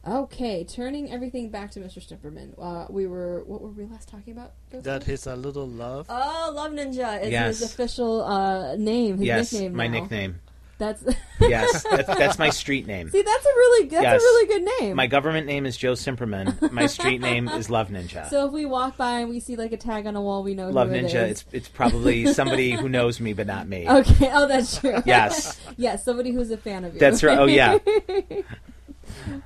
Okay, 0.06 0.64
turning 0.64 1.10
everything 1.12 1.50
back 1.50 1.72
to 1.72 1.80
Mr. 1.80 1.98
Cimperman. 2.00 2.54
Uh, 2.58 2.86
we 2.88 3.06
were 3.06 3.42
what 3.44 3.60
were 3.60 3.68
we 3.70 3.84
last 3.84 4.08
talking 4.08 4.32
about? 4.32 4.52
That 4.70 5.06
is 5.08 5.26
a 5.26 5.36
little 5.36 5.66
love. 5.68 6.06
Oh, 6.08 6.52
Love 6.54 6.72
Ninja 6.72 7.20
is 7.22 7.30
Yes. 7.30 7.58
his 7.58 7.70
official 7.72 8.22
uh, 8.22 8.76
name. 8.76 9.18
His 9.18 9.26
yes, 9.26 9.52
nickname. 9.52 9.74
my 9.76 9.88
now. 9.88 10.00
nickname. 10.00 10.40
That's 10.80 11.04
Yes, 11.40 11.84
that's, 11.84 12.08
that's 12.08 12.38
my 12.38 12.50
street 12.62 12.86
name. 12.86 13.10
see, 13.10 13.22
that's 13.22 13.44
a 13.44 13.48
really 13.48 13.88
that's 13.88 14.02
Yes. 14.02 14.20
a 14.20 14.24
really 14.24 14.46
good 14.48 14.70
name. 14.80 14.96
My 14.96 15.06
government 15.06 15.46
name 15.46 15.66
is 15.66 15.76
Joe 15.76 15.92
Cimperman. 15.92 16.72
My 16.72 16.86
street 16.86 17.20
name 17.20 17.48
is 17.48 17.70
Love 17.70 17.88
Ninja. 17.90 18.28
so 18.30 18.46
if 18.46 18.52
we 18.52 18.64
walk 18.64 18.96
by 18.96 19.20
and 19.20 19.28
we 19.30 19.40
see 19.40 19.56
like 19.56 19.72
a 19.72 19.76
tag 19.76 20.06
on 20.06 20.16
a 20.16 20.20
wall, 20.22 20.42
we 20.42 20.54
know 20.54 20.70
Love 20.70 20.88
who 20.88 20.94
it 20.94 21.04
Ninja. 21.04 21.24
is. 21.28 21.30
It's 21.30 21.44
it's 21.52 21.68
probably 21.68 22.32
somebody 22.32 22.72
who 22.72 22.88
knows 22.88 23.20
me, 23.20 23.32
but 23.34 23.46
not 23.46 23.68
me. 23.68 23.86
Okay. 24.00 24.30
Oh, 24.32 24.48
that's 24.48 24.80
true. 24.80 25.02
Yes, 25.06 25.60
yes, 25.76 26.04
somebody 26.04 26.32
who's 26.32 26.50
a 26.50 26.56
fan 26.56 26.84
of 26.84 26.94
you. 26.94 27.00
that's 27.00 27.22
right. 27.22 27.38
Oh 27.38 27.44
yeah. 27.46 27.78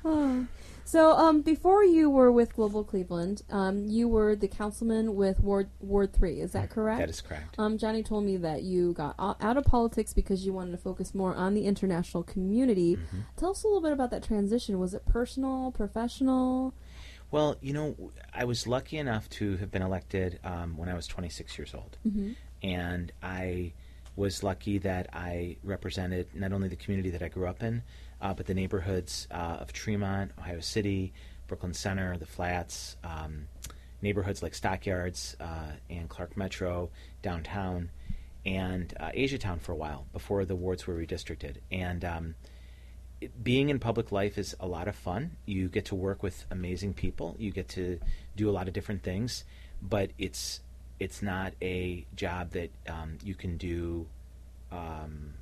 Oh. 0.05 0.47
So, 0.85 1.13
um, 1.13 1.41
before 1.41 1.83
you 1.83 2.11
were 2.11 2.31
with 2.31 2.55
Global 2.55 2.85
Cleveland, 2.85 3.43
um, 3.51 3.87
you 3.87 4.07
were 4.07 4.37
the 4.37 4.49
councilman 4.49 5.15
with 5.15 5.41
Ward 5.41 5.71
Ward 5.81 6.13
Three. 6.13 6.41
Is 6.41 6.53
that 6.53 6.71
correct? 6.71 7.01
That 7.01 7.09
is 7.09 7.21
correct. 7.21 7.59
Um, 7.59 7.79
Johnny 7.79 8.03
told 8.03 8.25
me 8.25 8.37
that 8.37 8.63
you 8.63 8.93
got 8.93 9.15
out 9.19 9.57
of 9.57 9.65
politics 9.65 10.13
because 10.13 10.45
you 10.45 10.53
wanted 10.53 10.73
to 10.73 10.77
focus 10.77 11.15
more 11.15 11.35
on 11.35 11.55
the 11.55 11.65
international 11.65 12.23
community. 12.23 12.97
Mm-hmm. 12.97 13.21
Tell 13.37 13.51
us 13.51 13.65
a 13.65 13.67
little 13.67 13.83
bit 13.83 13.93
about 13.93 14.11
that 14.11 14.23
transition. 14.23 14.79
Was 14.79 14.93
it 14.95 15.07
personal, 15.07 15.73
professional? 15.73 16.75
Well, 17.31 17.57
you 17.61 17.73
know, 17.73 18.13
I 18.33 18.45
was 18.45 18.67
lucky 18.67 18.99
enough 18.99 19.29
to 19.31 19.57
have 19.57 19.71
been 19.71 19.83
elected 19.83 20.39
um, 20.45 20.77
when 20.77 20.89
I 20.89 20.95
was 20.95 21.07
26 21.07 21.59
years 21.59 21.75
old, 21.75 21.97
and 22.63 23.11
I 23.23 23.73
was 24.17 24.43
lucky 24.43 24.79
that 24.79 25.09
I 25.13 25.57
represented 25.65 26.29
not 26.35 26.53
only 26.53 26.69
the 26.69 26.77
community 26.77 27.11
that 27.11 27.23
I 27.23 27.29
grew 27.29 27.47
up 27.47 27.63
in, 27.63 27.83
uh, 28.21 28.35
but 28.35 28.47
the 28.47 28.55
neighborhoods 28.55 29.27
uh, 29.31 29.59
of 29.61 29.73
Tremont, 29.73 30.33
Ohio 30.39 30.61
City, 30.61 31.13
Brooklyn 31.47 31.75
Center, 31.75 32.17
the 32.17 32.27
Flats, 32.27 32.97
um, 33.03 33.49
neighborhoods 34.03 34.43
like 34.43 34.55
Stockyards 34.55 35.37
uh, 35.41 35.73
and 35.91 36.09
Clark 36.09 36.37
Metro, 36.37 36.91
downtown, 37.23 37.91
and 38.47 38.95
uh, 39.01 39.11
Asiatown 39.11 39.61
for 39.61 39.73
a 39.73 39.77
while 39.77 40.07
before 40.13 40.45
the 40.45 40.55
wards 40.55 40.87
were 40.87 40.95
redistricted. 40.95 41.57
And 41.73 42.05
um, 42.05 42.35
being 43.43 43.71
in 43.71 43.79
public 43.79 44.13
life 44.13 44.39
is 44.39 44.55
a 44.61 44.67
lot 44.67 44.89
of 44.89 44.95
fun. 44.95 45.37
You 45.47 45.69
get 45.69 45.87
to 45.87 45.95
work 45.95 46.23
with 46.23 46.45
amazing 46.51 46.95
people. 46.95 47.35
You 47.39 47.51
get 47.51 47.69
to 47.71 47.99
do 48.37 48.49
a 48.49 48.53
lot 48.53 48.69
of 48.69 48.75
different 48.75 49.03
things, 49.03 49.45
but 49.83 50.11
it's 50.19 50.61
it's 51.01 51.23
not 51.23 51.53
a 51.61 52.07
job 52.15 52.51
that 52.51 52.71
um, 52.89 53.19
you 53.25 53.35
can 53.35 53.57
do 53.57 54.07
um, 54.71 55.35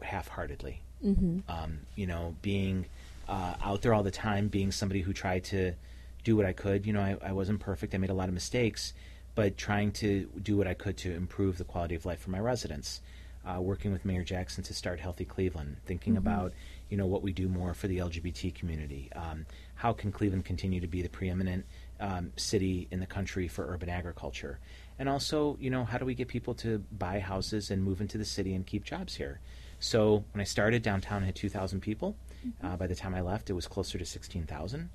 half-heartedly. 0.00 0.80
Mm-hmm. 1.04 1.40
Um, 1.48 1.80
you 1.96 2.06
know, 2.06 2.34
being 2.40 2.86
uh, 3.28 3.54
out 3.62 3.82
there 3.82 3.92
all 3.92 4.02
the 4.02 4.10
time, 4.10 4.48
being 4.48 4.72
somebody 4.72 5.00
who 5.02 5.12
tried 5.12 5.44
to 5.44 5.74
do 6.24 6.36
what 6.36 6.46
I 6.46 6.52
could. 6.52 6.86
You 6.86 6.92
know, 6.92 7.00
I, 7.00 7.16
I 7.22 7.32
wasn't 7.32 7.60
perfect. 7.60 7.94
I 7.94 7.98
made 7.98 8.10
a 8.10 8.14
lot 8.14 8.28
of 8.28 8.34
mistakes, 8.34 8.94
but 9.34 9.56
trying 9.56 9.92
to 9.92 10.28
do 10.42 10.56
what 10.56 10.66
I 10.66 10.74
could 10.74 10.96
to 10.98 11.12
improve 11.14 11.58
the 11.58 11.64
quality 11.64 11.94
of 11.94 12.06
life 12.06 12.20
for 12.20 12.30
my 12.30 12.40
residents. 12.40 13.00
Uh, 13.46 13.60
working 13.60 13.92
with 13.92 14.06
Mayor 14.06 14.24
Jackson 14.24 14.64
to 14.64 14.72
start 14.72 14.98
Healthy 15.00 15.26
Cleveland, 15.26 15.76
thinking 15.84 16.16
about 16.16 16.54
you 16.88 16.96
know 16.96 17.04
what 17.04 17.20
we 17.20 17.30
do 17.30 17.46
more 17.46 17.74
for 17.74 17.88
the 17.88 17.98
LGBT 17.98 18.54
community. 18.54 19.10
Um, 19.14 19.44
how 19.74 19.92
can 19.92 20.10
Cleveland 20.10 20.46
continue 20.46 20.80
to 20.80 20.86
be 20.86 21.02
the 21.02 21.10
preeminent 21.10 21.66
um, 22.00 22.32
city 22.36 22.88
in 22.90 23.00
the 23.00 23.06
country 23.06 23.46
for 23.46 23.70
urban 23.70 23.90
agriculture? 23.90 24.60
And 24.98 25.08
also, 25.08 25.56
you 25.60 25.70
know, 25.70 25.84
how 25.84 25.98
do 25.98 26.04
we 26.04 26.14
get 26.14 26.28
people 26.28 26.54
to 26.56 26.78
buy 26.92 27.18
houses 27.18 27.70
and 27.70 27.82
move 27.82 28.00
into 28.00 28.18
the 28.18 28.24
city 28.24 28.54
and 28.54 28.66
keep 28.66 28.84
jobs 28.84 29.16
here? 29.16 29.40
So 29.80 30.24
when 30.32 30.40
I 30.40 30.44
started, 30.44 30.82
downtown 30.82 31.22
had 31.22 31.34
2,000 31.34 31.80
people. 31.80 32.16
Uh, 32.62 32.76
by 32.76 32.86
the 32.86 32.94
time 32.94 33.14
I 33.14 33.20
left, 33.20 33.50
it 33.50 33.54
was 33.54 33.66
closer 33.66 33.98
to 33.98 34.04
16,000. 34.04 34.90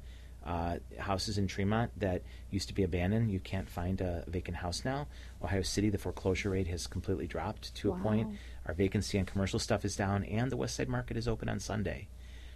Uh, 0.45 0.78
houses 0.97 1.38
in 1.38 1.47
Tremont 1.47 1.91
that 2.00 2.24
used 2.50 2.70
to 2.70 2.74
be 2.74 2.84
abandoned, 2.84 3.30
you 3.30 3.39
can't 3.39 3.70
find 3.70 4.00
a 4.00 4.24
vacant 4.28 4.58
house 4.58 4.86
now. 4.86 5.08
Ohio 5.43 5.62
City, 5.62 5.89
the 5.89 5.97
foreclosure 5.97 6.50
rate 6.50 6.68
has 6.68 6.88
completely 6.88 7.28
dropped 7.28 7.76
to 7.76 7.91
a 7.91 7.95
point. 7.97 8.30
Our 8.66 8.74
vacancy 8.74 9.20
on 9.20 9.26
commercial 9.26 9.60
stuff 9.60 9.84
is 9.84 9.95
down, 9.95 10.24
and 10.24 10.50
the 10.50 10.58
West 10.58 10.76
Side 10.76 10.88
Market 10.88 11.18
is 11.18 11.28
open 11.28 11.50
on 11.50 11.60
Sunday. 11.60 12.08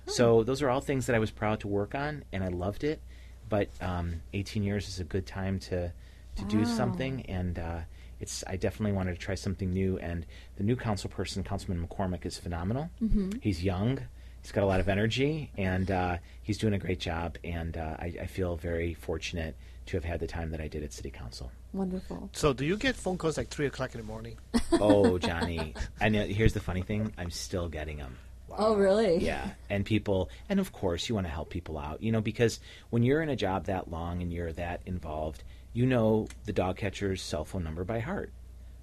So 0.05 0.43
those 0.43 0.61
are 0.61 0.69
all 0.69 0.81
things 0.81 1.05
that 1.07 1.15
I 1.15 1.19
was 1.19 1.31
proud 1.31 1.59
to 1.61 1.67
work 1.67 1.93
on, 1.93 2.23
and 2.31 2.43
I 2.43 2.47
loved 2.47 2.83
it. 2.83 3.01
But 3.49 3.69
um, 3.81 4.21
18 4.33 4.63
years 4.63 4.87
is 4.87 4.99
a 4.99 5.03
good 5.03 5.25
time 5.25 5.59
to 5.59 5.91
to 6.35 6.45
do 6.45 6.59
Wow. 6.59 6.65
something, 6.65 7.25
and 7.27 7.59
uh, 7.59 7.79
it's 8.19 8.43
I 8.47 8.55
definitely 8.55 8.93
wanted 8.93 9.13
to 9.13 9.19
try 9.19 9.35
something 9.35 9.71
new. 9.71 9.97
And 9.99 10.25
the 10.55 10.63
new 10.63 10.75
council 10.75 11.09
person, 11.09 11.43
Councilman 11.43 11.85
McCormack, 11.87 12.25
is 12.25 12.37
phenomenal. 12.37 12.89
Mm-hmm. 13.01 13.31
He's 13.41 13.63
young, 13.63 13.99
he's 14.41 14.51
got 14.51 14.63
a 14.63 14.67
lot 14.67 14.79
of 14.79 14.89
energy, 14.89 15.51
and 15.57 15.89
uh, 15.91 16.17
he's 16.41 16.57
doing 16.57 16.73
a 16.73 16.79
great 16.79 16.99
job. 16.99 17.37
And 17.43 17.77
uh, 17.77 17.97
I, 17.99 18.13
I 18.21 18.25
feel 18.27 18.55
very 18.55 18.93
fortunate 18.93 19.55
to 19.87 19.97
have 19.97 20.03
had 20.05 20.19
the 20.21 20.27
time 20.27 20.51
that 20.51 20.61
I 20.61 20.67
did 20.69 20.83
at 20.83 20.93
City 20.93 21.09
Council. 21.09 21.51
Wonderful. 21.73 22.29
So, 22.33 22.53
do 22.53 22.63
you 22.65 22.77
get 22.77 22.95
phone 22.95 23.17
calls 23.17 23.35
like 23.37 23.49
three 23.49 23.65
o'clock 23.65 23.93
in 23.95 24.01
the 24.01 24.07
morning? 24.07 24.37
Oh, 24.79 25.17
Johnny! 25.19 25.75
And 25.99 26.13
know. 26.15 26.25
Here's 26.25 26.53
the 26.53 26.59
funny 26.59 26.81
thing: 26.81 27.13
I'm 27.17 27.29
still 27.29 27.67
getting 27.69 27.97
them. 27.97 28.17
Oh, 28.55 28.75
really? 28.75 29.17
Yeah, 29.17 29.49
and 29.69 29.83
people, 29.83 30.29
and 30.49 30.59
of 30.59 30.71
course, 30.71 31.09
you 31.09 31.15
want 31.15 31.25
to 31.25 31.31
help 31.33 31.49
people 31.49 31.77
out, 31.79 32.03
you 32.03 32.11
know, 32.11 32.21
because 32.21 32.59
when 32.91 33.01
you're 33.01 33.21
in 33.23 33.29
a 33.29 33.35
job 33.35 33.65
that 33.65 33.89
long 33.89 34.21
and 34.21 34.31
you're 34.31 34.51
that 34.53 34.81
involved, 34.85 35.43
you 35.73 35.85
know 35.85 36.27
the 36.45 36.53
dog 36.53 36.77
catcher's 36.77 37.21
cell 37.21 37.45
phone 37.45 37.63
number 37.63 37.83
by 37.83 37.99
heart, 37.99 38.31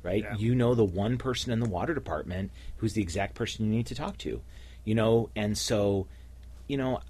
right? 0.02 0.22
Yeah. 0.24 0.36
You 0.36 0.54
know 0.54 0.74
the 0.74 0.84
one 0.84 1.18
person 1.18 1.52
in 1.52 1.60
the 1.60 1.68
water 1.68 1.94
department 1.94 2.50
who's 2.78 2.92
the 2.94 3.02
exact 3.02 3.34
person 3.34 3.64
you 3.66 3.70
need 3.72 3.86
to 3.86 3.94
talk 3.94 4.18
to, 4.18 4.40
you 4.84 4.94
know, 4.94 5.30
and 5.36 5.56
so, 5.56 6.06
you 6.66 6.76
know, 6.76 7.00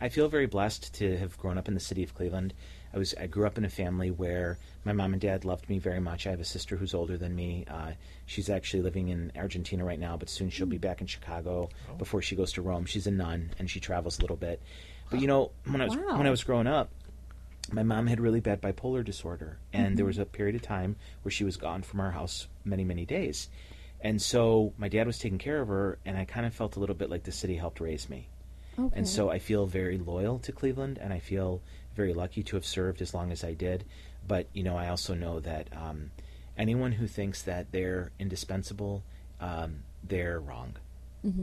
I 0.00 0.08
feel 0.08 0.28
very 0.28 0.46
blessed 0.46 0.94
to 0.94 1.16
have 1.18 1.36
grown 1.38 1.58
up 1.58 1.66
in 1.68 1.74
the 1.74 1.80
city 1.80 2.02
of 2.04 2.14
Cleveland. 2.14 2.54
I 2.94 2.98
was 2.98 3.14
I 3.20 3.26
grew 3.26 3.46
up 3.46 3.58
in 3.58 3.64
a 3.64 3.68
family 3.68 4.10
where 4.10 4.56
my 4.84 4.92
mom 4.92 5.12
and 5.12 5.20
dad 5.20 5.44
loved 5.44 5.68
me 5.68 5.78
very 5.78 6.00
much. 6.00 6.26
I 6.26 6.30
have 6.30 6.40
a 6.40 6.44
sister 6.44 6.76
who's 6.76 6.94
older 6.94 7.18
than 7.18 7.34
me. 7.34 7.66
Uh, 7.68 7.92
she's 8.24 8.48
actually 8.48 8.82
living 8.82 9.08
in 9.08 9.30
Argentina 9.36 9.84
right 9.84 9.98
now, 9.98 10.16
but 10.16 10.30
soon 10.30 10.48
she'll 10.48 10.66
be 10.66 10.78
back 10.78 11.00
in 11.02 11.06
Chicago 11.06 11.68
before 11.98 12.22
she 12.22 12.34
goes 12.36 12.52
to 12.52 12.62
Rome. 12.62 12.86
She's 12.86 13.06
a 13.06 13.10
nun 13.10 13.50
and 13.58 13.68
she 13.68 13.78
travels 13.80 14.18
a 14.18 14.22
little 14.22 14.36
bit. 14.36 14.62
But 15.10 15.20
you 15.20 15.26
know, 15.26 15.50
when 15.66 15.82
I 15.82 15.84
was 15.86 15.96
Wow. 15.96 16.16
when 16.16 16.26
I 16.26 16.30
was 16.30 16.44
growing 16.44 16.66
up, 16.66 16.90
my 17.72 17.82
mom 17.82 18.06
had 18.06 18.20
really 18.20 18.40
bad 18.40 18.60
bipolar 18.60 19.04
disorder, 19.04 19.58
and 19.72 19.96
there 19.96 20.06
was 20.06 20.18
a 20.18 20.24
period 20.24 20.56
of 20.56 20.62
time 20.62 20.96
where 21.22 21.32
she 21.32 21.44
was 21.44 21.56
gone 21.56 21.82
from 21.82 22.00
our 22.00 22.10
house 22.10 22.48
many 22.64 22.84
many 22.84 23.04
days. 23.04 23.48
And 24.00 24.22
so 24.22 24.72
my 24.78 24.88
dad 24.88 25.06
was 25.06 25.18
taking 25.18 25.38
care 25.38 25.60
of 25.60 25.68
her, 25.68 25.98
and 26.04 26.16
I 26.16 26.24
kind 26.24 26.46
of 26.46 26.54
felt 26.54 26.76
a 26.76 26.80
little 26.80 26.94
bit 26.94 27.10
like 27.10 27.24
the 27.24 27.32
city 27.32 27.56
helped 27.56 27.80
raise 27.80 28.08
me. 28.08 28.28
Okay. 28.78 28.96
And 28.96 29.08
so 29.08 29.28
I 29.28 29.40
feel 29.40 29.66
very 29.66 29.98
loyal 29.98 30.38
to 30.40 30.52
Cleveland, 30.52 30.98
and 30.98 31.12
I 31.12 31.18
feel 31.18 31.60
very 31.96 32.14
lucky 32.14 32.44
to 32.44 32.56
have 32.56 32.64
served 32.64 33.02
as 33.02 33.12
long 33.12 33.32
as 33.32 33.42
I 33.42 33.54
did. 33.54 33.84
But 34.26 34.46
you 34.52 34.62
know, 34.62 34.76
I 34.76 34.88
also 34.88 35.14
know 35.14 35.40
that 35.40 35.68
um, 35.72 36.12
anyone 36.56 36.92
who 36.92 37.06
thinks 37.06 37.42
that 37.42 37.72
they're 37.72 38.12
indispensable, 38.18 39.02
um, 39.40 39.82
they're 40.04 40.38
wrong. 40.40 40.76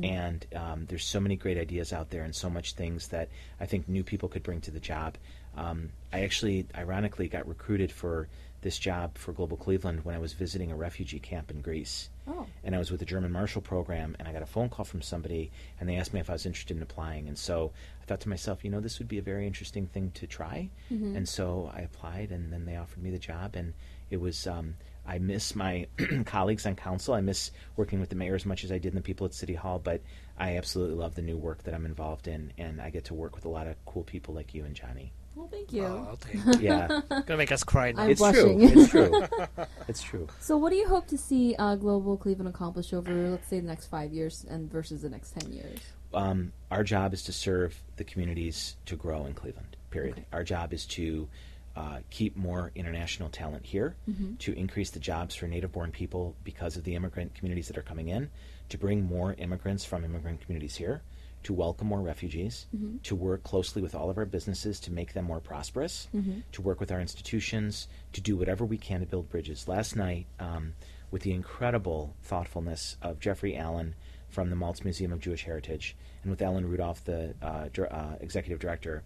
And 0.06 0.46
um, 0.56 0.86
there's 0.86 1.04
so 1.04 1.20
many 1.20 1.36
great 1.36 1.58
ideas 1.58 1.92
out 1.92 2.10
there, 2.10 2.24
and 2.24 2.34
so 2.34 2.50
much 2.50 2.74
things 2.74 3.10
that 3.10 3.28
I 3.60 3.66
think 3.66 3.90
new 3.90 4.04
people 4.04 4.30
could 4.30 4.42
bring 4.44 4.62
to 4.62 4.72
the 4.72 4.80
job. 4.80 5.18
Um, 5.58 5.90
I 6.14 6.22
actually, 6.24 6.66
ironically, 6.76 7.28
got 7.28 7.48
recruited 7.48 7.92
for 7.92 8.28
this 8.62 8.80
job 8.80 9.16
for 9.18 9.32
Global 9.32 9.58
Cleveland 9.58 10.04
when 10.06 10.16
I 10.16 10.18
was 10.18 10.34
visiting 10.34 10.72
a 10.72 10.76
refugee 10.76 11.20
camp 11.20 11.52
in 11.52 11.62
Greece 11.62 12.10
Oh. 12.28 12.48
and 12.64 12.74
I 12.74 12.80
was 12.80 12.90
with 12.90 13.00
the 13.00 13.06
German 13.06 13.32
Marshall 13.32 13.62
Program, 13.62 14.16
and 14.18 14.28
I 14.28 14.34
got 14.34 14.42
a 14.42 14.48
phone 14.48 14.70
call 14.70 14.86
from 14.86 15.04
somebody, 15.04 15.52
and 15.80 15.88
they 15.88 15.98
asked 15.98 16.14
me 16.16 16.20
if 16.20 16.32
I 16.32 16.34
was 16.34 16.48
interested 16.48 16.76
in 16.76 16.82
applying. 16.82 17.28
And 17.28 17.38
so 17.38 17.72
I 18.02 18.06
thought 18.06 18.22
to 18.22 18.30
myself, 18.30 18.64
you 18.66 18.72
know, 18.72 18.80
this 18.80 18.98
would 18.98 19.08
be 19.08 19.20
a 19.20 19.22
very 19.22 19.46
interesting 19.46 19.86
thing 19.86 20.10
to 20.16 20.26
try. 20.26 20.70
And 21.16 21.30
so 21.30 21.72
I 21.76 21.82
applied, 21.82 22.32
and 22.32 22.52
then 22.52 22.66
they 22.66 22.76
offered 22.76 23.04
me 23.04 23.12
the 23.12 23.20
job, 23.20 23.56
and 23.56 23.74
it 24.10 24.18
was. 24.18 24.48
Um, 24.48 24.76
I 25.08 25.20
miss 25.20 25.54
my 25.56 25.86
colleagues 26.26 26.66
on 26.66 26.76
council. 26.76 27.14
I 27.14 27.22
miss 27.22 27.52
working 27.78 28.00
with 28.00 28.10
the 28.10 28.16
mayor 28.16 28.34
as 28.34 28.44
much 28.44 28.64
as 28.64 28.72
I 28.72 28.80
did 28.80 28.94
and 28.94 28.98
the 28.98 29.02
people 29.06 29.28
at 29.28 29.36
City 29.36 29.54
Hall, 29.54 29.78
but 29.78 30.02
I 30.40 30.58
absolutely 30.58 30.96
love 30.96 31.14
the 31.14 31.22
new 31.22 31.38
work 31.38 31.62
that 31.66 31.76
I'm 31.76 31.86
involved 31.86 32.28
in, 32.28 32.52
and 32.58 32.82
I 32.82 32.90
get 32.90 33.06
to 33.06 33.14
work 33.14 33.36
with 33.36 33.46
a 33.46 33.50
lot 33.50 33.68
of 33.68 33.76
cool 33.86 34.02
people 34.02 34.34
like 34.34 34.56
you 34.56 34.66
and 34.66 34.74
Johnny. 34.76 35.12
Well, 35.36 35.48
thank 35.52 35.74
you. 35.74 35.84
Oh, 35.84 36.18
thank 36.20 36.46
you. 36.62 36.68
Yeah, 36.68 37.02
Gonna 37.10 37.38
make 37.38 37.52
us 37.52 37.64
cry 37.64 37.92
now. 37.92 38.04
I'm 38.04 38.10
it's 38.12 38.20
blushing. 38.20 38.60
true. 38.70 38.82
It's 38.82 38.90
true. 38.90 39.28
It's 39.88 40.02
true. 40.02 40.28
So, 40.40 40.58
what 40.58 40.72
do 40.72 40.78
you 40.78 40.88
hope 40.88 41.08
to 41.08 41.18
see 41.18 41.56
uh, 41.60 41.76
Global 41.76 42.18
Cleveland 42.18 42.48
accomplish 42.50 42.94
over, 42.94 43.12
let's 43.30 43.48
say, 43.48 43.60
the 43.60 43.68
next 43.68 43.88
five 43.88 44.12
years 44.14 44.46
and 44.50 44.72
versus 44.72 45.02
the 45.02 45.10
next 45.10 45.32
ten 45.40 45.52
years? 45.52 45.80
um, 46.14 46.54
our 46.72 46.84
job 46.84 47.14
is 47.14 47.24
to 47.24 47.34
serve 47.34 47.82
the 47.98 48.04
communities 48.06 48.78
to 48.86 48.96
grow 48.96 49.26
in 49.26 49.34
Cleveland. 49.34 49.76
Period. 49.92 50.14
Okay. 50.14 50.26
Our 50.32 50.44
job 50.46 50.72
is 50.74 50.86
to 50.88 51.28
uh, 51.76 52.00
keep 52.10 52.38
more 52.38 52.72
international 52.74 53.28
talent 53.30 53.66
here, 53.66 53.96
to 54.40 54.54
increase 54.54 54.92
the 54.92 55.00
jobs 55.00 55.36
for 55.36 55.46
native-born 55.48 55.92
people 55.92 56.34
because 56.46 56.78
of 56.78 56.86
the 56.86 56.96
immigrant 56.96 57.36
communities 57.36 57.68
that 57.68 57.78
are 57.78 57.82
coming 57.82 58.08
in, 58.08 58.30
to 58.70 58.78
bring 58.78 59.04
more 59.04 59.34
immigrants 59.38 59.84
from 59.84 60.06
immigrant 60.06 60.40
communities 60.40 60.76
here, 60.78 61.02
to 61.46 61.54
welcome 61.54 61.88
more 61.88 62.02
refugees, 62.02 62.68
to 63.04 63.16
work 63.16 63.44
closely 63.44 63.82
with 63.82 63.96
all 63.96 64.10
of 64.10 64.18
our 64.18 64.26
businesses 64.26 64.80
to 64.82 64.92
make 64.92 65.14
them 65.14 65.26
more 65.26 65.40
prosperous, 65.40 66.08
to 66.52 66.62
work 66.62 66.80
with 66.80 66.92
our 66.92 67.00
institutions, 67.02 67.88
to 68.14 68.22
do 68.22 68.36
whatever 68.38 68.66
we 68.66 68.78
can 68.78 69.00
to 69.00 69.06
build 69.06 69.30
bridges. 69.30 69.68
Last 69.68 69.96
night, 69.96 70.28
um, 70.40 70.74
with 71.12 71.22
the 71.24 71.32
incredible 71.34 72.16
thoughtfulness 72.24 72.98
of 73.02 73.20
Jeffrey 73.20 73.56
Allen 73.56 73.96
from 74.28 74.50
the 74.50 74.56
Maltz 74.56 74.84
Museum 74.84 75.14
of 75.14 75.20
Jewish 75.22 75.44
Heritage, 75.46 75.96
and 76.24 76.30
with 76.32 76.42
Ellen 76.42 76.68
Rudolph, 76.68 77.04
the 77.06 77.36
uh, 77.42 77.70
dir- 77.72 77.92
uh, 77.94 78.16
executive 78.20 78.60
director, 78.60 79.04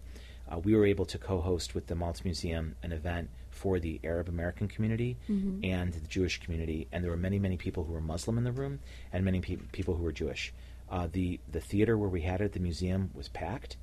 uh, 0.50 0.58
we 0.58 0.74
were 0.74 0.86
able 0.86 1.04
to 1.06 1.18
co-host 1.18 1.74
with 1.74 1.86
the 1.86 1.94
Maltz 1.94 2.24
Museum 2.24 2.74
an 2.82 2.90
event 2.92 3.30
for 3.50 3.78
the 3.78 4.00
Arab 4.02 4.28
American 4.28 4.66
community 4.66 5.16
and 5.64 5.92
the 5.92 6.00
Jewish 6.08 6.40
community, 6.40 6.88
and 6.90 7.04
there 7.04 7.10
were 7.10 7.16
many, 7.16 7.38
many 7.38 7.56
people 7.56 7.84
who 7.84 7.92
were 7.92 8.00
Muslim 8.00 8.38
in 8.38 8.44
the 8.44 8.52
room, 8.52 8.80
and 9.12 9.24
many 9.24 9.40
pe- 9.40 9.56
people 9.70 9.94
who 9.94 10.02
were 10.02 10.12
Jewish. 10.12 10.52
Uh, 10.90 11.08
the 11.12 11.38
the 11.50 11.60
theater 11.60 11.96
where 11.96 12.08
we 12.08 12.22
had 12.22 12.40
it 12.40 12.44
at 12.46 12.52
the 12.52 12.60
museum 12.60 13.10
was 13.14 13.28
packed. 13.28 13.76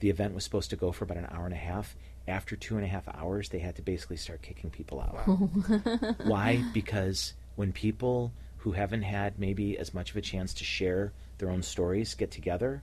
The 0.00 0.10
event 0.10 0.34
was 0.34 0.44
supposed 0.44 0.70
to 0.70 0.76
go 0.76 0.92
for 0.92 1.04
about 1.04 1.16
an 1.16 1.26
hour 1.30 1.44
and 1.46 1.54
a 1.54 1.58
half. 1.58 1.96
After 2.28 2.54
two 2.54 2.76
and 2.76 2.84
a 2.84 2.88
half 2.88 3.08
hours, 3.08 3.48
they 3.48 3.58
had 3.58 3.76
to 3.76 3.82
basically 3.82 4.16
start 4.18 4.42
kicking 4.42 4.70
people 4.70 5.00
out. 5.00 5.26
Why? 6.26 6.62
Because 6.74 7.32
when 7.56 7.72
people 7.72 8.32
who 8.58 8.72
haven't 8.72 9.02
had 9.02 9.38
maybe 9.38 9.78
as 9.78 9.94
much 9.94 10.10
of 10.10 10.16
a 10.16 10.20
chance 10.20 10.52
to 10.54 10.64
share 10.64 11.12
their 11.38 11.48
own 11.50 11.62
stories 11.62 12.12
get 12.14 12.30
together, 12.30 12.82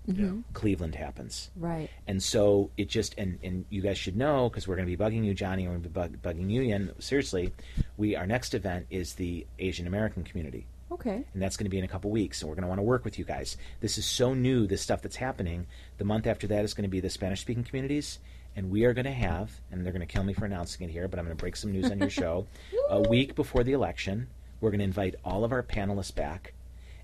Cleveland 0.54 0.96
happens. 0.96 1.52
Right. 1.56 1.88
And 2.08 2.22
so 2.22 2.72
it 2.78 2.90
just 2.90 3.14
and 3.20 3.38
and 3.44 3.66
you 3.70 3.82
guys 3.82 4.00
should 4.00 4.18
know 4.18 4.50
because 4.50 4.68
we're 4.68 4.76
going 4.76 4.88
to 4.88 4.98
be 4.98 5.02
bugging 5.02 5.24
you, 5.24 5.36
Johnny, 5.36 5.66
and 5.66 5.72
we're 5.72 5.78
going 5.78 5.84
to 5.84 5.90
be 5.90 6.18
bug, 6.18 6.36
bugging 6.36 6.50
you, 6.50 6.62
Yin. 6.64 6.92
Seriously, 6.98 7.54
we 7.96 8.16
our 8.16 8.26
next 8.26 8.56
event 8.56 8.88
is 8.90 9.14
the 9.14 9.46
Asian 9.60 9.86
American 9.86 10.24
community 10.24 10.66
Okay. 10.92 11.26
and 11.34 11.42
that's 11.42 11.58
going 11.58 11.66
to 11.66 11.70
be 11.70 11.78
in 11.78 11.84
a 11.84 11.88
couple 11.88 12.10
weeks 12.12 12.42
and 12.42 12.50
we're 12.50 12.56
going 12.56 12.64
to 12.64 12.70
want 12.70 12.80
to 12.80 12.84
work 12.84 13.04
with 13.04 13.20
you 13.20 13.26
guys. 13.26 13.58
This 13.82 13.98
is 13.98 14.06
so 14.06 14.34
new 14.34 14.68
this 14.68 14.82
stuff 14.82 15.02
that's 15.02 15.18
happening. 15.18 15.68
The 15.98 16.06
month 16.06 16.28
after 16.28 16.48
that 16.48 16.64
is 16.64 16.74
going 16.74 16.84
to 16.84 16.90
be 16.90 17.00
the 17.00 17.10
spanish 17.10 17.42
speaking 17.42 17.64
communities 17.64 18.20
and 18.56 18.72
we 18.72 18.86
are 18.86 18.94
going 18.94 19.06
to 19.06 19.12
have 19.12 19.52
and 19.72 19.86
they're 19.86 19.94
going 19.94 20.06
to 20.06 20.12
kill 20.12 20.24
me 20.24 20.34
for 20.34 20.46
announcing 20.46 20.88
it 20.88 20.92
here 20.92 21.08
but 21.08 21.20
i'm 21.20 21.26
going 21.26 21.36
to 21.36 21.42
break 21.42 21.56
some 21.56 21.72
news 21.72 21.92
on 21.92 22.00
your 22.00 22.10
show. 22.10 22.48
A 22.90 23.02
week 23.02 23.36
before 23.36 23.64
the 23.64 23.74
election 23.74 24.28
we're 24.62 24.72
going 24.72 24.80
to 24.80 24.86
invite 24.86 25.16
all 25.24 25.44
of 25.44 25.52
our 25.52 25.64
panelists 25.64 26.16
back 26.16 26.54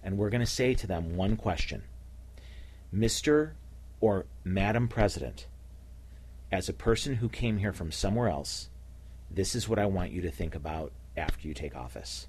and 0.04 0.18
we're 0.18 0.30
going 0.30 0.42
to 0.42 0.48
say 0.48 0.74
to 0.74 0.88
them 0.88 1.16
one 1.16 1.38
question. 1.38 1.84
Mr 2.94 3.52
or 4.04 4.26
madam 4.44 4.88
president 4.88 5.48
as 6.52 6.68
a 6.68 6.74
person 6.74 7.16
who 7.16 7.30
came 7.30 7.58
here 7.58 7.72
from 7.72 7.90
somewhere 7.90 8.28
else 8.28 8.68
this 9.32 9.56
is 9.56 9.70
what 9.70 9.80
i 9.80 9.86
want 9.86 10.12
you 10.12 10.22
to 10.22 10.30
think 10.30 10.54
about 10.54 10.92
after 11.16 11.48
you 11.48 11.54
take 11.54 11.74
office 11.74 12.28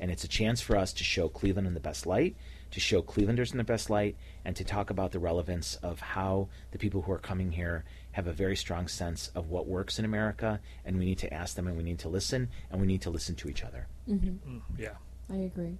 and 0.00 0.10
it's 0.10 0.24
a 0.24 0.28
chance 0.28 0.60
for 0.60 0.76
us 0.76 0.92
to 0.94 1.04
show 1.04 1.28
Cleveland 1.28 1.66
in 1.66 1.74
the 1.74 1.80
best 1.80 2.06
light, 2.06 2.36
to 2.70 2.80
show 2.80 3.02
Clevelanders 3.02 3.52
in 3.52 3.58
the 3.58 3.64
best 3.64 3.88
light, 3.90 4.16
and 4.44 4.56
to 4.56 4.64
talk 4.64 4.90
about 4.90 5.12
the 5.12 5.18
relevance 5.18 5.76
of 5.76 6.00
how 6.00 6.48
the 6.72 6.78
people 6.78 7.02
who 7.02 7.12
are 7.12 7.18
coming 7.18 7.52
here 7.52 7.84
have 8.12 8.26
a 8.26 8.32
very 8.32 8.56
strong 8.56 8.88
sense 8.88 9.30
of 9.34 9.50
what 9.50 9.66
works 9.66 9.98
in 9.98 10.04
America, 10.04 10.60
and 10.84 10.98
we 10.98 11.04
need 11.04 11.18
to 11.18 11.32
ask 11.32 11.56
them, 11.56 11.66
and 11.66 11.76
we 11.76 11.82
need 11.82 11.98
to 12.00 12.08
listen, 12.08 12.48
and 12.70 12.80
we 12.80 12.86
need 12.86 13.02
to 13.02 13.10
listen 13.10 13.34
to 13.36 13.48
each 13.48 13.62
other. 13.62 13.86
Mm-hmm. 14.08 14.56
Mm, 14.56 14.62
yeah. 14.78 14.94
I 15.32 15.36
agree. 15.36 15.78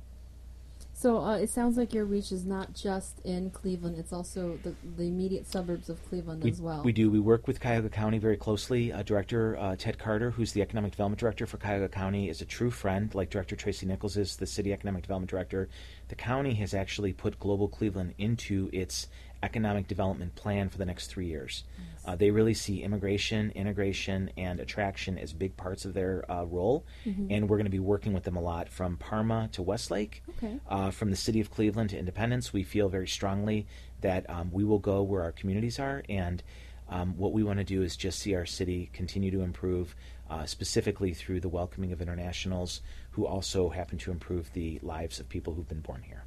So 0.96 1.18
uh, 1.18 1.36
it 1.38 1.50
sounds 1.50 1.76
like 1.76 1.92
your 1.92 2.04
reach 2.04 2.30
is 2.30 2.46
not 2.46 2.72
just 2.72 3.20
in 3.24 3.50
Cleveland; 3.50 3.98
it's 3.98 4.12
also 4.12 4.58
the, 4.62 4.74
the 4.96 5.02
immediate 5.02 5.44
suburbs 5.44 5.88
of 5.88 6.02
Cleveland 6.08 6.44
We, 6.44 6.52
as 6.52 6.60
well. 6.62 6.82
we 6.84 6.92
do. 6.92 7.10
We 7.10 7.18
work 7.18 7.48
with 7.48 7.60
Cuyahoga 7.60 7.90
County 7.90 8.18
very 8.18 8.36
closely. 8.36 8.92
Uh, 8.92 9.02
Director 9.02 9.56
uh, 9.58 9.74
Ted 9.76 9.98
Carter, 9.98 10.30
who's 10.30 10.52
the 10.52 10.62
Economic 10.62 10.92
Development 10.92 11.18
Director 11.18 11.46
for 11.46 11.56
Cuyahoga 11.56 11.88
County, 11.88 12.28
is 12.28 12.40
a 12.40 12.44
true 12.44 12.70
friend, 12.70 13.12
like 13.12 13.28
Director 13.28 13.56
Tracy 13.56 13.86
Nichols 13.86 14.16
is, 14.16 14.36
the 14.36 14.46
City 14.46 14.72
Economic 14.72 15.02
Development 15.02 15.28
Director. 15.28 15.68
The 16.08 16.14
county 16.14 16.54
has 16.54 16.74
actually 16.74 17.12
put 17.12 17.40
Global 17.40 17.66
Cleveland 17.66 18.14
into 18.18 18.70
its 18.72 19.08
economic 19.44 19.86
development 19.86 20.34
plan 20.34 20.68
for 20.70 20.78
the 20.78 20.84
next 20.86 21.08
three 21.08 21.26
years. 21.26 21.64
Uh, 22.06 22.16
they 22.16 22.30
really 22.30 22.54
see 22.54 22.82
immigration, 22.82 23.50
integration, 23.54 24.30
and 24.36 24.58
attraction 24.60 25.18
as 25.18 25.32
big 25.32 25.56
parts 25.56 25.84
of 25.84 25.94
their 25.94 26.24
uh, 26.30 26.44
role, 26.44 26.84
and 27.30 27.48
we're 27.48 27.56
going 27.56 27.64
to 27.64 27.70
be 27.70 27.78
working 27.78 28.12
with 28.12 28.24
them 28.24 28.36
a 28.36 28.40
lot 28.40 28.68
from 28.68 28.96
Parma 28.96 29.48
to 29.52 29.62
Westlake, 29.62 30.22
Okay. 30.36 30.58
uh, 30.68 30.90
from 30.90 31.10
the 31.10 31.16
city 31.16 31.40
of 31.40 31.50
Cleveland 31.50 31.90
to 31.90 31.98
Independence. 31.98 32.52
We 32.52 32.62
feel 32.62 32.88
very 32.88 33.08
strongly 33.08 33.66
that 34.00 34.28
um, 34.28 34.50
we 34.52 34.64
will 34.64 34.80
go 34.80 35.02
where 35.02 35.22
our 35.22 35.32
communities 35.32 35.78
are, 35.78 36.02
and 36.08 36.42
um, 36.88 37.16
what 37.16 37.32
we 37.32 37.42
want 37.42 37.58
to 37.58 37.64
do 37.64 37.82
is 37.82 37.96
just 37.96 38.18
see 38.18 38.34
our 38.34 38.44
city 38.46 38.90
continue 38.92 39.30
to 39.30 39.40
improve, 39.40 39.94
uh, 40.28 40.44
specifically 40.46 41.12
through 41.14 41.40
the 41.40 41.48
welcoming 41.48 41.92
of 41.92 42.02
internationals 42.02 42.82
who 43.12 43.26
also 43.26 43.68
happen 43.70 43.96
to 43.98 44.10
improve 44.10 44.52
the 44.52 44.78
lives 44.82 45.20
of 45.20 45.28
people 45.28 45.54
who've 45.54 45.68
been 45.68 45.80
born 45.80 46.02
here. 46.02 46.24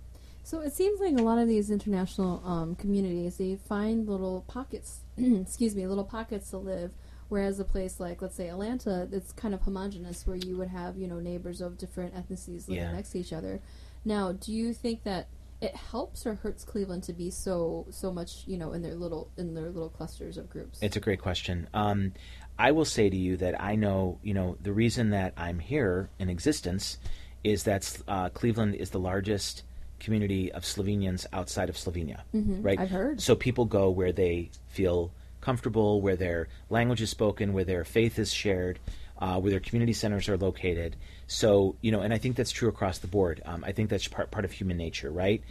So 0.47 0.61
it 0.61 0.71
seems 0.71 1.01
like 1.01 1.11
a 1.17 1.21
lot 1.21 1.39
of 1.39 1.49
these 1.49 1.69
international 1.69 2.41
um, 2.45 2.75
communities 2.75 3.35
they 3.35 3.57
find 3.57 4.07
little 4.07 4.45
pockets, 4.47 5.01
excuse 5.17 5.75
me, 5.75 5.85
little 5.87 6.05
pockets 6.05 6.51
to 6.51 6.57
live. 6.57 6.91
Whereas 7.27 7.59
a 7.59 7.65
place 7.65 7.99
like, 7.99 8.21
let's 8.21 8.37
say, 8.37 8.47
Atlanta, 8.47 9.09
it's 9.11 9.33
kind 9.33 9.53
of 9.53 9.59
homogenous, 9.63 10.25
where 10.25 10.37
you 10.37 10.55
would 10.55 10.69
have 10.69 10.97
you 10.97 11.05
know 11.05 11.19
neighbors 11.19 11.59
of 11.59 11.77
different 11.77 12.15
ethnicities 12.15 12.69
living 12.69 12.75
Yeah. 12.85 12.93
next 12.93 13.09
to 13.09 13.19
each 13.19 13.33
other. 13.33 13.59
Now, 14.05 14.31
do 14.31 14.53
you 14.53 14.71
think 14.73 15.03
that 15.03 15.27
it 15.59 15.75
helps 15.75 16.25
or 16.25 16.35
hurts 16.35 16.63
Cleveland 16.63 17.03
to 17.03 17.11
be 17.13 17.29
so 17.29 17.85
so 17.89 18.13
much 18.13 18.43
you 18.47 18.57
know 18.57 18.71
in 18.71 18.81
their 18.81 18.95
little 18.95 19.29
in 19.35 19.53
their 19.53 19.69
little 19.69 19.89
clusters 19.89 20.37
of 20.37 20.49
groups? 20.49 20.79
It's 20.81 20.95
a 20.95 21.01
great 21.01 21.19
question. 21.19 21.67
Um, 21.73 22.13
I 22.57 22.71
will 22.71 22.85
say 22.85 23.09
to 23.09 23.17
you 23.17 23.35
that 23.35 23.61
I 23.61 23.75
know, 23.75 24.19
you 24.23 24.33
know, 24.33 24.55
the 24.61 24.71
reason 24.71 25.09
that 25.09 25.33
I'm 25.35 25.59
here 25.59 26.09
in 26.19 26.29
existence 26.29 26.99
is 27.43 27.63
that 27.63 27.97
uh, 28.07 28.29
Cleveland 28.29 28.75
is 28.75 28.91
the 28.91 28.99
largest 28.99 29.63
community 29.99 30.51
of 30.51 30.63
Slovenians 30.63 31.25
outside 31.33 31.69
of 31.69 31.75
Slovenia, 31.75 32.21
right? 32.33 32.79
I've 32.79 32.89
heard. 32.89 33.21
So 33.21 33.35
people 33.35 33.65
go 33.65 33.89
where 33.89 34.11
they 34.11 34.51
feel 34.67 35.11
comfortable, 35.41 36.01
where 36.01 36.15
their 36.15 36.47
language 36.69 37.01
is 37.01 37.09
spoken, 37.09 37.53
where 37.53 37.63
their 37.63 37.83
faith 37.83 38.19
is 38.19 38.33
shared, 38.33 38.79
uh, 39.19 39.39
where 39.39 39.51
their 39.51 39.59
community 39.59 39.93
centers 39.93 40.27
are 40.29 40.37
located. 40.37 40.95
So 41.27 41.75
you 41.81 41.91
know, 41.91 42.01
and 42.01 42.13
I 42.13 42.17
think 42.17 42.35
that's 42.35 42.51
true 42.51 42.69
across 42.69 42.99
the 42.99 43.07
board. 43.07 43.41
Um, 43.45 43.63
I 43.65 43.71
think 43.71 43.89
that's 43.89 44.07
part 44.07 44.31
part 44.31 44.45
of 44.45 44.51
human 44.51 44.77
nature, 44.77 45.09
right? 45.09 45.41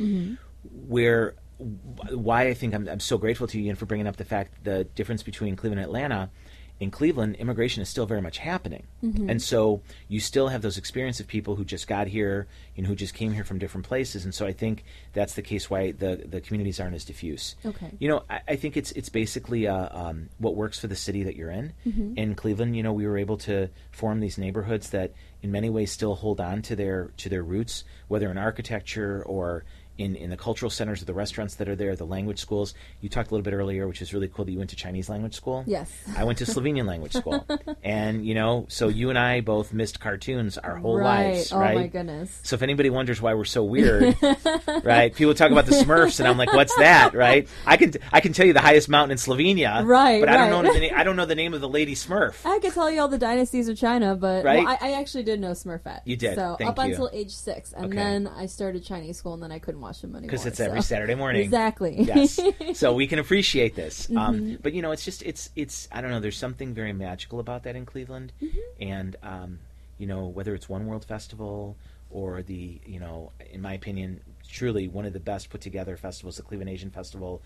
Where 0.88 1.34
why 1.58 2.48
I 2.48 2.54
think 2.54 2.74
I'm, 2.74 2.86
I'm 2.88 3.00
so 3.00 3.16
grateful 3.18 3.46
to 3.48 3.60
you 3.60 3.70
and 3.70 3.78
for 3.78 3.86
bringing 3.86 4.06
up 4.06 4.16
the 4.16 4.24
fact 4.24 4.64
the 4.64 4.84
difference 4.84 5.22
between 5.22 5.56
Cleveland 5.56 5.80
and 5.80 5.86
Atlanta. 5.86 6.30
In 6.78 6.90
Cleveland, 6.90 7.36
immigration 7.36 7.82
is 7.82 7.88
still 7.88 8.04
very 8.04 8.20
much 8.20 8.38
happening, 8.38 8.86
and 9.30 9.40
so 9.40 9.80
you 10.08 10.20
still 10.20 10.48
have 10.48 10.60
those 10.60 10.76
experience 10.76 11.20
of 11.20 11.26
people 11.26 11.56
who 11.56 11.64
just 11.64 11.88
got 11.88 12.06
here, 12.06 12.46
you 12.74 12.82
know, 12.82 12.88
who 12.88 12.94
just 12.94 13.14
came 13.14 13.32
here 13.32 13.44
from 13.44 13.58
different 13.58 13.86
places, 13.86 14.24
and 14.24 14.34
so 14.34 14.44
I 14.46 14.52
think 14.52 14.84
that's 15.14 15.34
the 15.34 15.42
case 15.42 15.70
why 15.70 15.92
the 15.92 16.24
the 16.28 16.40
communities 16.42 16.78
aren't 16.78 16.94
as 16.94 17.04
diffuse. 17.04 17.56
Okay. 17.64 17.92
You 17.98 18.08
know, 18.08 18.24
I, 18.28 18.40
I 18.48 18.56
think 18.56 18.76
it's 18.76 18.92
it's 18.92 19.08
basically 19.08 19.66
uh, 19.66 19.88
um, 19.90 20.28
what 20.36 20.54
works 20.54 20.78
for 20.78 20.86
the 20.86 20.96
city 20.96 21.22
that 21.22 21.34
you're 21.34 21.50
in. 21.50 21.72
In 22.16 22.34
Cleveland, 22.34 22.76
you 22.76 22.82
know, 22.82 22.92
we 22.92 23.06
were 23.06 23.16
able 23.16 23.38
to 23.38 23.70
form 23.90 24.20
these 24.20 24.36
neighborhoods 24.36 24.90
that, 24.90 25.12
in 25.42 25.50
many 25.50 25.70
ways, 25.70 25.90
still 25.90 26.14
hold 26.16 26.40
on 26.40 26.60
to 26.62 26.76
their 26.76 27.10
to 27.16 27.28
their 27.30 27.42
roots, 27.42 27.84
whether 28.08 28.30
in 28.30 28.36
architecture 28.36 29.22
or 29.24 29.64
in, 29.98 30.16
in 30.16 30.30
the 30.30 30.36
cultural 30.36 30.70
centers 30.70 31.00
of 31.00 31.06
the 31.06 31.14
restaurants 31.14 31.54
that 31.56 31.68
are 31.68 31.76
there, 31.76 31.96
the 31.96 32.06
language 32.06 32.38
schools. 32.38 32.74
You 33.00 33.08
talked 33.08 33.30
a 33.30 33.34
little 33.34 33.44
bit 33.44 33.54
earlier, 33.54 33.86
which 33.88 34.02
is 34.02 34.12
really 34.12 34.28
cool 34.28 34.44
that 34.44 34.52
you 34.52 34.58
went 34.58 34.70
to 34.70 34.76
Chinese 34.76 35.08
language 35.08 35.34
school. 35.34 35.64
Yes. 35.66 35.90
I 36.16 36.24
went 36.24 36.38
to 36.38 36.44
Slovenian 36.46 36.86
language 36.86 37.12
school, 37.12 37.46
and 37.82 38.26
you 38.26 38.34
know, 38.34 38.66
so 38.68 38.88
you 38.88 39.10
and 39.10 39.18
I 39.18 39.40
both 39.40 39.72
missed 39.72 40.00
cartoons 40.00 40.58
our 40.58 40.76
whole 40.76 40.96
right. 40.98 41.28
lives, 41.34 41.52
oh 41.52 41.58
right? 41.58 41.76
Oh, 41.76 41.80
my 41.80 41.86
goodness. 41.86 42.38
So 42.42 42.54
if 42.54 42.62
anybody 42.62 42.90
wonders 42.90 43.20
why 43.20 43.34
we're 43.34 43.44
so 43.44 43.64
weird, 43.64 44.16
right? 44.84 45.14
People 45.14 45.34
talk 45.34 45.50
about 45.50 45.66
the 45.66 45.72
Smurfs, 45.72 46.18
and 46.20 46.28
I'm 46.28 46.36
like, 46.38 46.52
"What's 46.52 46.74
that?" 46.76 47.14
Right? 47.14 47.48
I 47.64 47.76
can 47.76 47.92
I 48.12 48.20
can 48.20 48.32
tell 48.32 48.46
you 48.46 48.52
the 48.52 48.60
highest 48.60 48.88
mountain 48.88 49.12
in 49.12 49.18
Slovenia, 49.18 49.84
Right, 49.86 50.20
But 50.20 50.28
I 50.28 50.36
don't 50.36 50.50
know 50.50 50.72
the 50.72 50.92
I 50.92 51.04
don't 51.04 51.16
know 51.16 51.26
the 51.26 51.34
name 51.34 51.54
of 51.54 51.60
the 51.60 51.68
lady 51.68 51.94
Smurf. 51.94 52.44
I 52.44 52.58
could 52.58 52.72
tell 52.72 52.90
you 52.90 53.00
all 53.00 53.08
the 53.08 53.18
dynasties 53.18 53.68
of 53.68 53.76
China, 53.76 54.14
but 54.14 54.44
Right? 54.44 54.64
well, 54.64 54.76
I, 54.80 54.90
I 54.90 55.00
actually 55.00 55.24
did 55.24 55.40
know 55.40 55.52
Smurfette. 55.52 56.00
You 56.04 56.16
did. 56.16 56.34
So 56.36 56.56
Thank 56.58 56.70
up 56.70 56.78
you. 56.78 56.84
until 56.84 57.10
age 57.12 57.32
six, 57.32 57.72
and 57.72 57.86
Okay. 57.86 57.96
then 57.96 58.26
I 58.26 58.46
started 58.46 58.84
Chinese 58.84 59.16
school, 59.16 59.34
and 59.34 59.42
then 59.42 59.52
I 59.52 59.58
couldn't 59.58 59.80
watch 59.86 60.00
them 60.00 60.10
anymore. 60.14 60.28
Because 60.30 60.46
it's 60.46 60.58
so- 60.58 60.64
every 60.64 60.82
Saturday 60.82 61.14
morning. 61.24 61.42
Exactly. 61.42 62.02
yes. 62.02 62.38
So 62.74 62.92
we 62.94 63.06
can 63.06 63.18
appreciate 63.18 63.74
this. 63.74 64.06
Mm-hmm. 64.06 64.18
Um, 64.18 64.58
but 64.62 64.72
you 64.72 64.82
know, 64.82 64.90
it's 64.92 65.04
just 65.04 65.22
it's 65.22 65.50
it's 65.56 65.88
I 65.92 66.00
don't 66.00 66.10
know. 66.10 66.20
There's 66.20 66.36
something 66.38 66.74
very 66.74 66.92
magical 66.92 67.40
about 67.40 67.62
that 67.64 67.76
in 67.76 67.86
Cleveland, 67.86 68.32
Mm-hmm. 68.42 68.58
and 68.82 69.16
um, 69.22 69.58
you 69.98 70.06
know 70.06 70.26
whether 70.26 70.54
it's 70.54 70.68
One 70.68 70.86
World 70.86 71.04
Festival 71.04 71.76
or 72.10 72.42
the 72.42 72.80
you 72.86 73.00
know 73.00 73.32
in 73.50 73.60
my 73.62 73.72
opinion 73.74 74.20
truly 74.56 74.88
one 74.88 75.04
of 75.04 75.12
the 75.12 75.20
best 75.20 75.50
put 75.50 75.60
together 75.60 75.96
festivals 75.96 76.36
the 76.36 76.42
cleveland 76.42 76.70
asian 76.70 76.90
festival. 76.90 77.42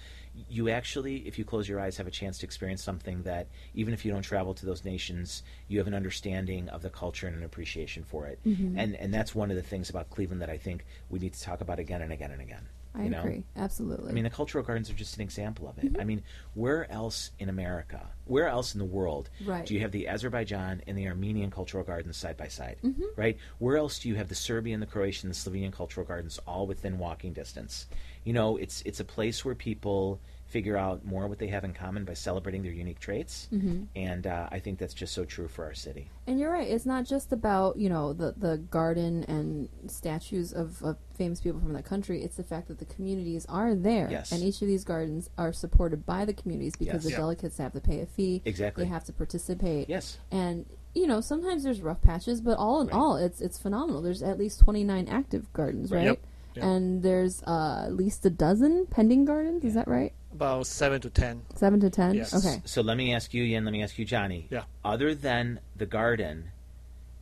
You 0.48 0.68
actually 0.68 1.16
if 1.26 1.38
you 1.38 1.44
close 1.44 1.68
your 1.68 1.80
eyes 1.80 1.96
have 1.96 2.06
a 2.06 2.10
chance 2.10 2.38
to 2.38 2.46
experience 2.46 2.82
something 2.82 3.24
that 3.24 3.48
even 3.74 3.92
if 3.92 4.04
you 4.04 4.12
don't 4.12 4.22
travel 4.22 4.54
to 4.54 4.64
those 4.64 4.84
nations 4.84 5.42
you 5.66 5.78
have 5.78 5.88
an 5.88 5.94
understanding 5.94 6.68
of 6.68 6.82
the 6.82 6.90
culture 6.90 7.26
and 7.26 7.36
an 7.36 7.42
appreciation 7.42 8.04
for 8.04 8.26
it. 8.26 8.38
Mm-hmm. 8.46 8.78
and 8.78 8.94
and 8.96 9.12
that's 9.12 9.34
one 9.34 9.50
of 9.50 9.56
the 9.56 9.62
things 9.62 9.90
about 9.90 10.08
cleveland 10.10 10.40
that 10.42 10.50
i 10.50 10.56
think 10.56 10.84
we 11.08 11.18
need 11.18 11.32
to 11.32 11.42
talk 11.42 11.60
about 11.60 11.78
again 11.78 12.02
and 12.02 12.12
again 12.12 12.30
and 12.30 12.40
again 12.40 12.68
I 12.94 13.04
you 13.04 13.10
know? 13.10 13.20
agree. 13.20 13.44
Absolutely. 13.56 14.10
I 14.10 14.12
mean, 14.14 14.24
the 14.24 14.30
cultural 14.30 14.64
gardens 14.64 14.90
are 14.90 14.94
just 14.94 15.16
an 15.16 15.22
example 15.22 15.68
of 15.68 15.78
it. 15.78 15.92
Mm-hmm. 15.92 16.00
I 16.00 16.04
mean, 16.04 16.22
where 16.54 16.90
else 16.90 17.30
in 17.38 17.48
America, 17.48 18.08
where 18.24 18.48
else 18.48 18.74
in 18.74 18.78
the 18.80 18.84
world 18.84 19.30
Right. 19.44 19.64
do 19.64 19.74
you 19.74 19.80
have 19.80 19.92
the 19.92 20.08
Azerbaijan 20.08 20.82
and 20.86 20.98
the 20.98 21.06
Armenian 21.08 21.50
cultural 21.50 21.84
gardens 21.84 22.16
side 22.16 22.36
by 22.36 22.48
side? 22.48 22.78
Mm-hmm. 22.82 23.02
Right? 23.16 23.38
Where 23.58 23.76
else 23.76 24.00
do 24.00 24.08
you 24.08 24.16
have 24.16 24.28
the 24.28 24.34
Serbian, 24.34 24.80
the 24.80 24.86
Croatian, 24.86 25.28
the 25.28 25.34
Slovenian 25.34 25.72
cultural 25.72 26.04
gardens 26.06 26.38
all 26.46 26.66
within 26.66 26.98
walking 26.98 27.32
distance? 27.32 27.86
You 28.24 28.32
know, 28.32 28.56
it's 28.56 28.82
it's 28.82 29.00
a 29.00 29.04
place 29.04 29.44
where 29.44 29.54
people 29.54 30.20
figure 30.50 30.76
out 30.76 31.04
more 31.04 31.26
what 31.28 31.38
they 31.38 31.46
have 31.46 31.64
in 31.64 31.72
common 31.72 32.04
by 32.04 32.12
celebrating 32.14 32.62
their 32.62 32.72
unique 32.72 32.98
traits, 32.98 33.48
and 33.96 34.26
uh, 34.26 34.48
I 34.50 34.58
think 34.58 34.78
that's 34.78 34.92
just 34.94 35.14
so 35.14 35.24
true 35.24 35.48
for 35.48 35.64
our 35.64 35.74
city. 35.74 36.10
And 36.26 36.38
you're 36.38 36.50
right. 36.52 36.68
It's 36.68 36.84
not 36.86 37.04
just 37.06 37.32
about 37.32 37.76
you 37.78 37.88
know 37.88 38.12
the 38.12 38.34
the 38.36 38.58
garden 38.58 39.24
and 39.28 39.68
statues 39.90 40.52
of, 40.52 40.82
of 40.82 40.96
famous 41.14 41.40
people 41.40 41.60
from 41.60 41.72
the 41.72 41.82
country. 41.82 42.22
It's 42.22 42.36
the 42.36 42.42
fact 42.44 42.68
that 42.68 42.78
the 42.78 42.84
communities 42.84 43.46
are 43.48 43.74
there, 43.74 44.08
Yes. 44.10 44.32
and 44.32 44.42
each 44.42 44.60
of 44.62 44.68
these 44.68 44.84
gardens 44.84 45.30
are 45.38 45.52
supported 45.52 46.04
by 46.04 46.24
the 46.24 46.34
communities 46.34 46.74
because 46.76 46.94
Yes. 46.94 47.04
the 47.04 47.10
Yeah. 47.10 47.16
delegates 47.18 47.58
have 47.58 47.72
to 47.72 47.80
pay 47.80 48.00
a 48.00 48.06
fee. 48.06 48.42
Exactly. 48.44 48.84
they 48.84 48.88
have 48.90 49.04
to 49.04 49.12
participate. 49.12 49.88
Yes. 49.88 50.18
and 50.30 50.66
you 50.94 51.06
know 51.06 51.20
sometimes 51.20 51.62
there's 51.62 51.80
rough 51.80 52.02
patches, 52.02 52.40
but 52.40 52.58
all 52.58 52.80
in 52.80 52.88
Right. 52.88 52.96
all, 52.96 53.16
it's 53.16 53.40
it's 53.40 53.58
phenomenal. 53.58 54.02
There's 54.02 54.22
at 54.22 54.38
least 54.38 54.58
29 54.60 55.06
active 55.08 55.52
gardens, 55.52 55.92
right? 55.92 56.04
Yep. 56.04 56.18
Yep. 56.56 56.64
And 56.64 57.02
there's 57.04 57.42
uh, 57.44 57.84
at 57.86 57.94
least 57.94 58.26
a 58.26 58.30
dozen 58.30 58.86
pending 58.86 59.24
gardens. 59.24 59.62
Is 59.64 59.74
that 59.74 59.86
right? 59.86 60.12
About 60.32 60.66
seven 60.66 61.00
to 61.02 61.10
ten. 61.10 61.42
Seven 61.56 61.80
to 61.80 61.90
ten. 61.90 62.14
Yes. 62.14 62.34
Okay. 62.34 62.62
So 62.64 62.82
let 62.82 62.96
me 62.96 63.12
ask 63.14 63.34
you, 63.34 63.42
Yin. 63.42 63.64
Let 63.64 63.72
me 63.72 63.82
ask 63.82 63.98
you, 63.98 64.04
Johnny. 64.04 64.46
Yeah. 64.50 64.62
Other 64.84 65.14
than 65.14 65.60
the 65.76 65.86
garden 65.86 66.50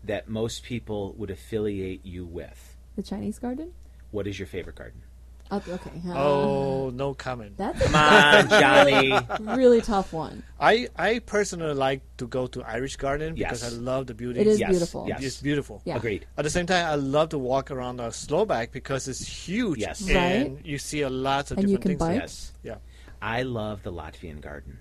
that 0.05 0.29
most 0.29 0.63
people 0.63 1.15
would 1.19 1.31
affiliate 1.31 2.05
you 2.05 2.25
with, 2.25 2.77
The 2.97 3.03
Chinese 3.03 3.39
garden. 3.39 3.73
what 4.11 4.27
is 4.27 4.39
your 4.39 4.47
favorite 4.47 4.77
garden? 4.77 5.03
Uh, 5.51 5.61
okay. 5.67 5.91
uh, 6.07 6.13
Oh, 6.15 6.91
no 6.91 7.15
comment. 7.15 7.57
that's 7.57 7.81
Come 7.83 7.95
on, 7.95 8.49
Johnny. 8.61 9.11
a 9.13 9.57
really 9.57 9.81
tough 9.81 10.13
one. 10.13 10.43
I 10.61 10.89
I 10.95 11.21
personally 11.21 11.73
like 11.73 12.03
to 12.19 12.27
go 12.29 12.47
to 12.49 12.63
Irish 12.63 12.97
Garden 12.97 13.35
because 13.35 13.63
Yes. 13.63 13.73
I 13.73 13.77
love 13.81 14.07
the 14.09 14.13
beauty. 14.15 14.41
It 14.41 14.47
is 14.47 14.61
Yes, 14.61 14.69
beautiful. 14.69 15.07
yes. 15.09 15.23
It's 15.25 15.41
beautiful. 15.41 15.81
Yeah. 15.87 15.97
Agreed. 15.97 16.27
At 16.37 16.45
the 16.45 16.51
same 16.51 16.67
time, 16.67 16.85
I 16.85 16.97
love 16.97 17.31
to 17.31 17.39
walk 17.39 17.71
around 17.71 17.97
the 17.97 18.11
Slovak 18.13 18.73
because 18.73 19.09
it's 19.09 19.25
huge. 19.27 19.79
Yes. 19.81 20.07
And 20.07 20.61
you 20.67 20.77
see 20.77 21.01
a 21.01 21.09
lot 21.09 21.51
of 21.51 21.57
And 21.57 21.71
you 21.71 21.79
different 21.79 21.99
can 21.99 22.09
things. 22.09 22.21
bike? 22.21 22.21
Yes. 22.29 22.53
Yeah. 22.63 22.77
I 23.21 23.43
love 23.43 23.83
the 23.83 23.93
Latvian 23.93 24.41
garden. 24.41 24.79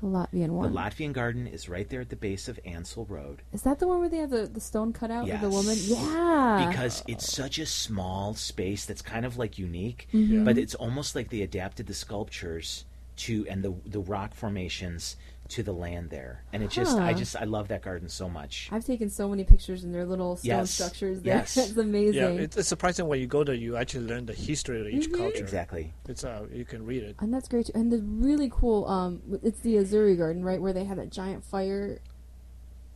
The 0.00 0.06
Latvian 0.06 0.50
one. 0.50 0.72
The 0.72 0.78
Latvian 0.78 1.12
garden 1.12 1.46
is 1.46 1.68
right 1.68 1.86
there 1.88 2.00
at 2.00 2.08
the 2.08 2.16
base 2.16 2.48
of 2.48 2.58
Ansel 2.64 3.04
Road. 3.06 3.42
Is 3.52 3.62
that 3.62 3.80
the 3.80 3.86
one 3.88 4.00
where 4.00 4.08
they 4.08 4.16
have 4.18 4.30
the, 4.30 4.46
the 4.46 4.60
stone 4.60 4.92
cut 4.94 5.10
out 5.10 5.28
of 5.28 5.40
the 5.40 5.50
woman? 5.50 5.76
Yeah. 5.78 6.66
because 6.70 7.02
it's 7.06 7.30
such 7.30 7.58
a 7.58 7.66
small 7.66 8.34
space 8.34 8.86
that's 8.86 9.02
kind 9.02 9.26
of 9.26 9.36
like 9.36 9.58
unique, 9.58 10.08
Mm-hmm. 10.14 10.44
but 10.44 10.56
it's 10.56 10.74
almost 10.74 11.14
like 11.14 11.28
they 11.30 11.42
adapted 11.42 11.86
the 11.86 11.94
sculptures 11.94 12.84
to 13.16 13.46
and 13.50 13.62
the 13.62 13.74
the 13.84 14.00
rock 14.00 14.32
formations 14.34 15.16
to 15.50 15.62
the 15.62 15.72
land 15.72 16.10
there, 16.10 16.42
and 16.52 16.62
it 16.62 16.70
just 16.70 16.96
I 16.98 17.12
just 17.12 17.36
I 17.36 17.44
love 17.44 17.68
that 17.68 17.82
garden 17.82 18.08
so 18.08 18.28
much. 18.28 18.68
I've 18.72 18.84
taken 18.84 19.10
so 19.10 19.28
many 19.28 19.44
pictures 19.44 19.84
in 19.84 19.92
their 19.92 20.04
little 20.06 20.36
stone 20.36 20.48
Yes. 20.48 20.70
structures 20.70 21.20
there. 21.22 21.36
Yes. 21.36 21.56
it's 21.56 21.76
amazing. 21.76 22.14
Yeah, 22.14 22.28
it's, 22.44 22.56
it's 22.56 22.68
surprising 22.68 23.06
when 23.08 23.20
you 23.20 23.26
go 23.26 23.42
there, 23.44 23.54
you 23.54 23.76
actually 23.76 24.06
learn 24.06 24.26
the 24.26 24.32
history 24.32 24.80
of 24.80 24.86
each 24.88 25.08
Mm-hmm. 25.08 25.16
culture. 25.22 25.38
Exactly. 25.38 25.92
It's 26.08 26.24
uh, 26.24 26.46
you 26.52 26.64
can 26.64 26.86
read 26.86 27.02
it. 27.02 27.16
and 27.20 27.32
that's 27.34 27.48
great 27.48 27.66
too. 27.66 27.72
And 27.74 27.92
the 27.92 27.98
really 27.98 28.50
cool, 28.52 28.86
um, 28.86 29.22
it's 29.42 29.60
the 29.60 29.74
Azeri 29.76 30.16
Garden, 30.16 30.44
right, 30.44 30.60
where 30.60 30.72
they 30.72 30.84
have 30.84 30.96
that 30.98 31.10
giant 31.10 31.44
fire. 31.44 31.98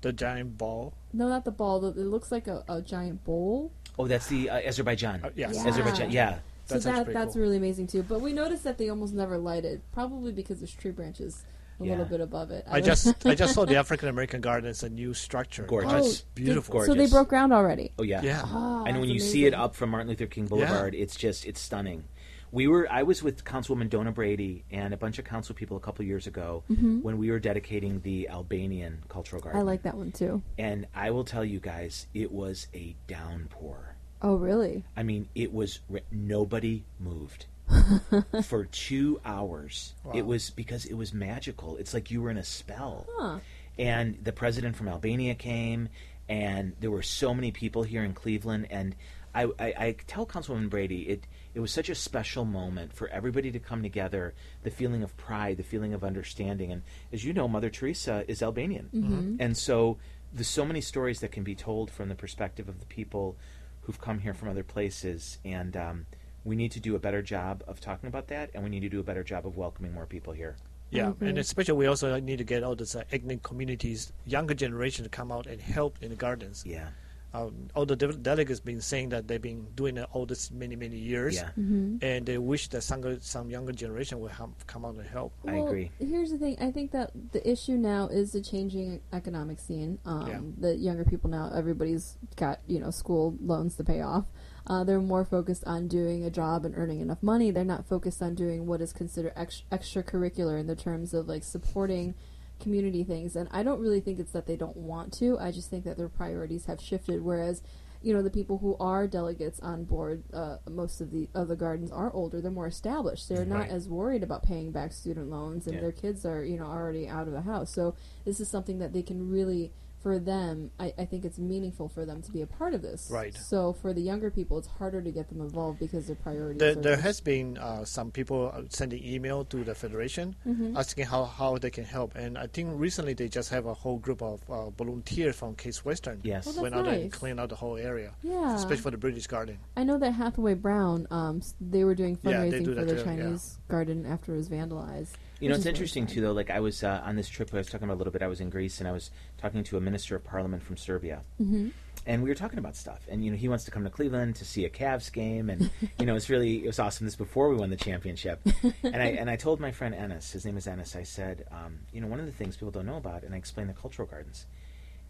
The 0.02 0.12
giant 0.12 0.58
ball. 0.58 0.92
No, 1.12 1.28
not 1.28 1.44
the 1.44 1.50
ball. 1.50 1.80
the- 1.80 1.88
It 2.00 2.06
looks 2.06 2.30
like 2.30 2.46
a, 2.46 2.62
a 2.68 2.82
giant 2.82 3.24
bowl. 3.24 3.72
Oh, 3.98 4.06
that's 4.06 4.26
the 4.26 4.50
uh, 4.50 4.60
Azerbaijan. 4.60 5.20
Uh, 5.24 5.30
yes. 5.34 5.54
Yeah. 5.56 5.68
Azerbaijan. 5.68 6.10
Yeah. 6.10 6.38
So 6.66 6.78
That's 6.78 6.84
that 7.06 7.12
that's 7.12 7.34
cool. 7.34 7.42
really 7.42 7.58
amazing 7.58 7.88
too. 7.88 8.02
But 8.02 8.20
we 8.22 8.32
noticed 8.32 8.64
that 8.64 8.78
they 8.78 8.88
almost 8.88 9.12
never 9.12 9.36
light 9.36 9.64
it, 9.66 9.82
probably 9.92 10.32
because 10.32 10.60
there's 10.60 10.72
tree 10.72 10.92
branches 10.92 11.44
a 11.80 11.84
little 11.84 12.04
bit 12.04 12.20
above 12.20 12.50
it. 12.50 12.64
I 12.68 12.80
don't- 12.80 12.86
just 12.86 13.26
I 13.26 13.34
just 13.34 13.54
saw 13.54 13.64
the 13.64 13.76
African 13.76 14.08
American 14.08 14.40
Garden. 14.40 14.70
It's 14.70 14.82
a 14.82 14.88
new 14.88 15.14
structure. 15.14 15.64
Gorgeous. 15.64 15.92
Oh, 15.92 15.96
It's 16.06 16.20
beautiful. 16.34 16.72
Gorgeous. 16.72 16.94
So 16.94 16.98
they 16.98 17.06
broke 17.08 17.28
ground 17.28 17.52
already. 17.52 17.92
Oh 17.98 18.02
yeah. 18.02 18.22
Yeah. 18.22 18.42
Oh, 18.46 18.84
and 18.86 19.00
when 19.00 19.08
you 19.08 19.18
that's 19.20 19.30
see 19.30 19.46
it 19.46 19.54
up 19.54 19.74
from 19.74 19.90
Martin 19.90 20.08
Luther 20.08 20.26
King 20.26 20.46
Boulevard, 20.46 20.94
it's 20.94 21.16
just 21.16 21.44
it's 21.46 21.60
stunning. 21.60 22.04
We 22.52 22.68
were 22.68 22.86
I 22.88 23.02
was 23.02 23.20
with 23.20 23.44
Councilwoman 23.44 23.90
Dona 23.90 24.12
Brady 24.12 24.64
and 24.70 24.94
a 24.94 24.96
bunch 24.96 25.18
of 25.18 25.24
council 25.24 25.56
people 25.56 25.76
a 25.76 25.80
couple 25.80 26.04
years 26.04 26.28
ago 26.28 26.62
when 26.68 27.18
we 27.18 27.30
were 27.32 27.40
dedicating 27.40 28.00
the 28.02 28.28
Albanian 28.28 29.02
cultural 29.08 29.42
garden. 29.42 29.60
Mm-hmm. 29.60 29.68
I 29.68 29.72
like 29.72 29.82
that 29.82 29.96
one 29.96 30.12
too. 30.12 30.40
And 30.56 30.86
I 30.94 31.10
will 31.10 31.24
tell 31.24 31.44
you 31.44 31.58
guys, 31.58 32.06
it 32.14 32.30
was 32.30 32.68
a 32.72 32.94
downpour. 33.08 33.96
Oh, 34.22 34.36
really? 34.36 34.84
I 34.96 35.02
mean, 35.02 35.28
it 35.34 35.52
was 35.52 35.80
nobody 36.12 36.84
moved 37.00 37.46
for 38.44 38.64
two 38.66 39.20
hours. 39.24 39.94
It 40.14 40.26
was 40.26 40.50
because 40.50 40.84
it 40.84 40.94
was 40.94 41.12
magical. 41.12 41.76
It's 41.76 41.94
like 41.94 42.10
you 42.10 42.22
were 42.22 42.30
in 42.30 42.36
a 42.36 42.44
spell. 42.44 43.06
Huh. 43.16 43.38
And 43.78 44.18
the 44.22 44.32
president 44.32 44.76
from 44.76 44.88
Albania 44.88 45.34
came, 45.34 45.88
and 46.28 46.74
there 46.80 46.90
were 46.90 47.02
so 47.02 47.34
many 47.34 47.50
people 47.50 47.82
here 47.82 48.04
in 48.04 48.12
Cleveland. 48.12 48.68
And 48.70 48.94
I, 49.34 49.44
I, 49.58 49.74
I 49.78 49.96
tell 50.06 50.26
Councilwoman 50.26 50.70
Brady, 50.70 51.02
it 51.08 51.26
it 51.54 51.60
was 51.60 51.72
such 51.72 51.88
a 51.88 51.94
special 51.94 52.44
moment 52.44 52.92
for 52.92 53.08
everybody 53.08 53.50
to 53.52 53.58
come 53.58 53.82
together. 53.82 54.34
The 54.62 54.70
feeling 54.70 55.02
of 55.02 55.16
pride, 55.16 55.56
the 55.56 55.62
feeling 55.62 55.92
of 55.92 56.04
understanding, 56.04 56.70
and 56.72 56.82
as 57.12 57.24
you 57.24 57.32
know, 57.32 57.48
Mother 57.48 57.70
Teresa 57.70 58.24
is 58.28 58.42
Albanian, 58.42 59.36
and 59.40 59.56
so 59.56 59.98
there's 60.32 60.48
so 60.48 60.64
many 60.64 60.80
stories 60.80 61.20
that 61.20 61.30
can 61.32 61.44
be 61.44 61.54
told 61.54 61.90
from 61.90 62.08
the 62.08 62.14
perspective 62.14 62.68
of 62.68 62.80
the 62.80 62.86
people 62.86 63.36
who've 63.82 64.00
come 64.00 64.18
here 64.20 64.34
from 64.34 64.48
other 64.48 64.64
places, 64.64 65.38
and 65.44 65.76
um, 65.76 66.06
we 66.44 66.56
need 66.56 66.72
to 66.72 66.80
do 66.80 66.94
a 66.94 66.98
better 66.98 67.22
job 67.22 67.62
of 67.66 67.80
talking 67.80 68.08
about 68.08 68.28
that, 68.28 68.50
and 68.54 68.62
we 68.62 68.70
need 68.70 68.80
to 68.80 68.88
do 68.88 69.00
a 69.00 69.04
better 69.04 69.24
job 69.24 69.46
of 69.46 69.56
welcoming 69.56 69.92
more 69.94 70.06
people 70.06 70.32
here. 70.32 70.56
Yeah, 70.90 71.10
agree. 71.10 71.28
and 71.30 71.38
especially 71.38 71.74
we 71.74 71.86
also 71.86 72.20
need 72.20 72.38
to 72.38 72.44
get 72.44 72.62
all 72.62 72.76
these 72.76 72.94
uh, 72.94 73.02
ethnic 73.10 73.42
communities, 73.42 74.12
younger 74.26 74.54
generation 74.54 75.02
to 75.04 75.10
come 75.10 75.32
out 75.32 75.46
and 75.46 75.60
help 75.60 75.98
in 76.02 76.10
the 76.10 76.16
gardens. 76.16 76.62
Yeah, 76.66 76.88
Um, 77.34 77.66
all 77.74 77.84
the 77.84 77.96
de- 77.96 78.12
delegates 78.14 78.60
been 78.60 78.80
saying 78.80 79.08
that 79.08 79.26
they've 79.26 79.42
been 79.42 79.66
doing 79.74 79.96
it 79.96 80.06
all 80.12 80.24
this 80.26 80.52
many 80.52 80.76
many 80.76 80.96
years, 80.98 81.34
yeah, 81.34 81.50
Mm-hmm. 81.58 81.96
and 82.00 82.26
they 82.26 82.38
wish 82.38 82.68
that 82.68 82.82
some 82.82 83.02
some 83.20 83.50
younger 83.50 83.72
generation 83.72 84.20
will 84.20 84.28
have, 84.28 84.50
come 84.68 84.84
out 84.84 84.94
and 84.94 85.08
help. 85.08 85.32
I 85.48 85.56
agree. 85.56 85.90
Here's 85.98 86.30
the 86.30 86.38
thing. 86.38 86.56
I 86.60 86.70
think 86.70 86.92
that 86.92 87.10
the 87.32 87.42
issue 87.42 87.76
now 87.76 88.06
is 88.06 88.30
the 88.30 88.42
changing 88.42 89.00
economic 89.12 89.58
scene. 89.58 89.98
Um, 90.04 90.28
Yeah. 90.30 90.40
The 90.68 90.72
younger 90.76 91.04
people 91.04 91.28
now, 91.30 91.50
everybody's 91.52 92.18
got 92.36 92.60
you 92.68 92.78
know 92.78 92.90
school 92.92 93.34
loans 93.42 93.74
to 93.76 93.84
pay 93.84 94.00
off. 94.02 94.26
Uh, 94.66 94.82
they're 94.84 95.00
more 95.00 95.24
focused 95.24 95.64
on 95.66 95.88
doing 95.88 96.24
a 96.24 96.30
job 96.30 96.64
and 96.64 96.74
earning 96.76 97.00
enough 97.00 97.22
money. 97.22 97.50
They're 97.50 97.64
not 97.64 97.86
focused 97.86 98.22
on 98.22 98.34
doing 98.34 98.66
what 98.66 98.80
is 98.80 98.92
considered 98.92 99.32
ex- 99.36 99.62
extracurricular 99.70 100.58
in 100.58 100.66
the 100.66 100.76
terms 100.76 101.12
of 101.12 101.28
like 101.28 101.44
supporting 101.44 102.14
community 102.60 103.04
things. 103.04 103.36
And 103.36 103.48
I 103.52 103.62
don't 103.62 103.80
really 103.80 104.00
think 104.00 104.18
it's 104.18 104.32
that 104.32 104.46
they 104.46 104.56
don't 104.56 104.76
want 104.76 105.12
to. 105.14 105.38
I 105.38 105.50
just 105.50 105.68
think 105.70 105.84
that 105.84 105.98
their 105.98 106.08
priorities 106.08 106.66
have 106.66 106.80
shifted. 106.80 107.22
Whereas 107.22 107.62
you 108.00 108.12
know 108.12 108.22
the 108.22 108.28
people 108.30 108.58
who 108.58 108.76
are 108.80 109.06
delegates 109.06 109.58
on 109.60 109.84
board 109.84 110.24
uh, 110.34 110.58
most 110.70 111.00
of 111.00 111.10
the 111.10 111.26
of 111.34 111.48
the 111.48 111.56
gardens 111.56 111.90
are 111.90 112.12
older 112.12 112.38
they're 112.38 112.50
more 112.50 112.66
established 112.66 113.30
they're 113.30 113.46
not 113.46 113.60
Right. 113.60 113.70
as 113.70 113.88
worried 113.88 114.22
about 114.22 114.42
paying 114.42 114.72
back 114.72 114.92
student 114.92 115.30
loans 115.30 115.64
and 115.66 115.76
Yeah. 115.76 115.80
their 115.80 115.92
kids 115.92 116.26
are 116.26 116.44
you 116.44 116.58
know 116.58 116.66
already 116.66 117.08
out 117.08 117.26
of 117.28 117.32
the 117.32 117.40
house 117.40 117.72
so 117.72 117.94
this 118.26 118.40
is 118.40 118.48
something 118.48 118.78
that 118.80 118.92
they 118.92 119.00
can 119.02 119.30
really 119.30 119.72
for 120.04 120.18
them 120.20 120.70
I, 120.78 120.92
I 120.98 121.04
think 121.06 121.24
it's 121.24 121.38
meaningful 121.38 121.88
for 121.88 122.04
them 122.04 122.22
to 122.22 122.30
be 122.30 122.42
a 122.42 122.46
part 122.46 122.72
of 122.74 122.82
this 122.82 123.08
Right. 123.10 123.34
so 123.34 123.72
for 123.72 123.92
the 123.92 124.02
younger 124.10 124.30
people 124.30 124.58
it's 124.58 124.68
harder 124.68 125.00
to 125.02 125.10
get 125.10 125.28
them 125.30 125.40
involved 125.40 125.80
because 125.80 126.06
their 126.06 126.14
priorities 126.26 126.60
There, 126.60 126.72
are 126.78 126.82
there 126.88 126.96
has 127.08 127.20
been 127.20 127.58
uh, 127.58 127.84
some 127.86 128.10
people 128.12 128.52
uh, 128.54 128.62
sending 128.68 129.02
email 129.04 129.44
to 129.46 129.64
the 129.64 129.74
federation 129.74 130.36
Mm-hmm. 130.46 130.76
asking 130.76 131.06
how, 131.06 131.24
how 131.24 131.56
they 131.58 131.70
can 131.70 131.84
help, 131.84 132.14
and 132.14 132.36
I 132.36 132.46
think 132.46 132.68
recently 132.88 133.14
they 133.14 133.28
just 133.28 133.48
have 133.50 133.64
a 133.66 133.72
whole 133.82 133.98
group 133.98 134.20
of 134.22 134.42
uh, 134.48 134.68
volunteers 134.70 135.34
from 135.36 135.54
Case 135.56 135.84
Western. 135.84 136.20
Yes. 136.22 136.44
Well, 136.46 136.62
went 136.64 136.74
that's 136.74 136.86
out 136.88 136.94
and 136.94 137.10
cleaned 137.10 137.40
out 137.40 137.48
the 137.48 137.56
whole 137.56 137.76
area, 137.78 138.12
yeah 138.22 138.54
especially 138.54 138.82
for 138.82 138.90
the 138.90 138.98
British 138.98 139.26
Garden. 139.26 139.56
I 139.76 139.84
know 139.84 139.98
that 139.98 140.12
Hathaway 140.12 140.54
Brown 140.54 141.06
um, 141.10 141.40
they 141.60 141.82
were 141.84 141.94
doing 141.94 142.18
Yeah, 142.22 142.44
fundraising 142.44 142.64
do 142.66 142.74
for 142.74 142.84
the 142.84 142.92
too, 142.92 142.98
yeah. 142.98 143.04
Chinese 143.04 143.58
garden 143.68 144.04
after 144.06 144.34
it 144.34 144.36
was 144.36 144.48
vandalized 144.48 145.14
You 145.40 145.48
know, 145.48 145.56
it's 145.56 145.66
interesting 145.66 146.06
too, 146.06 146.20
though. 146.20 146.32
Like 146.32 146.50
I 146.50 146.60
was 146.60 146.82
uh, 146.84 147.02
on 147.04 147.16
this 147.16 147.28
trip, 147.28 147.50
I 147.52 147.56
was 147.58 147.66
talking 147.68 147.84
about 147.84 147.94
a 147.94 147.98
little 148.00 148.12
bit. 148.12 148.22
I 148.22 148.28
was 148.28 148.40
in 148.40 148.50
Greece, 148.50 148.78
and 148.78 148.88
I 148.88 148.92
was 148.92 149.10
talking 149.38 149.62
to 149.64 149.76
a 149.76 149.80
minister 149.80 150.16
of 150.16 150.24
parliament 150.24 150.62
from 150.62 150.76
Serbia, 150.76 151.22
Mhm. 151.40 151.72
and 152.06 152.22
we 152.22 152.28
were 152.28 152.34
talking 152.34 152.58
about 152.58 152.76
stuff. 152.76 153.00
And 153.10 153.24
you 153.24 153.30
know, 153.30 153.36
he 153.36 153.48
wants 153.48 153.64
to 153.64 153.70
come 153.70 153.84
to 153.84 153.90
Cleveland 153.90 154.36
to 154.36 154.44
see 154.44 154.64
a 154.64 154.70
Cavs 154.70 155.12
game, 155.12 155.50
and 155.50 155.70
you 155.98 156.06
know, 156.06 156.14
it's 156.14 156.30
really 156.30 156.64
it 156.64 156.66
was 156.66 156.78
awesome. 156.78 157.04
This 157.06 157.16
before 157.16 157.48
we 157.50 157.56
won 157.56 157.68
the 157.70 157.76
championship, 157.76 158.40
and 158.82 158.96
I 158.96 159.06
and 159.18 159.28
I 159.28 159.36
told 159.36 159.60
my 159.60 159.72
friend 159.72 159.94
Ennis, 159.94 160.30
his 160.32 160.44
name 160.46 160.56
is 160.56 160.66
Ennis. 160.66 160.94
I 160.96 161.02
said, 161.02 161.46
um, 161.50 161.80
you 161.92 162.00
know, 162.00 162.06
one 162.06 162.20
of 162.20 162.26
the 162.26 162.32
things 162.32 162.56
people 162.56 162.70
don't 162.70 162.86
know 162.86 162.96
about, 162.96 163.22
and 163.24 163.34
I 163.34 163.38
explained 163.38 163.68
the 163.70 163.74
cultural 163.74 164.06
gardens, 164.08 164.46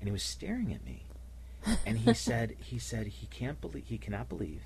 and 0.01 0.09
he 0.09 0.12
was 0.12 0.22
staring 0.22 0.72
at 0.72 0.85
me, 0.85 1.05
and 1.87 1.99
he 1.99 2.14
said, 2.29 2.57
he 2.59 2.79
said 2.79 3.07
he 3.09 3.27
can't 3.27 3.61
believe 3.61 3.85
he 3.87 3.99
cannot 3.99 4.29
believe 4.31 4.62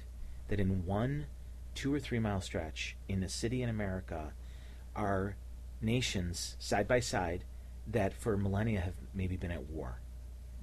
that 0.48 0.60
in 0.60 0.86
one 0.86 1.26
two 1.74 1.92
or 1.92 1.98
three 2.00 2.18
mile 2.20 2.40
stretch 2.40 2.96
in 3.08 3.22
a 3.22 3.28
city 3.28 3.62
in 3.62 3.68
America 3.68 4.32
are 4.96 5.36
nations 5.80 6.56
side 6.58 6.88
by 6.88 7.00
side 7.00 7.44
that 7.86 8.12
for 8.12 8.36
millennia 8.36 8.80
have 8.80 8.94
maybe 9.14 9.36
been 9.36 9.50
at 9.50 9.64
war. 9.64 10.00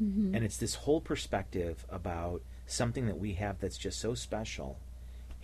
Mm-hmm. 0.01 0.36
And 0.36 0.43
it's 0.43 0.57
this 0.57 0.76
whole 0.76 1.01
perspective 1.01 1.86
about 1.89 2.41
something 2.68 3.07
that 3.07 3.18
we 3.18 3.34
have 3.34 3.59
that's 3.59 3.78
just 3.78 3.99
so 3.99 4.13
special. 4.13 4.80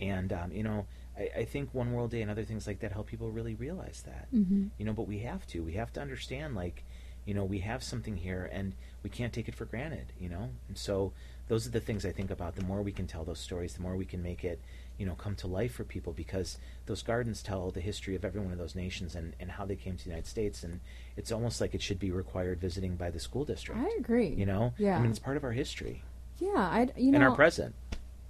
And, 0.00 0.32
um, 0.32 0.52
you 0.52 0.62
know, 0.62 0.86
I, 1.16 1.30
I 1.38 1.44
think 1.44 1.70
One 1.72 1.92
World 1.92 2.10
Day 2.10 2.22
and 2.22 2.30
other 2.30 2.44
things 2.44 2.66
like 2.66 2.80
that 2.80 2.92
help 2.92 3.06
people 3.06 3.30
really 3.30 3.54
realize 3.54 4.02
that. 4.06 4.28
Mhm. 4.34 4.70
You 4.78 4.84
know, 4.84 4.92
but 4.92 5.06
we 5.08 5.20
have 5.20 5.46
to. 5.48 5.62
We 5.62 5.74
have 5.74 5.92
to 5.94 6.00
understand, 6.00 6.54
like, 6.54 6.84
you 7.24 7.34
know, 7.34 7.44
we 7.44 7.60
have 7.60 7.82
something 7.82 8.16
here 8.16 8.48
and 8.52 8.74
we 9.02 9.10
can't 9.10 9.32
take 9.32 9.48
it 9.48 9.54
for 9.54 9.64
granted, 9.64 10.12
you 10.20 10.28
know? 10.28 10.50
And 10.68 10.76
so 10.76 11.12
those 11.48 11.66
are 11.66 11.70
the 11.70 11.80
things 11.80 12.04
I 12.04 12.12
think 12.12 12.30
about. 12.30 12.56
The 12.56 12.64
more 12.64 12.82
we 12.82 12.92
can 12.92 13.06
tell 13.06 13.24
those 13.24 13.38
stories, 13.38 13.74
the 13.74 13.82
more 13.82 13.96
we 13.96 14.04
can 14.04 14.22
make 14.22 14.44
it, 14.44 14.60
you 14.98 15.06
know, 15.06 15.14
come 15.14 15.34
to 15.36 15.46
life 15.46 15.74
for 15.74 15.84
people 15.84 16.12
because 16.12 16.58
those 16.86 17.02
gardens 17.02 17.42
tell 17.42 17.70
the 17.70 17.80
history 17.80 18.14
of 18.14 18.24
every 18.24 18.40
one 18.40 18.52
of 18.52 18.58
those 18.58 18.74
nations 18.74 19.14
and, 19.14 19.34
and 19.40 19.50
how 19.50 19.64
they 19.64 19.76
came 19.76 19.96
to 19.96 20.04
the 20.04 20.10
United 20.10 20.28
States. 20.28 20.62
And 20.62 20.80
it's 21.16 21.32
almost 21.32 21.60
like 21.60 21.74
it 21.74 21.82
should 21.82 21.98
be 21.98 22.10
required 22.10 22.60
visiting 22.60 22.96
by 22.96 23.10
the 23.10 23.20
school 23.20 23.44
district. 23.44 23.80
I 23.80 23.96
agree 23.98 24.28
You 24.28 24.46
know? 24.46 24.74
Yeah. 24.78 24.96
I 24.96 25.00
mean, 25.00 25.10
it's 25.10 25.18
part 25.18 25.36
of 25.36 25.44
our 25.44 25.52
history 25.52 26.02
yeah 26.42 26.56
I 26.56 26.88
you 26.96 27.12
know 27.12 27.16
and 27.16 27.24
our 27.24 27.34
present. 27.34 27.74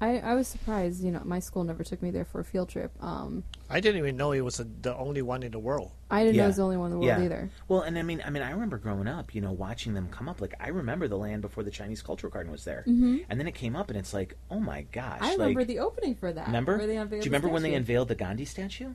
I, 0.03 0.19
I 0.19 0.35
was 0.35 0.49
surprised. 0.49 1.05
You 1.05 1.13
know, 1.13 1.23
my 1.25 1.39
school 1.39 1.63
never 1.63 1.85
took 1.85 2.03
me 2.03 2.11
there 2.11 2.25
for 2.25 2.41
a 2.41 2.45
field 2.45 2.69
trip. 2.69 2.91
Um, 3.01 3.45
I 3.71 3.79
didn't 3.81 3.99
even 3.99 4.17
know 4.17 4.33
it 4.33 4.41
was 4.41 4.59
uh 4.59 4.65
the 4.83 4.97
only 4.97 5.23
one 5.23 5.45
in 5.45 5.53
the 5.53 5.61
world. 5.61 5.93
I 6.11 6.25
didn't 6.25 6.37
know 6.37 6.43
Yeah. 6.43 6.45
it 6.45 6.49
was 6.49 6.57
the 6.57 6.65
only 6.65 6.77
one 6.77 6.87
in 6.93 6.99
the 6.99 7.07
world 7.07 7.19
yeah. 7.21 7.25
either. 7.25 7.51
Well, 7.69 7.83
and 7.83 7.97
I 7.97 8.03
mean, 8.03 8.21
I 8.27 8.31
mean, 8.31 8.43
I 8.43 8.51
remember 8.51 8.79
growing 8.79 9.07
up, 9.07 9.33
you 9.35 9.41
know, 9.41 9.53
watching 9.53 9.95
them 9.95 10.09
come 10.11 10.29
up. 10.29 10.41
Like, 10.41 10.55
I 10.59 10.69
remember 10.69 11.07
the 11.07 11.17
land 11.17 11.41
before 11.41 11.63
the 11.63 11.71
Chinese 11.71 12.03
Cultural 12.03 12.33
Garden 12.33 12.51
was 12.51 12.65
there, 12.65 12.85
mm-hmm. 12.87 13.19
and 13.31 13.39
then 13.39 13.47
it 13.47 13.55
came 13.55 13.77
up, 13.77 13.91
and 13.91 13.99
it's 13.99 14.13
like, 14.13 14.37
oh 14.51 14.59
my 14.59 14.83
gosh! 14.91 15.21
I 15.23 15.33
remember 15.35 15.61
like, 15.61 15.69
the 15.69 15.79
opening 15.79 16.17
for 16.17 16.33
that. 16.33 16.47
remember? 16.49 16.79
Where 16.79 16.87
they 16.87 16.95
Do 16.95 16.97
you 16.97 17.03
unveiled 17.03 17.23
the 17.23 17.29
remember 17.29 17.49
when 17.49 17.63
they 17.63 17.69
statue. 17.71 17.79
unveiled 17.79 18.09
the 18.09 18.15
Gandhi 18.17 18.45
statue? 18.45 18.95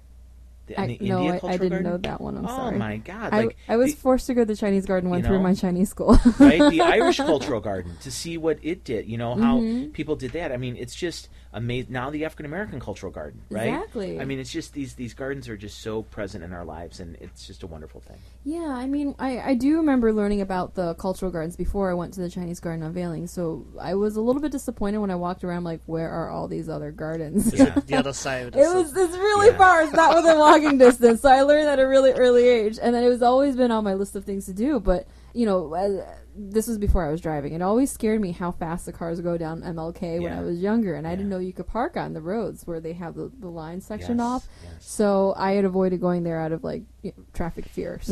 The, 0.68 0.80
I, 0.80 0.88
the 0.88 0.98
no, 1.02 1.18
India 1.20 1.40
I, 1.44 1.48
I 1.48 1.52
didn't 1.54 1.70
Garden? 1.70 1.84
know 1.84 1.98
that 1.98 2.22
one. 2.22 2.38
I'm 2.38 2.46
oh 2.46 2.50
sorry. 2.50 2.78
my 2.78 2.98
god! 2.98 3.34
I, 3.34 3.46
Like, 3.46 3.58
I 3.70 3.78
was 3.78 3.96
the- 3.96 4.02
forced 4.02 4.28
to 4.28 4.34
go 4.34 4.42
to 4.42 4.46
the 4.46 4.56
Chinese 4.56 4.86
garden, 4.86 5.10
went 5.10 5.24
You 5.24 5.28
through 5.30 5.38
know? 5.38 5.44
my 5.44 5.54
Chinese 5.54 5.90
school. 5.90 6.20
right? 6.40 6.60
The 6.72 6.82
Irish 6.98 7.18
Cultural 7.18 7.60
Garden 7.62 7.96
to 8.02 8.12
see 8.12 8.38
what 8.38 8.60
it 8.62 8.84
did. 8.84 9.06
You 9.08 9.18
know 9.18 9.36
how 9.36 9.58
Mm-hmm. 9.60 9.92
people 9.92 10.16
did 10.16 10.32
that. 10.34 10.52
I 10.52 10.58
mean, 10.58 10.76
it's 10.78 10.94
just 10.96 11.30
amazing. 11.54 11.92
Now 11.94 12.10
the 12.10 12.26
African 12.26 12.46
American 12.46 12.80
Cultural 12.80 13.12
Garden, 13.12 13.42
right? 13.50 13.68
Exactly. 13.70 14.20
I 14.20 14.26
mean, 14.26 14.40
it's 14.40 14.52
just 14.52 14.74
these 14.74 14.94
these 14.96 15.14
gardens 15.14 15.48
are 15.50 15.58
just 15.58 15.80
so 15.82 16.04
present 16.04 16.44
in 16.44 16.54
our 16.54 16.66
lives, 16.66 17.00
and 17.00 17.16
it's 17.20 17.46
just 17.48 17.64
a 17.64 17.68
wonderful 17.68 18.02
thing. 18.02 18.18
Yeah, 18.44 18.68
I 18.70 18.86
mean, 18.88 19.16
I, 19.20 19.40
I 19.40 19.54
do 19.56 19.78
remember 19.78 20.14
learning 20.14 20.42
about 20.42 20.76
the 20.76 20.94
cultural 20.96 21.32
gardens 21.32 21.56
before 21.56 21.90
I 21.92 21.94
went 21.94 22.14
to 22.14 22.22
the 22.22 22.30
Chinese 22.30 22.60
garden 22.60 22.84
unveiling. 22.84 23.28
So 23.28 23.66
I 23.80 23.96
was 23.96 24.16
a 24.16 24.22
little 24.22 24.42
bit 24.42 24.52
disappointed 24.52 25.00
when 25.00 25.12
I 25.12 25.16
walked 25.16 25.44
around, 25.44 25.64
like, 25.64 25.82
where 25.86 26.10
are 26.10 26.30
all 26.30 26.48
these 26.48 26.70
other 26.70 26.92
gardens? 26.92 27.54
Yeah. 27.54 27.76
The 27.88 27.96
other 27.96 28.14
side. 28.14 28.48
Of 28.48 28.54
the 28.54 28.60
It 28.60 28.74
was 28.74 28.96
it's 28.96 29.14
really 29.18 29.48
Yeah. 29.48 29.58
far. 29.58 29.82
It's 29.84 29.94
not 29.94 30.16
within 30.16 30.38
walking 30.40 30.78
distance. 30.88 31.22
So 31.22 31.30
I 31.30 31.42
learned 31.44 31.68
at 31.70 31.80
a 31.80 31.88
really 31.88 32.12
early 32.12 32.48
age, 32.48 32.78
and 32.82 32.94
then 32.96 33.04
it 33.04 33.10
was 33.10 33.22
always 33.22 33.56
been 33.56 33.72
on 33.72 33.84
my 33.84 33.94
list 33.94 34.16
of 34.16 34.24
things 34.26 34.46
to 34.46 34.54
do. 34.54 34.80
But 34.80 35.08
you 35.38 35.46
know, 35.46 35.74
uh, 35.76 36.04
this 36.36 36.68
was 36.68 36.78
before 36.80 37.06
I 37.08 37.12
was 37.12 37.22
driving. 37.22 37.54
It 37.54 37.62
always 37.62 37.92
scared 37.92 38.20
me 38.22 38.32
how 38.32 38.52
fast 38.52 38.86
the 38.88 38.92
cars 38.92 39.22
go 39.22 39.38
down 39.38 39.62
MLK 39.62 40.20
when 40.22 40.34
I 40.34 40.42
was 40.42 40.60
younger, 40.60 40.96
and 40.96 41.06
I 41.08 41.12
didn't 41.16 41.30
know 41.30 41.38
you 41.38 41.54
could 41.54 41.68
park 41.68 41.96
on 41.96 42.14
the 42.14 42.22
roads 42.22 42.66
where 42.66 42.80
they 42.80 42.94
have 42.94 43.14
the, 43.16 43.32
the 43.40 43.48
line 43.48 43.80
section 43.82 44.18
Yes, 44.18 44.26
off. 44.26 44.48
yes. 44.64 44.74
So 44.80 45.34
I 45.38 45.52
had 45.54 45.64
avoided 45.66 46.02
going 46.02 46.24
there 46.24 46.40
out 46.42 46.52
of 46.52 46.64
like 46.64 46.84
you 47.04 47.14
know, 47.16 47.24
traffic 47.34 47.66
fear. 47.70 48.00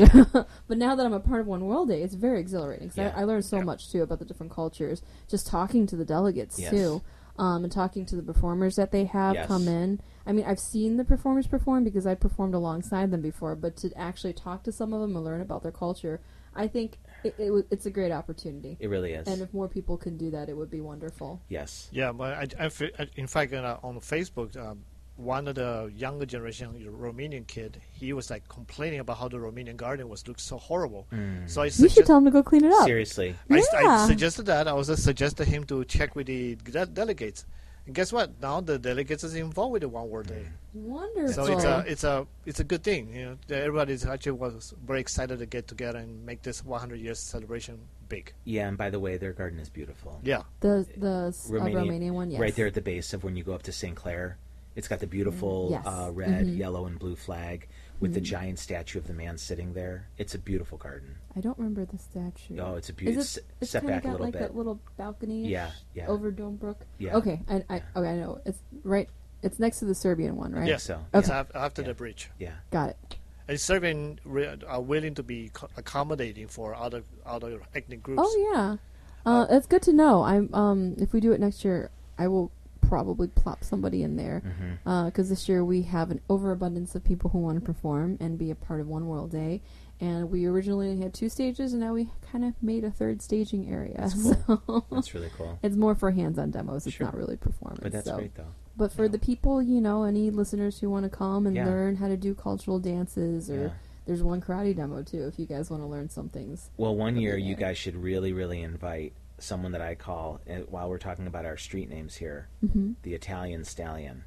but 0.68 0.78
now 0.78 0.96
that 0.96 1.06
I'm 1.06 1.14
a 1.14 1.20
part 1.20 1.42
of 1.42 1.48
One 1.48 1.66
World 1.66 1.88
Day, 1.90 2.04
it's 2.04 2.14
very 2.16 2.40
exhilarating. 2.40 2.90
'cause 2.90 2.98
Yeah. 2.98 3.12
I, 3.16 3.22
I 3.22 3.24
learned 3.24 3.46
so 3.46 3.60
much 3.62 3.92
too 3.92 4.04
about 4.04 4.20
the 4.20 4.26
different 4.26 4.52
cultures. 4.52 5.02
Just 5.28 5.48
talking 5.48 5.88
to 5.88 5.96
the 5.96 6.06
delegates 6.06 6.60
Yes. 6.60 6.70
too, 6.72 7.02
um, 7.38 7.64
and 7.64 7.72
talking 7.72 8.06
to 8.06 8.16
the 8.16 8.24
performers 8.24 8.76
that 8.76 8.92
they 8.92 9.06
have 9.06 9.36
Yes. 9.36 9.48
come 9.48 9.68
in. 9.68 10.00
I 10.28 10.32
mean, 10.32 10.46
I've 10.46 10.60
seen 10.60 10.98
the 10.98 11.04
performers 11.06 11.48
perform 11.48 11.84
because 11.84 12.06
I 12.08 12.16
performed 12.16 12.54
alongside 12.54 13.10
them 13.12 13.22
before, 13.22 13.56
but 13.56 13.76
to 13.78 13.92
actually 13.98 14.34
talk 14.34 14.64
to 14.64 14.72
some 14.72 14.94
of 14.94 15.02
them 15.02 15.16
and 15.16 15.26
learn 15.26 15.42
about 15.42 15.64
their 15.64 15.72
culture, 15.72 16.22
I 16.56 16.68
think 16.68 17.00
it, 17.26 17.36
it, 17.38 17.66
it's 17.72 17.86
a 17.86 17.92
great 17.92 18.12
opportunity. 18.12 18.78
It 18.80 18.90
really 18.90 19.14
is. 19.14 19.28
And 19.28 19.42
if 19.42 19.54
more 19.54 19.68
people 19.68 19.98
can 19.98 20.18
do 20.18 20.32
that, 20.32 20.50
it 20.50 20.56
would 20.56 20.70
be 20.72 20.82
wonderful. 20.82 21.42
yes. 21.50 21.90
Yeah, 21.92 22.12
but 22.12 22.34
I, 22.60 22.66
I 22.66 22.70
in 23.16 23.28
fact, 23.28 23.54
uh, 23.54 23.78
on 23.84 24.00
Facebook, 24.00 24.56
um, 24.58 24.84
one 25.18 25.48
of 25.48 25.56
the 25.56 25.90
younger 25.96 26.26
generation 26.26 26.68
Romanian 27.00 27.48
kid, 27.48 27.82
he 27.94 28.12
was 28.12 28.30
like 28.30 28.48
complaining 28.50 29.00
about 29.00 29.18
how 29.18 29.30
the 29.30 29.38
Romanian 29.38 29.78
garden 29.78 30.10
was 30.10 30.28
looked 30.28 30.42
so 30.42 30.58
horrible. 30.58 31.08
So 31.46 31.62
I 31.62 31.66
You 31.66 31.88
should 31.90 32.06
tell 32.06 32.18
him 32.18 32.26
to 32.26 32.32
go 32.32 32.44
clean 32.44 32.66
it 32.66 32.74
up. 32.74 32.86
Seriously. 32.86 33.34
I, 33.50 33.56
Yeah. 33.56 34.04
I 34.04 34.08
suggested 34.08 34.46
that. 34.48 34.68
I 34.68 34.72
also 34.72 34.96
suggested 34.96 35.48
him 35.48 35.64
to 35.66 35.86
check 35.86 36.16
with 36.18 36.28
the 36.28 36.56
de- 36.56 36.86
delegates. 36.88 37.46
And 37.86 37.96
guess 37.96 38.12
what? 38.12 38.42
Now 38.42 38.60
the 38.60 38.78
delegates 38.78 39.24
is 39.24 39.36
involved 39.36 39.72
with 39.74 39.84
the 39.84 39.90
One 39.90 40.10
World 40.10 40.28
Day. 40.28 40.48
Wonderful. 40.76 41.34
So 41.34 41.46
it's 41.54 41.64
a 41.64 41.84
it's 41.88 42.04
a 42.04 42.28
it's 42.46 42.60
a 42.60 42.64
good 42.66 42.84
thing. 42.84 43.16
You 43.16 43.26
know, 43.26 43.38
that 43.48 43.62
everybody 43.64 43.98
actually 44.08 44.34
was 44.34 44.74
very 44.86 45.00
excited 45.00 45.40
to 45.40 45.46
get 45.46 45.68
together 45.68 46.00
and 46.00 46.26
make 46.26 46.42
this 46.42 46.66
100 46.66 47.00
years 47.00 47.18
celebration 47.20 47.80
big. 48.10 48.34
Yeah, 48.44 48.68
and 48.68 48.78
by 48.78 48.90
the 48.90 49.00
way, 49.00 49.16
their 49.18 49.32
garden 49.34 49.60
is 49.60 49.70
beautiful. 49.70 50.20
Yeah. 50.24 50.44
the 50.60 50.86
the 50.98 51.28
s- 51.30 51.50
uh, 51.50 51.54
Romanian- 51.54 51.88
Romanian 51.88 52.12
one, 52.12 52.30
yes. 52.30 52.40
Right 52.42 52.54
there 52.56 52.68
at 52.68 52.74
the 52.74 52.82
base 52.82 53.14
of 53.14 53.24
when 53.24 53.38
you 53.38 53.44
go 53.44 53.54
up 53.54 53.64
to 53.64 53.72
St. 53.72 53.96
Clair. 53.96 54.38
It's 54.76 54.90
got 54.90 55.00
the 55.00 55.08
beautiful 55.08 55.70
Yes. 55.72 55.86
uh, 55.88 56.10
red, 56.12 56.48
yellow, 56.48 56.86
and 56.86 57.00
blue 57.00 57.16
flag 57.16 57.70
with 58.02 58.14
the 58.14 58.20
giant 58.20 58.60
statue 58.60 59.00
of 59.00 59.08
the 59.08 59.14
man 59.14 59.38
sitting 59.38 59.72
there. 59.72 60.10
It's 60.18 60.36
a 60.36 60.38
beautiful 60.38 60.78
garden. 60.78 61.16
I 61.34 61.40
don't 61.40 61.58
remember 61.58 61.86
the 61.86 61.98
statue. 61.98 62.60
Oh, 62.60 62.76
it's 62.76 62.90
a 62.90 62.92
Is 62.92 62.96
beautiful. 62.98 63.22
it? 63.22 63.46
It's 63.62 63.70
Step 63.70 63.84
kind 63.84 63.94
of 63.96 63.96
back 63.96 64.04
a 64.04 64.08
got 64.08 64.12
little 64.12 64.26
like 64.26 64.34
bit. 64.34 64.40
that 64.42 64.54
little 64.58 64.82
balcony. 64.98 65.48
Yeah, 65.48 65.72
yeah. 65.94 66.08
Over 66.08 66.30
Doan 66.30 66.58
Brook. 66.58 66.86
Yeah. 66.98 67.16
Okay, 67.16 67.40
I, 67.48 67.64
I 67.70 67.82
okay, 67.96 68.10
I 68.10 68.18
know. 68.18 68.42
It's 68.46 68.60
right. 68.84 69.08
It's 69.46 69.60
next 69.60 69.80
to 69.80 69.86
the 69.86 69.96
Serbian 69.96 70.36
one, 70.36 70.52
right? 70.54 70.68
Yeah. 70.68 70.78
so. 70.78 70.96
Okay. 71.14 71.20
It's 71.20 71.30
after 71.30 71.82
Yeah. 71.82 71.88
the 71.90 71.94
bridge. 71.94 72.30
Yeah. 72.40 72.54
Got 72.72 72.90
it. 72.92 73.18
And 73.48 73.60
Serbian 73.60 74.20
re- 74.26 74.58
are 74.68 74.82
willing 74.82 75.14
to 75.16 75.24
be 75.24 75.52
co- 75.54 75.70
accommodating 75.78 76.48
for 76.48 76.74
other 76.76 77.04
other 77.26 77.60
ethnic 77.76 78.02
groups. 78.02 78.22
Oh 78.26 78.52
yeah, 78.54 78.78
uh, 79.26 79.46
it's 79.50 79.68
good 79.68 79.84
to 79.84 79.94
know. 79.94 80.24
I'm 80.24 80.54
um 80.54 80.96
if 80.98 81.14
we 81.14 81.20
do 81.20 81.32
it 81.32 81.40
next 81.40 81.64
year, 81.64 81.92
I 82.18 82.28
will 82.28 82.52
probably 82.82 83.28
plop 83.28 83.64
somebody 83.64 84.02
in 84.04 84.16
there 84.16 84.42
Mm-hmm. 84.46 85.06
because 85.08 85.30
this 85.30 85.48
year 85.50 85.64
we 85.66 85.84
have 85.84 86.10
an 86.12 86.22
overabundance 86.30 86.94
of 86.96 87.04
people 87.04 87.30
who 87.32 87.40
want 87.40 87.60
to 87.60 87.66
perform 87.66 88.18
and 88.20 88.38
be 88.38 88.50
a 88.52 88.56
part 88.56 88.80
of 88.82 88.88
One 88.88 89.08
World 89.08 89.32
Day. 89.32 89.62
And 90.02 90.30
we 90.30 90.46
originally 90.46 91.00
had 91.00 91.14
two 91.14 91.30
stages, 91.30 91.72
and 91.72 91.82
now 91.82 91.94
we 91.94 92.10
kind 92.32 92.44
of 92.46 92.54
made 92.62 92.84
a 92.84 92.92
third 92.92 93.22
staging 93.22 93.70
area. 93.72 94.10
So 94.16 94.84
That's 94.92 95.14
really 95.14 95.30
cool. 95.38 95.58
it's 95.64 95.76
more 95.78 95.96
for 95.96 96.12
hands-on 96.12 96.52
demos. 96.52 96.86
It's 96.86 96.96
Sure. 96.96 97.06
not 97.08 97.16
really 97.16 97.38
performance. 97.38 97.80
But 97.82 97.92
that's 97.94 98.08
so. 98.08 98.18
great, 98.18 98.36
though. 98.36 98.54
But 98.78 98.92
for 98.92 99.08
the 99.08 99.20
people, 99.20 99.62
you 99.62 99.80
know, 99.80 100.04
any 100.04 100.30
listeners 100.30 100.80
who 100.80 100.90
want 100.90 101.04
to 101.04 101.10
come 101.10 101.48
and 101.48 101.56
Yeah. 101.56 101.66
learn 101.66 101.96
how 101.96 102.08
to 102.10 102.18
do 102.18 102.36
cultural 102.36 102.80
dances, 102.80 103.50
or 103.50 103.62
Yeah. 103.68 103.70
there's 104.06 104.22
one 104.24 104.42
karate 104.42 104.76
demo 104.76 105.02
too, 105.02 105.28
if 105.28 105.40
you 105.40 105.46
guys 105.46 105.70
want 105.72 105.82
to 105.84 105.88
learn 105.88 106.10
some 106.10 106.30
things. 106.30 106.70
Well, 106.78 106.96
one 106.96 107.16
year 107.16 107.38
you 107.38 107.56
guys 107.56 107.78
should 107.78 107.96
really, 107.96 108.34
really 108.34 108.62
invite 108.62 109.14
someone 109.38 109.72
that 109.74 109.82
I 109.82 109.96
call, 109.96 110.40
uh, 110.50 110.60
while 110.70 110.90
we're 110.90 110.98
talking 110.98 111.28
about 111.28 111.46
our 111.46 111.58
street 111.58 111.90
names 111.90 112.16
here, 112.16 112.48
Mm-hmm. 112.66 112.94
the 113.04 113.14
Italian 113.14 113.64
Stallion, 113.64 114.24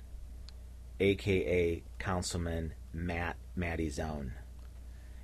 aka 1.00 1.82
Councilman 1.98 2.72
Matt 2.92 3.36
Matty 3.54 3.90
Zone. 3.90 4.32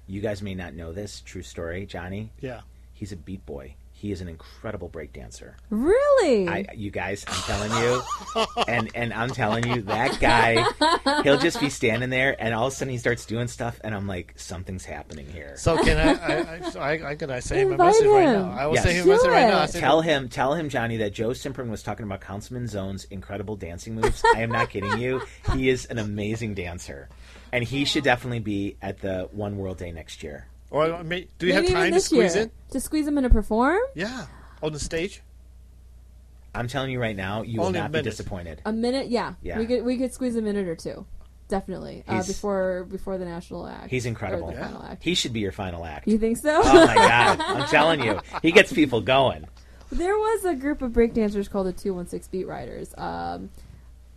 You 0.06 0.20
guys 0.20 0.42
may 0.42 0.54
not 0.54 0.74
know 0.74 0.92
this, 0.92 1.20
true 1.22 1.42
story, 1.42 1.86
Johnny. 1.86 2.30
Yeah. 2.40 2.60
He's 2.92 3.10
a 3.12 3.16
beat 3.16 3.44
boy. 3.46 3.74
He 4.04 4.12
is 4.12 4.20
an 4.20 4.28
incredible 4.28 4.90
breakdancer. 4.90 5.54
Really? 5.70 6.46
I, 6.46 6.66
you 6.74 6.90
guys, 6.90 7.24
I'm 7.26 7.40
telling 7.44 7.72
you, 7.82 8.02
and 8.68 8.90
and 8.94 9.14
I'm 9.14 9.30
telling 9.30 9.66
you, 9.66 9.80
that 9.80 10.20
guy, 10.20 11.22
he'll 11.22 11.38
just 11.38 11.58
be 11.58 11.70
standing 11.70 12.10
there, 12.10 12.36
and 12.38 12.54
all 12.54 12.66
of 12.66 12.74
a 12.74 12.76
sudden 12.76 12.92
he 12.92 12.98
starts 12.98 13.24
doing 13.24 13.48
stuff, 13.48 13.80
and 13.82 13.94
I'm 13.94 14.06
like, 14.06 14.34
something's 14.36 14.84
happening 14.84 15.26
here. 15.26 15.54
So 15.56 15.82
can 15.82 15.96
I? 15.96 16.12
I, 16.22 16.52
I, 16.66 16.70
so 16.70 16.80
I, 16.80 17.12
I 17.12 17.14
can 17.14 17.30
I 17.30 17.40
say 17.40 17.62
him 17.62 17.68
a 17.68 17.70
Invite 17.72 17.86
message 17.86 18.06
right 18.08 18.28
him. 18.28 18.32
now. 18.42 18.50
I 18.52 18.66
will 18.66 18.74
Yes. 18.74 18.84
say 18.84 18.92
him 18.92 19.06
a 19.06 19.08
message 19.08 19.24
Do 19.24 19.30
right 19.32 19.48
now. 19.48 19.58
I 19.60 19.64
it. 19.64 19.70
say 19.70 19.80
Tell 19.80 20.00
him, 20.02 20.28
tell 20.28 20.52
him, 20.52 20.68
Johnny, 20.68 20.98
that 20.98 21.14
Joe 21.14 21.30
Cimperman 21.30 21.70
was 21.70 21.82
talking 21.82 22.04
about 22.04 22.20
Councilman 22.20 22.66
Zone's 22.68 23.04
incredible 23.04 23.56
dancing 23.56 23.94
moves. 23.94 24.22
I 24.34 24.42
am 24.42 24.50
not 24.50 24.68
kidding 24.68 24.98
you. 24.98 25.22
He 25.54 25.70
is 25.70 25.86
an 25.86 25.96
amazing 25.96 26.52
dancer, 26.52 27.08
and 27.52 27.64
he 27.64 27.86
should 27.86 28.04
definitely 28.04 28.40
be 28.40 28.76
at 28.82 29.00
the 29.00 29.30
One 29.32 29.56
World 29.56 29.78
Day 29.78 29.92
next 29.92 30.22
year. 30.22 30.46
Or 30.74 31.04
may, 31.04 31.28
do 31.38 31.46
you 31.46 31.52
Maybe 31.52 31.54
have 31.54 31.64
even 31.64 31.74
time 31.74 31.88
to 31.90 31.94
this 31.94 32.04
squeeze 32.06 32.34
year. 32.34 32.44
in? 32.44 32.50
To 32.72 32.80
squeeze 32.80 33.04
them 33.06 33.16
in 33.18 33.22
to 33.24 33.30
perform? 33.30 33.78
Yeah, 33.94 34.26
on 34.62 34.72
the 34.72 34.80
stage. 34.80 35.22
I'm 36.54 36.66
telling 36.68 36.90
you 36.90 37.00
right 37.00 37.16
now, 37.16 37.42
you 37.42 37.60
will 37.60 37.66
Only 37.66 37.78
a 37.78 37.82
not 37.82 37.92
be 37.92 37.98
minute. 37.98 38.10
disappointed. 38.10 38.60
A 38.64 38.72
minute? 38.72 39.08
Yeah. 39.08 39.34
Yeah. 39.42 39.58
We 39.58 39.66
could 39.66 39.84
we 39.84 39.96
could 39.98 40.12
squeeze 40.12 40.34
a 40.36 40.42
minute 40.42 40.66
or 40.68 40.76
two, 40.76 41.06
definitely. 41.48 42.04
Uh, 42.08 42.14
He's- 42.14 42.26
before 42.28 42.84
before 42.90 43.18
the 43.18 43.24
national 43.24 43.66
act. 43.66 43.90
He's 43.90 44.04
or 44.06 44.08
incredible. 44.10 44.48
the 44.48 44.54
final 44.56 44.82
act. 44.82 45.02
He 45.04 45.14
should 45.14 45.32
be 45.32 45.40
your 45.40 45.52
final 45.52 45.84
act. 45.84 46.06
You 46.08 46.18
think 46.18 46.38
so? 46.38 46.60
Oh 46.64 46.86
my 46.86 46.94
god! 46.94 47.40
I'm 47.46 47.68
telling 47.68 48.02
you, 48.02 48.20
he 48.42 48.50
gets 48.52 48.72
people 48.72 49.00
going. 49.00 49.46
There 49.92 50.16
was 50.16 50.44
a 50.44 50.54
group 50.54 50.82
of 50.82 50.90
breakdancers 50.92 51.48
called 51.48 51.66
the 51.68 51.72
216 51.72 52.28
Beat 52.32 52.46
Riders. 52.48 52.92
Um, 52.98 53.50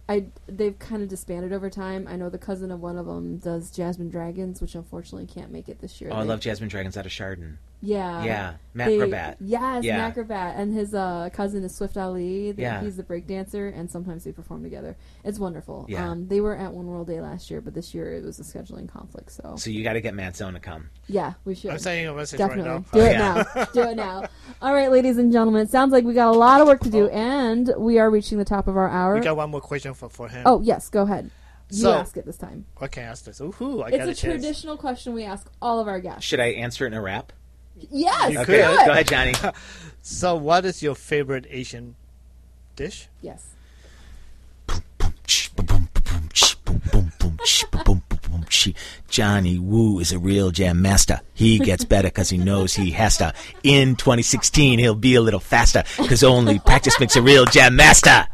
I 0.09 0.27
they've 0.47 0.77
kind 0.79 1.03
of 1.03 1.09
disbanded 1.09 1.51
over 1.51 1.69
time. 1.69 2.07
I 2.07 2.15
know 2.15 2.29
the 2.29 2.37
cousin 2.37 2.71
of 2.71 2.79
one 2.79 2.97
of 2.97 3.05
them 3.05 3.37
does 3.37 3.69
Jasmine 3.71 4.09
Dragons, 4.09 4.61
which 4.61 4.75
unfortunately 4.75 5.27
can't 5.27 5.51
make 5.51 5.67
it 5.67 5.79
this 5.79 5.99
year. 5.99 6.09
Oh, 6.13 6.17
I 6.17 6.23
love 6.23 6.39
Jasmine 6.39 6.69
Dragons 6.69 6.95
out 6.95 7.05
of 7.05 7.11
Chardon. 7.11 7.59
Yeah, 7.79 8.23
Yeah, 8.23 8.53
Matt 8.73 8.87
They- 8.87 9.35
Yes, 9.39 9.83
Yeah. 9.83 9.97
Matt 9.97 10.15
Grabat, 10.15 10.55
and 10.57 10.73
his 10.73 10.95
uh, 10.95 11.29
cousin 11.31 11.63
is 11.63 11.75
Swift 11.75 11.95
Ali. 11.95 12.51
They- 12.51 12.63
Yeah. 12.63 12.81
he's 12.81 12.97
the 12.97 13.03
breakdancer, 13.03 13.71
and 13.77 13.89
sometimes 13.89 14.23
they 14.23 14.31
perform 14.31 14.63
together. 14.63 14.97
It's 15.23 15.37
wonderful. 15.37 15.85
Yeah. 15.87 16.09
Um, 16.09 16.27
they 16.27 16.41
were 16.41 16.55
at 16.57 16.73
One 16.73 16.87
World 16.87 17.05
Day 17.05 17.21
last 17.21 17.51
year, 17.51 17.61
but 17.61 17.75
this 17.75 17.93
year 17.93 18.11
it 18.13 18.23
was 18.23 18.39
a 18.39 18.43
scheduling 18.43 18.89
conflict. 18.89 19.31
So, 19.31 19.55
So 19.57 19.69
you 19.69 19.83
got 19.83 19.93
to 19.93 20.01
get 20.01 20.15
Matt 20.15 20.35
Zone 20.35 20.53
to 20.53 20.59
come. 20.59 20.89
yeah, 21.07 21.33
we 21.45 21.53
should. 21.53 21.69
I'm 21.69 21.77
sending 21.77 22.07
a 22.07 22.13
message 22.15 22.39
Definitely. 22.39 22.67
right 22.71 22.81
now. 22.81 22.99
Do 22.99 22.99
it 23.05 23.11
Yeah. 23.11 23.43
now. 23.55 23.65
Do 23.65 23.81
it 23.81 23.95
now. 23.95 24.23
All 24.63 24.73
right, 24.73 24.91
ladies 24.91 25.19
and 25.19 25.31
gentlemen. 25.31 25.61
It 25.61 25.69
sounds 25.69 25.91
like 25.91 26.03
we 26.03 26.15
got 26.15 26.33
a 26.33 26.37
lot 26.37 26.59
of 26.61 26.67
work 26.67 26.81
to 26.81 26.89
do, 26.89 27.09
and 27.09 27.71
we 27.77 27.99
are 27.99 28.09
reaching 28.09 28.39
the 28.39 28.45
top 28.45 28.67
of 28.67 28.75
our 28.75 28.89
hour. 28.89 29.13
We 29.13 29.21
got 29.21 29.37
one 29.37 29.51
more 29.51 29.61
question 29.61 29.93
for, 29.93 30.09
for 30.09 30.27
him. 30.29 30.43
oh, 30.47 30.61
yes. 30.61 30.89
Go 30.89 31.03
ahead. 31.03 31.29
You 31.69 31.77
So- 31.83 31.93
ask 31.93 32.15
it 32.17 32.25
this 32.25 32.37
time. 32.37 32.65
I 32.81 32.87
can 32.87 33.03
ask 33.03 33.25
this. 33.25 33.39
Ooh, 33.41 33.81
I 33.83 33.89
It's 33.89 33.97
got 33.97 34.07
a 34.07 34.11
a 34.11 34.15
traditional 34.15 34.77
question 34.77 35.13
we 35.13 35.25
ask 35.25 35.47
all 35.61 35.79
of 35.79 35.87
our 35.87 35.99
guests. 35.99 36.23
Should 36.23 36.39
I 36.39 36.47
answer 36.53 36.85
it 36.85 36.87
in 36.87 36.93
a 36.93 37.01
rap? 37.01 37.33
Yes. 37.91 38.31
You 38.31 38.35
do 38.37 38.41
Okay, 38.41 38.63
could. 38.77 38.85
go 38.85 38.91
ahead, 38.91 39.07
Johnny. 39.07 39.33
So, 40.09 40.35
what 40.37 40.63
is 40.63 40.81
your 40.81 40.95
favorite 40.95 41.45
Asian 41.49 41.95
dish? 42.77 43.09
Yes. 43.21 43.43
Johnny 49.09 49.57
Woo 49.59 49.99
is 49.99 50.11
a 50.11 50.19
real 50.19 50.51
jam 50.51 50.81
master. 50.81 51.21
He 51.33 51.59
gets 51.59 51.85
better 51.85 52.07
because 52.07 52.29
he 52.29 52.37
knows 52.37 52.73
he 52.73 52.91
has 52.91 53.17
to. 53.17 53.33
In 53.63 53.95
2016, 53.95 54.79
he'll 54.79 54.95
be 54.95 55.15
a 55.15 55.21
little 55.21 55.39
faster 55.39 55.83
because 55.97 56.23
only 56.23 56.59
practice 56.59 56.99
makes 56.99 57.15
a 57.15 57.21
real 57.21 57.45
jam 57.45 57.75
master. 57.75 58.27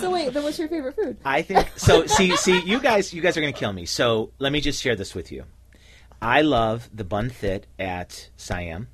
So 0.00 0.10
wait, 0.10 0.32
then 0.32 0.42
what's 0.42 0.58
your 0.58 0.68
favorite 0.68 0.96
food? 0.96 1.16
I 1.24 1.42
think 1.42 1.68
so. 1.76 2.06
See, 2.06 2.36
see, 2.36 2.60
you 2.62 2.80
guys, 2.80 3.12
you 3.12 3.20
guys 3.20 3.36
are 3.36 3.40
going 3.40 3.52
to 3.52 3.58
kill 3.58 3.72
me. 3.72 3.84
So 3.86 4.30
let 4.38 4.52
me 4.52 4.60
just 4.60 4.80
share 4.82 4.96
this 4.96 5.14
with 5.14 5.30
you. 5.32 5.44
I 6.22 6.42
love 6.42 6.90
the 6.92 7.04
bun 7.04 7.30
thit 7.30 7.66
at 7.78 8.28
Siam. 8.36 8.88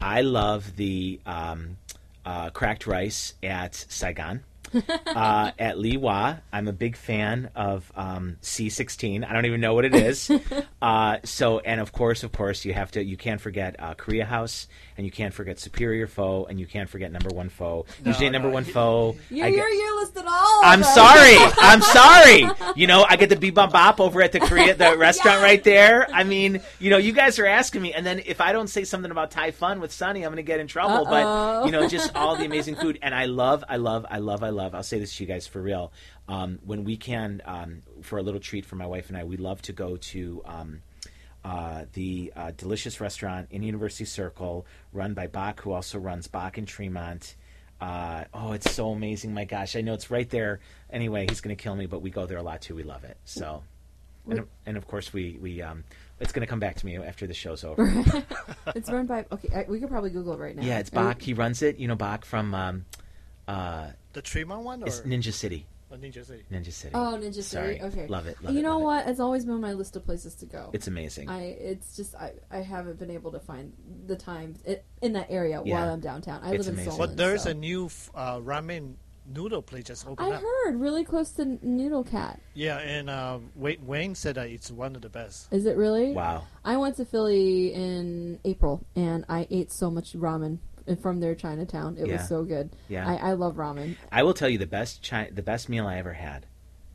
I 0.00 0.22
love 0.22 0.76
the 0.76 1.20
um, 1.26 1.76
uh, 2.24 2.50
cracked 2.50 2.86
rice 2.86 3.34
at 3.42 3.74
Saigon. 3.74 4.42
uh, 5.06 5.50
at 5.58 5.78
Li 5.78 5.96
Wah, 5.96 6.36
I'm 6.52 6.68
a 6.68 6.72
big 6.72 6.96
fan 6.96 7.50
of 7.54 7.90
um, 7.96 8.36
C16. 8.42 9.28
I 9.28 9.32
don't 9.32 9.46
even 9.46 9.60
know 9.60 9.74
what 9.74 9.84
it 9.84 9.94
is. 9.94 10.30
uh, 10.82 11.18
so, 11.24 11.58
and 11.60 11.80
of 11.80 11.92
course, 11.92 12.22
of 12.22 12.32
course, 12.32 12.64
you 12.64 12.72
have 12.74 12.90
to. 12.92 13.02
You 13.02 13.16
can't 13.16 13.40
forget 13.40 13.76
uh, 13.78 13.94
Korea 13.94 14.24
House, 14.24 14.68
and 14.96 15.04
you 15.04 15.10
can't 15.10 15.34
forget 15.34 15.58
Superior 15.58 16.06
Pho, 16.06 16.46
and 16.48 16.60
you 16.60 16.66
can't 16.66 16.88
forget 16.88 17.10
Number 17.10 17.30
One 17.34 17.48
Pho. 17.48 17.86
Usually, 18.04 18.26
at 18.26 18.32
Number 18.32 18.50
One 18.50 18.64
Pho. 18.64 19.16
You, 19.30 19.44
I 19.44 19.48
you're, 19.48 19.68
get- 19.68 19.76
you're 19.76 20.00
listed 20.00 20.24
all. 20.26 20.60
I'm 20.62 20.82
sorry. 20.82 21.36
I'm 21.58 21.82
sorry. 21.82 22.46
You 22.76 22.86
know, 22.86 23.04
I 23.08 23.16
get 23.16 23.28
the 23.28 23.36
bebop 23.36 23.72
bop 23.72 24.00
over 24.00 24.22
at 24.22 24.32
the 24.32 24.40
Korea, 24.40 24.74
the 24.74 24.96
restaurant 24.96 25.42
right 25.42 25.62
there. 25.64 26.06
I 26.12 26.24
mean, 26.24 26.60
you 26.78 26.90
know, 26.90 26.98
you 26.98 27.12
guys 27.12 27.38
are 27.38 27.46
asking 27.46 27.82
me, 27.82 27.92
and 27.92 28.04
then 28.06 28.22
if 28.26 28.40
I 28.40 28.52
don't 28.52 28.68
say 28.68 28.84
something 28.84 29.10
about 29.10 29.30
Thai 29.30 29.50
fun 29.50 29.80
with 29.80 29.92
Sunny, 29.92 30.22
I'm 30.22 30.30
going 30.30 30.36
to 30.36 30.42
get 30.42 30.60
in 30.60 30.66
trouble. 30.66 31.06
Uh-oh. 31.06 31.62
But 31.62 31.66
you 31.66 31.72
know, 31.72 31.88
just 31.88 32.14
all 32.14 32.36
the 32.36 32.44
amazing 32.44 32.76
food, 32.76 32.98
and 33.02 33.14
I 33.14 33.24
love, 33.26 33.64
I 33.68 33.76
love, 33.76 34.06
I 34.08 34.18
love, 34.18 34.42
I 34.42 34.50
love. 34.50 34.59
I'll 34.72 34.82
say 34.82 34.98
this 34.98 35.16
to 35.16 35.24
you 35.24 35.28
guys 35.28 35.46
for 35.46 35.62
real. 35.62 35.92
Um, 36.28 36.58
when 36.64 36.84
we 36.84 36.96
can, 36.96 37.40
um, 37.44 37.82
for 38.02 38.18
a 38.18 38.22
little 38.22 38.40
treat 38.40 38.64
for 38.64 38.76
my 38.76 38.86
wife 38.86 39.08
and 39.08 39.16
I, 39.16 39.24
we 39.24 39.36
love 39.36 39.62
to 39.62 39.72
go 39.72 39.96
to. 39.96 40.42
Um, 40.44 40.82
uh, 41.42 41.86
the 41.94 42.30
uh, 42.36 42.50
delicious 42.56 43.00
restaurant 43.00 43.48
in 43.50 43.62
University 43.62 44.04
Circle, 44.04 44.66
run 44.92 45.14
by 45.14 45.26
Bach, 45.26 45.60
who 45.62 45.72
also 45.72 45.98
runs 45.98 46.28
Bach 46.28 46.58
in 46.58 46.66
Tremont. 46.66 47.34
Uh, 47.80 48.24
oh, 48.34 48.52
it's 48.52 48.70
so 48.70 48.90
amazing! 48.90 49.32
My 49.32 49.46
gosh, 49.46 49.74
I 49.74 49.80
know 49.80 49.94
it's 49.94 50.10
right 50.10 50.28
there. 50.28 50.60
Anyway, 50.90 51.26
he's 51.28 51.40
going 51.40 51.56
to 51.56 51.62
kill 51.62 51.74
me, 51.74 51.86
but 51.86 52.02
we 52.02 52.10
go 52.10 52.26
there 52.26 52.36
a 52.36 52.42
lot 52.42 52.60
too. 52.60 52.74
We 52.74 52.82
love 52.82 53.04
it. 53.04 53.16
So, 53.24 53.62
and, 54.28 54.46
and 54.66 54.76
of 54.76 54.86
course, 54.86 55.14
we 55.14 55.38
we 55.40 55.62
um, 55.62 55.84
it's 56.20 56.32
going 56.32 56.42
to 56.42 56.46
come 56.46 56.60
back 56.60 56.76
to 56.76 56.86
me 56.86 56.98
after 56.98 57.26
the 57.26 57.34
show's 57.34 57.64
over. 57.64 57.90
It's 58.76 58.90
run 58.90 59.06
by. 59.06 59.24
Okay, 59.32 59.48
I, 59.54 59.64
we 59.68 59.80
could 59.80 59.88
probably 59.88 60.10
Google 60.10 60.34
it 60.34 60.38
right 60.38 60.54
now. 60.54 60.62
yeah, 60.62 60.78
it's 60.78 60.90
Bach. 60.90 61.20
He 61.20 61.32
runs 61.32 61.62
it. 61.62 61.78
You 61.78 61.88
know, 61.88 61.96
Bach 61.96 62.24
from 62.26 62.54
um, 62.54 62.84
uh, 63.48 63.88
The 64.12 64.22
Tremont 64.22 64.64
one 64.64 64.82
or 64.82 64.86
it's 64.86 65.00
Ninja 65.00 65.32
City. 65.32 65.66
or 65.90 65.96
Ninja 65.96 66.24
City? 66.26 66.44
Ninja 66.52 66.72
City. 66.72 66.92
Oh, 66.94 67.18
Ninja 67.20 67.34
City. 67.34 67.42
Sorry. 67.42 67.80
Okay, 67.82 68.06
Love 68.08 68.26
it. 68.26 68.36
Love 68.42 68.52
you 68.54 68.60
it, 68.60 68.62
know 68.62 68.78
love 68.78 68.80
it. 68.80 68.84
what? 68.84 69.08
It's 69.08 69.20
always 69.20 69.44
been 69.44 69.54
on 69.54 69.60
my 69.60 69.72
list 69.72 69.96
of 69.96 70.04
places 70.04 70.34
to 70.36 70.46
go. 70.46 70.70
It's 70.72 70.86
amazing. 70.88 71.28
I 71.28 71.42
it's 71.42 71.96
just 71.96 72.14
I, 72.14 72.32
I 72.50 72.58
haven't 72.58 72.98
been 72.98 73.10
able 73.10 73.32
to 73.32 73.40
find 73.40 73.72
the 74.06 74.16
time 74.16 74.54
i 74.68 74.80
in 75.02 75.12
that 75.14 75.26
area 75.30 75.62
Yeah. 75.64 75.74
while 75.80 75.92
I'm 75.92 76.00
downtown. 76.00 76.40
I 76.42 76.54
It's 76.54 76.66
live 76.66 76.68
in 76.68 76.74
amazing. 76.74 76.92
Solon. 76.92 77.08
But 77.10 77.16
there's 77.16 77.42
so. 77.44 77.50
a 77.50 77.54
new 77.54 77.90
uh, 78.14 78.38
ramen 78.38 78.94
noodle 79.32 79.62
place 79.62 79.84
just 79.84 80.06
opened 80.08 80.32
I 80.32 80.36
up. 80.36 80.42
heard 80.42 80.80
really 80.80 81.04
close 81.04 81.30
to 81.32 81.44
Noodle 81.64 82.02
Cat. 82.02 82.40
Yeah, 82.54 82.78
and 82.78 83.08
uh, 83.08 83.38
Wayne, 83.54 83.86
Wayne 83.86 84.14
said 84.16 84.34
that 84.34 84.48
it's 84.48 84.72
one 84.72 84.96
of 84.96 85.02
the 85.02 85.08
best. 85.08 85.52
Is 85.52 85.66
it 85.66 85.76
really? 85.76 86.12
wow. 86.14 86.44
I 86.64 86.76
went 86.78 86.96
to 86.96 87.04
Philly 87.04 87.72
in 87.72 88.40
April 88.44 88.84
and 88.96 89.24
I 89.28 89.46
ate 89.50 89.70
so 89.70 89.88
much 89.88 90.14
ramen 90.14 90.58
from 90.98 91.20
their 91.20 91.34
Chinatown. 91.34 91.96
It 91.98 92.06
Yeah. 92.06 92.16
was 92.16 92.28
so 92.28 92.44
good. 92.44 92.70
Yeah. 92.88 93.08
I, 93.08 93.30
I 93.30 93.32
love 93.32 93.56
ramen. 93.56 93.96
I 94.10 94.22
will 94.22 94.34
tell 94.34 94.48
you 94.48 94.58
the 94.58 94.66
best 94.66 95.08
chi- 95.08 95.30
the 95.32 95.42
best 95.42 95.68
meal 95.68 95.86
I 95.86 95.98
ever 95.98 96.14
had, 96.14 96.46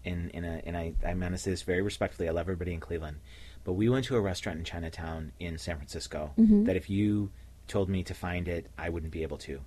in 0.03 0.29
in 0.31 0.43
a 0.43 0.61
and 0.65 0.75
I 0.75 0.93
I'm 1.05 1.19
gonna 1.19 1.37
say 1.37 1.51
this 1.51 1.63
very 1.63 1.81
respectfully. 1.81 2.27
I 2.27 2.31
love 2.31 2.41
everybody 2.45 2.73
in 2.73 2.79
Cleveland, 2.79 3.17
but 3.63 3.73
we 3.73 3.89
went 3.89 4.05
to 4.05 4.15
a 4.15 4.21
restaurant 4.21 4.59
in 4.59 4.65
Chinatown 4.65 5.31
in 5.39 5.57
San 5.57 5.77
Francisco 5.77 6.31
mm-hmm. 6.37 6.65
that 6.65 6.75
if 6.75 6.89
you 6.89 7.31
told 7.67 7.89
me 7.89 8.03
to 8.03 8.13
find 8.13 8.47
it, 8.47 8.67
I 8.77 8.89
wouldn't 8.89 9.11
be 9.11 9.23
able 9.23 9.37
to. 9.39 9.61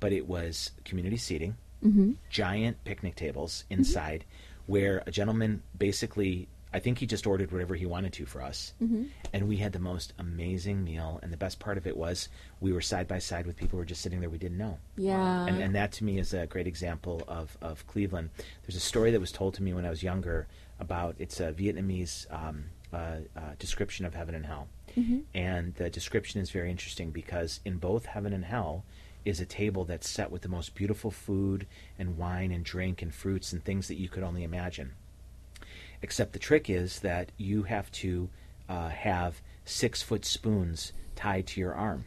But 0.00 0.12
it 0.12 0.26
was 0.26 0.72
community 0.84 1.16
seating, 1.16 1.56
mm-hmm. 1.84 2.12
giant 2.30 2.82
picnic 2.84 3.16
tables 3.16 3.64
mm-hmm. 3.64 3.80
inside, 3.80 4.24
where 4.66 5.02
a 5.06 5.10
gentleman 5.10 5.62
basically. 5.76 6.48
I 6.76 6.80
think 6.80 6.98
he 6.98 7.06
just 7.06 7.26
ordered 7.26 7.50
whatever 7.52 7.74
he 7.74 7.86
wanted 7.86 8.12
to 8.18 8.26
for 8.26 8.42
us. 8.42 8.74
And 9.32 9.48
we 9.48 9.56
had 9.56 9.72
the 9.72 9.78
most 9.78 10.12
amazing 10.18 10.84
meal. 10.84 11.18
And 11.22 11.32
the 11.32 11.36
best 11.36 11.58
part 11.58 11.78
of 11.78 11.86
it 11.86 11.96
was 11.96 12.28
we 12.60 12.72
were 12.72 12.82
side 12.82 13.08
by 13.08 13.18
side 13.18 13.46
with 13.46 13.56
people 13.56 13.72
who 13.76 13.78
were 13.78 13.84
just 13.86 14.02
sitting 14.02 14.20
there 14.20 14.30
we 14.30 14.38
didn't 14.38 14.58
know 14.58 14.78
Yeah. 14.96 15.46
and, 15.46 15.56
and 15.62 15.74
that 15.74 15.92
to 15.92 16.04
me 16.04 16.18
is 16.18 16.34
a 16.34 16.46
great 16.46 16.66
example 16.66 17.22
of, 17.28 17.56
of 17.62 17.86
Cleveland. 17.86 18.28
There's 18.62 18.76
a 18.76 18.80
story 18.92 19.10
that 19.12 19.20
was 19.20 19.32
told 19.32 19.54
to 19.54 19.62
me 19.62 19.72
when 19.72 19.86
I 19.86 19.90
was 19.90 20.02
younger 20.02 20.46
about 20.78 21.16
it's 21.18 21.40
a 21.40 21.52
Vietnamese 21.52 22.26
um, 22.30 22.64
uh, 22.92 22.96
uh, 23.36 23.40
description 23.58 24.04
of 24.06 24.14
heaven 24.14 24.34
and 24.34 24.44
hell, 24.46 24.68
and 25.34 25.74
the 25.74 25.88
description 25.90 26.40
is 26.40 26.50
very 26.50 26.70
interesting 26.70 27.10
because 27.10 27.60
in 27.64 27.78
both 27.78 28.06
heaven 28.06 28.32
and 28.32 28.44
hell 28.44 28.84
is 29.24 29.40
a 29.40 29.46
table 29.46 29.84
that's 29.84 30.08
set 30.08 30.30
with 30.30 30.42
the 30.42 30.48
most 30.48 30.74
beautiful 30.74 31.10
food 31.10 31.66
and 31.98 32.16
wine 32.16 32.52
and 32.52 32.64
drink 32.64 33.02
and 33.02 33.12
fruits 33.14 33.52
and 33.52 33.64
things 33.64 33.88
that 33.88 33.96
you 33.96 34.08
could 34.08 34.22
only 34.22 34.42
imagine. 34.44 34.92
Except 36.02 36.32
the 36.32 36.38
trick 36.38 36.68
is 36.70 37.00
that 37.00 37.32
you 37.36 37.64
have 37.64 37.90
to 37.92 38.28
uh, 38.68 38.88
have 38.88 39.40
six 39.64 40.02
foot 40.02 40.24
spoons 40.24 40.92
tied 41.14 41.46
to 41.48 41.60
your 41.60 41.74
arm 41.74 42.04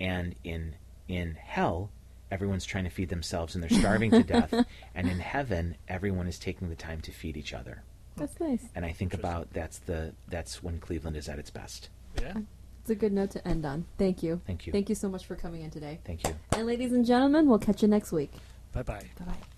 and 0.00 0.34
in 0.44 0.74
in 1.08 1.34
hell 1.34 1.90
everyone's 2.30 2.64
trying 2.64 2.84
to 2.84 2.90
feed 2.90 3.08
themselves 3.08 3.54
and 3.54 3.62
they're 3.62 3.78
starving 3.78 4.10
to 4.10 4.22
death 4.22 4.52
and 4.94 5.08
in 5.08 5.18
heaven 5.20 5.76
everyone 5.88 6.26
is 6.26 6.38
taking 6.38 6.68
the 6.68 6.74
time 6.74 7.00
to 7.00 7.12
feed 7.12 7.36
each 7.36 7.54
other 7.54 7.82
That's 8.16 8.38
nice. 8.40 8.64
and 8.74 8.84
i 8.84 8.90
think 8.92 9.14
about 9.14 9.52
that's 9.52 9.78
the 9.78 10.12
that's 10.28 10.62
when 10.62 10.80
cleveland 10.80 11.16
is 11.16 11.28
at 11.28 11.38
its 11.38 11.50
best 11.50 11.90
Yeah. 12.20 12.34
It's 12.80 12.90
a 12.90 12.94
good 12.94 13.12
note 13.14 13.30
to 13.30 13.48
end 13.48 13.64
on. 13.64 13.86
Thank 13.96 14.22
you. 14.22 14.42
Thank 14.46 14.66
you. 14.66 14.72
Thank 14.74 14.90
you 14.90 14.94
so 14.94 15.08
much 15.08 15.24
for 15.24 15.36
coming 15.36 15.62
in 15.62 15.70
today. 15.70 16.00
thank 16.04 16.26
you 16.28 16.34
And 16.52 16.66
ladies 16.66 16.92
and 16.92 17.06
gentlemen, 17.06 17.48
we'll 17.48 17.58
catch 17.58 17.80
you 17.80 17.88
next 17.88 18.12
week. 18.12 18.32
Bye 18.72 18.82
bye. 18.82 19.04
Bye 19.18 19.24
bye. 19.24 19.53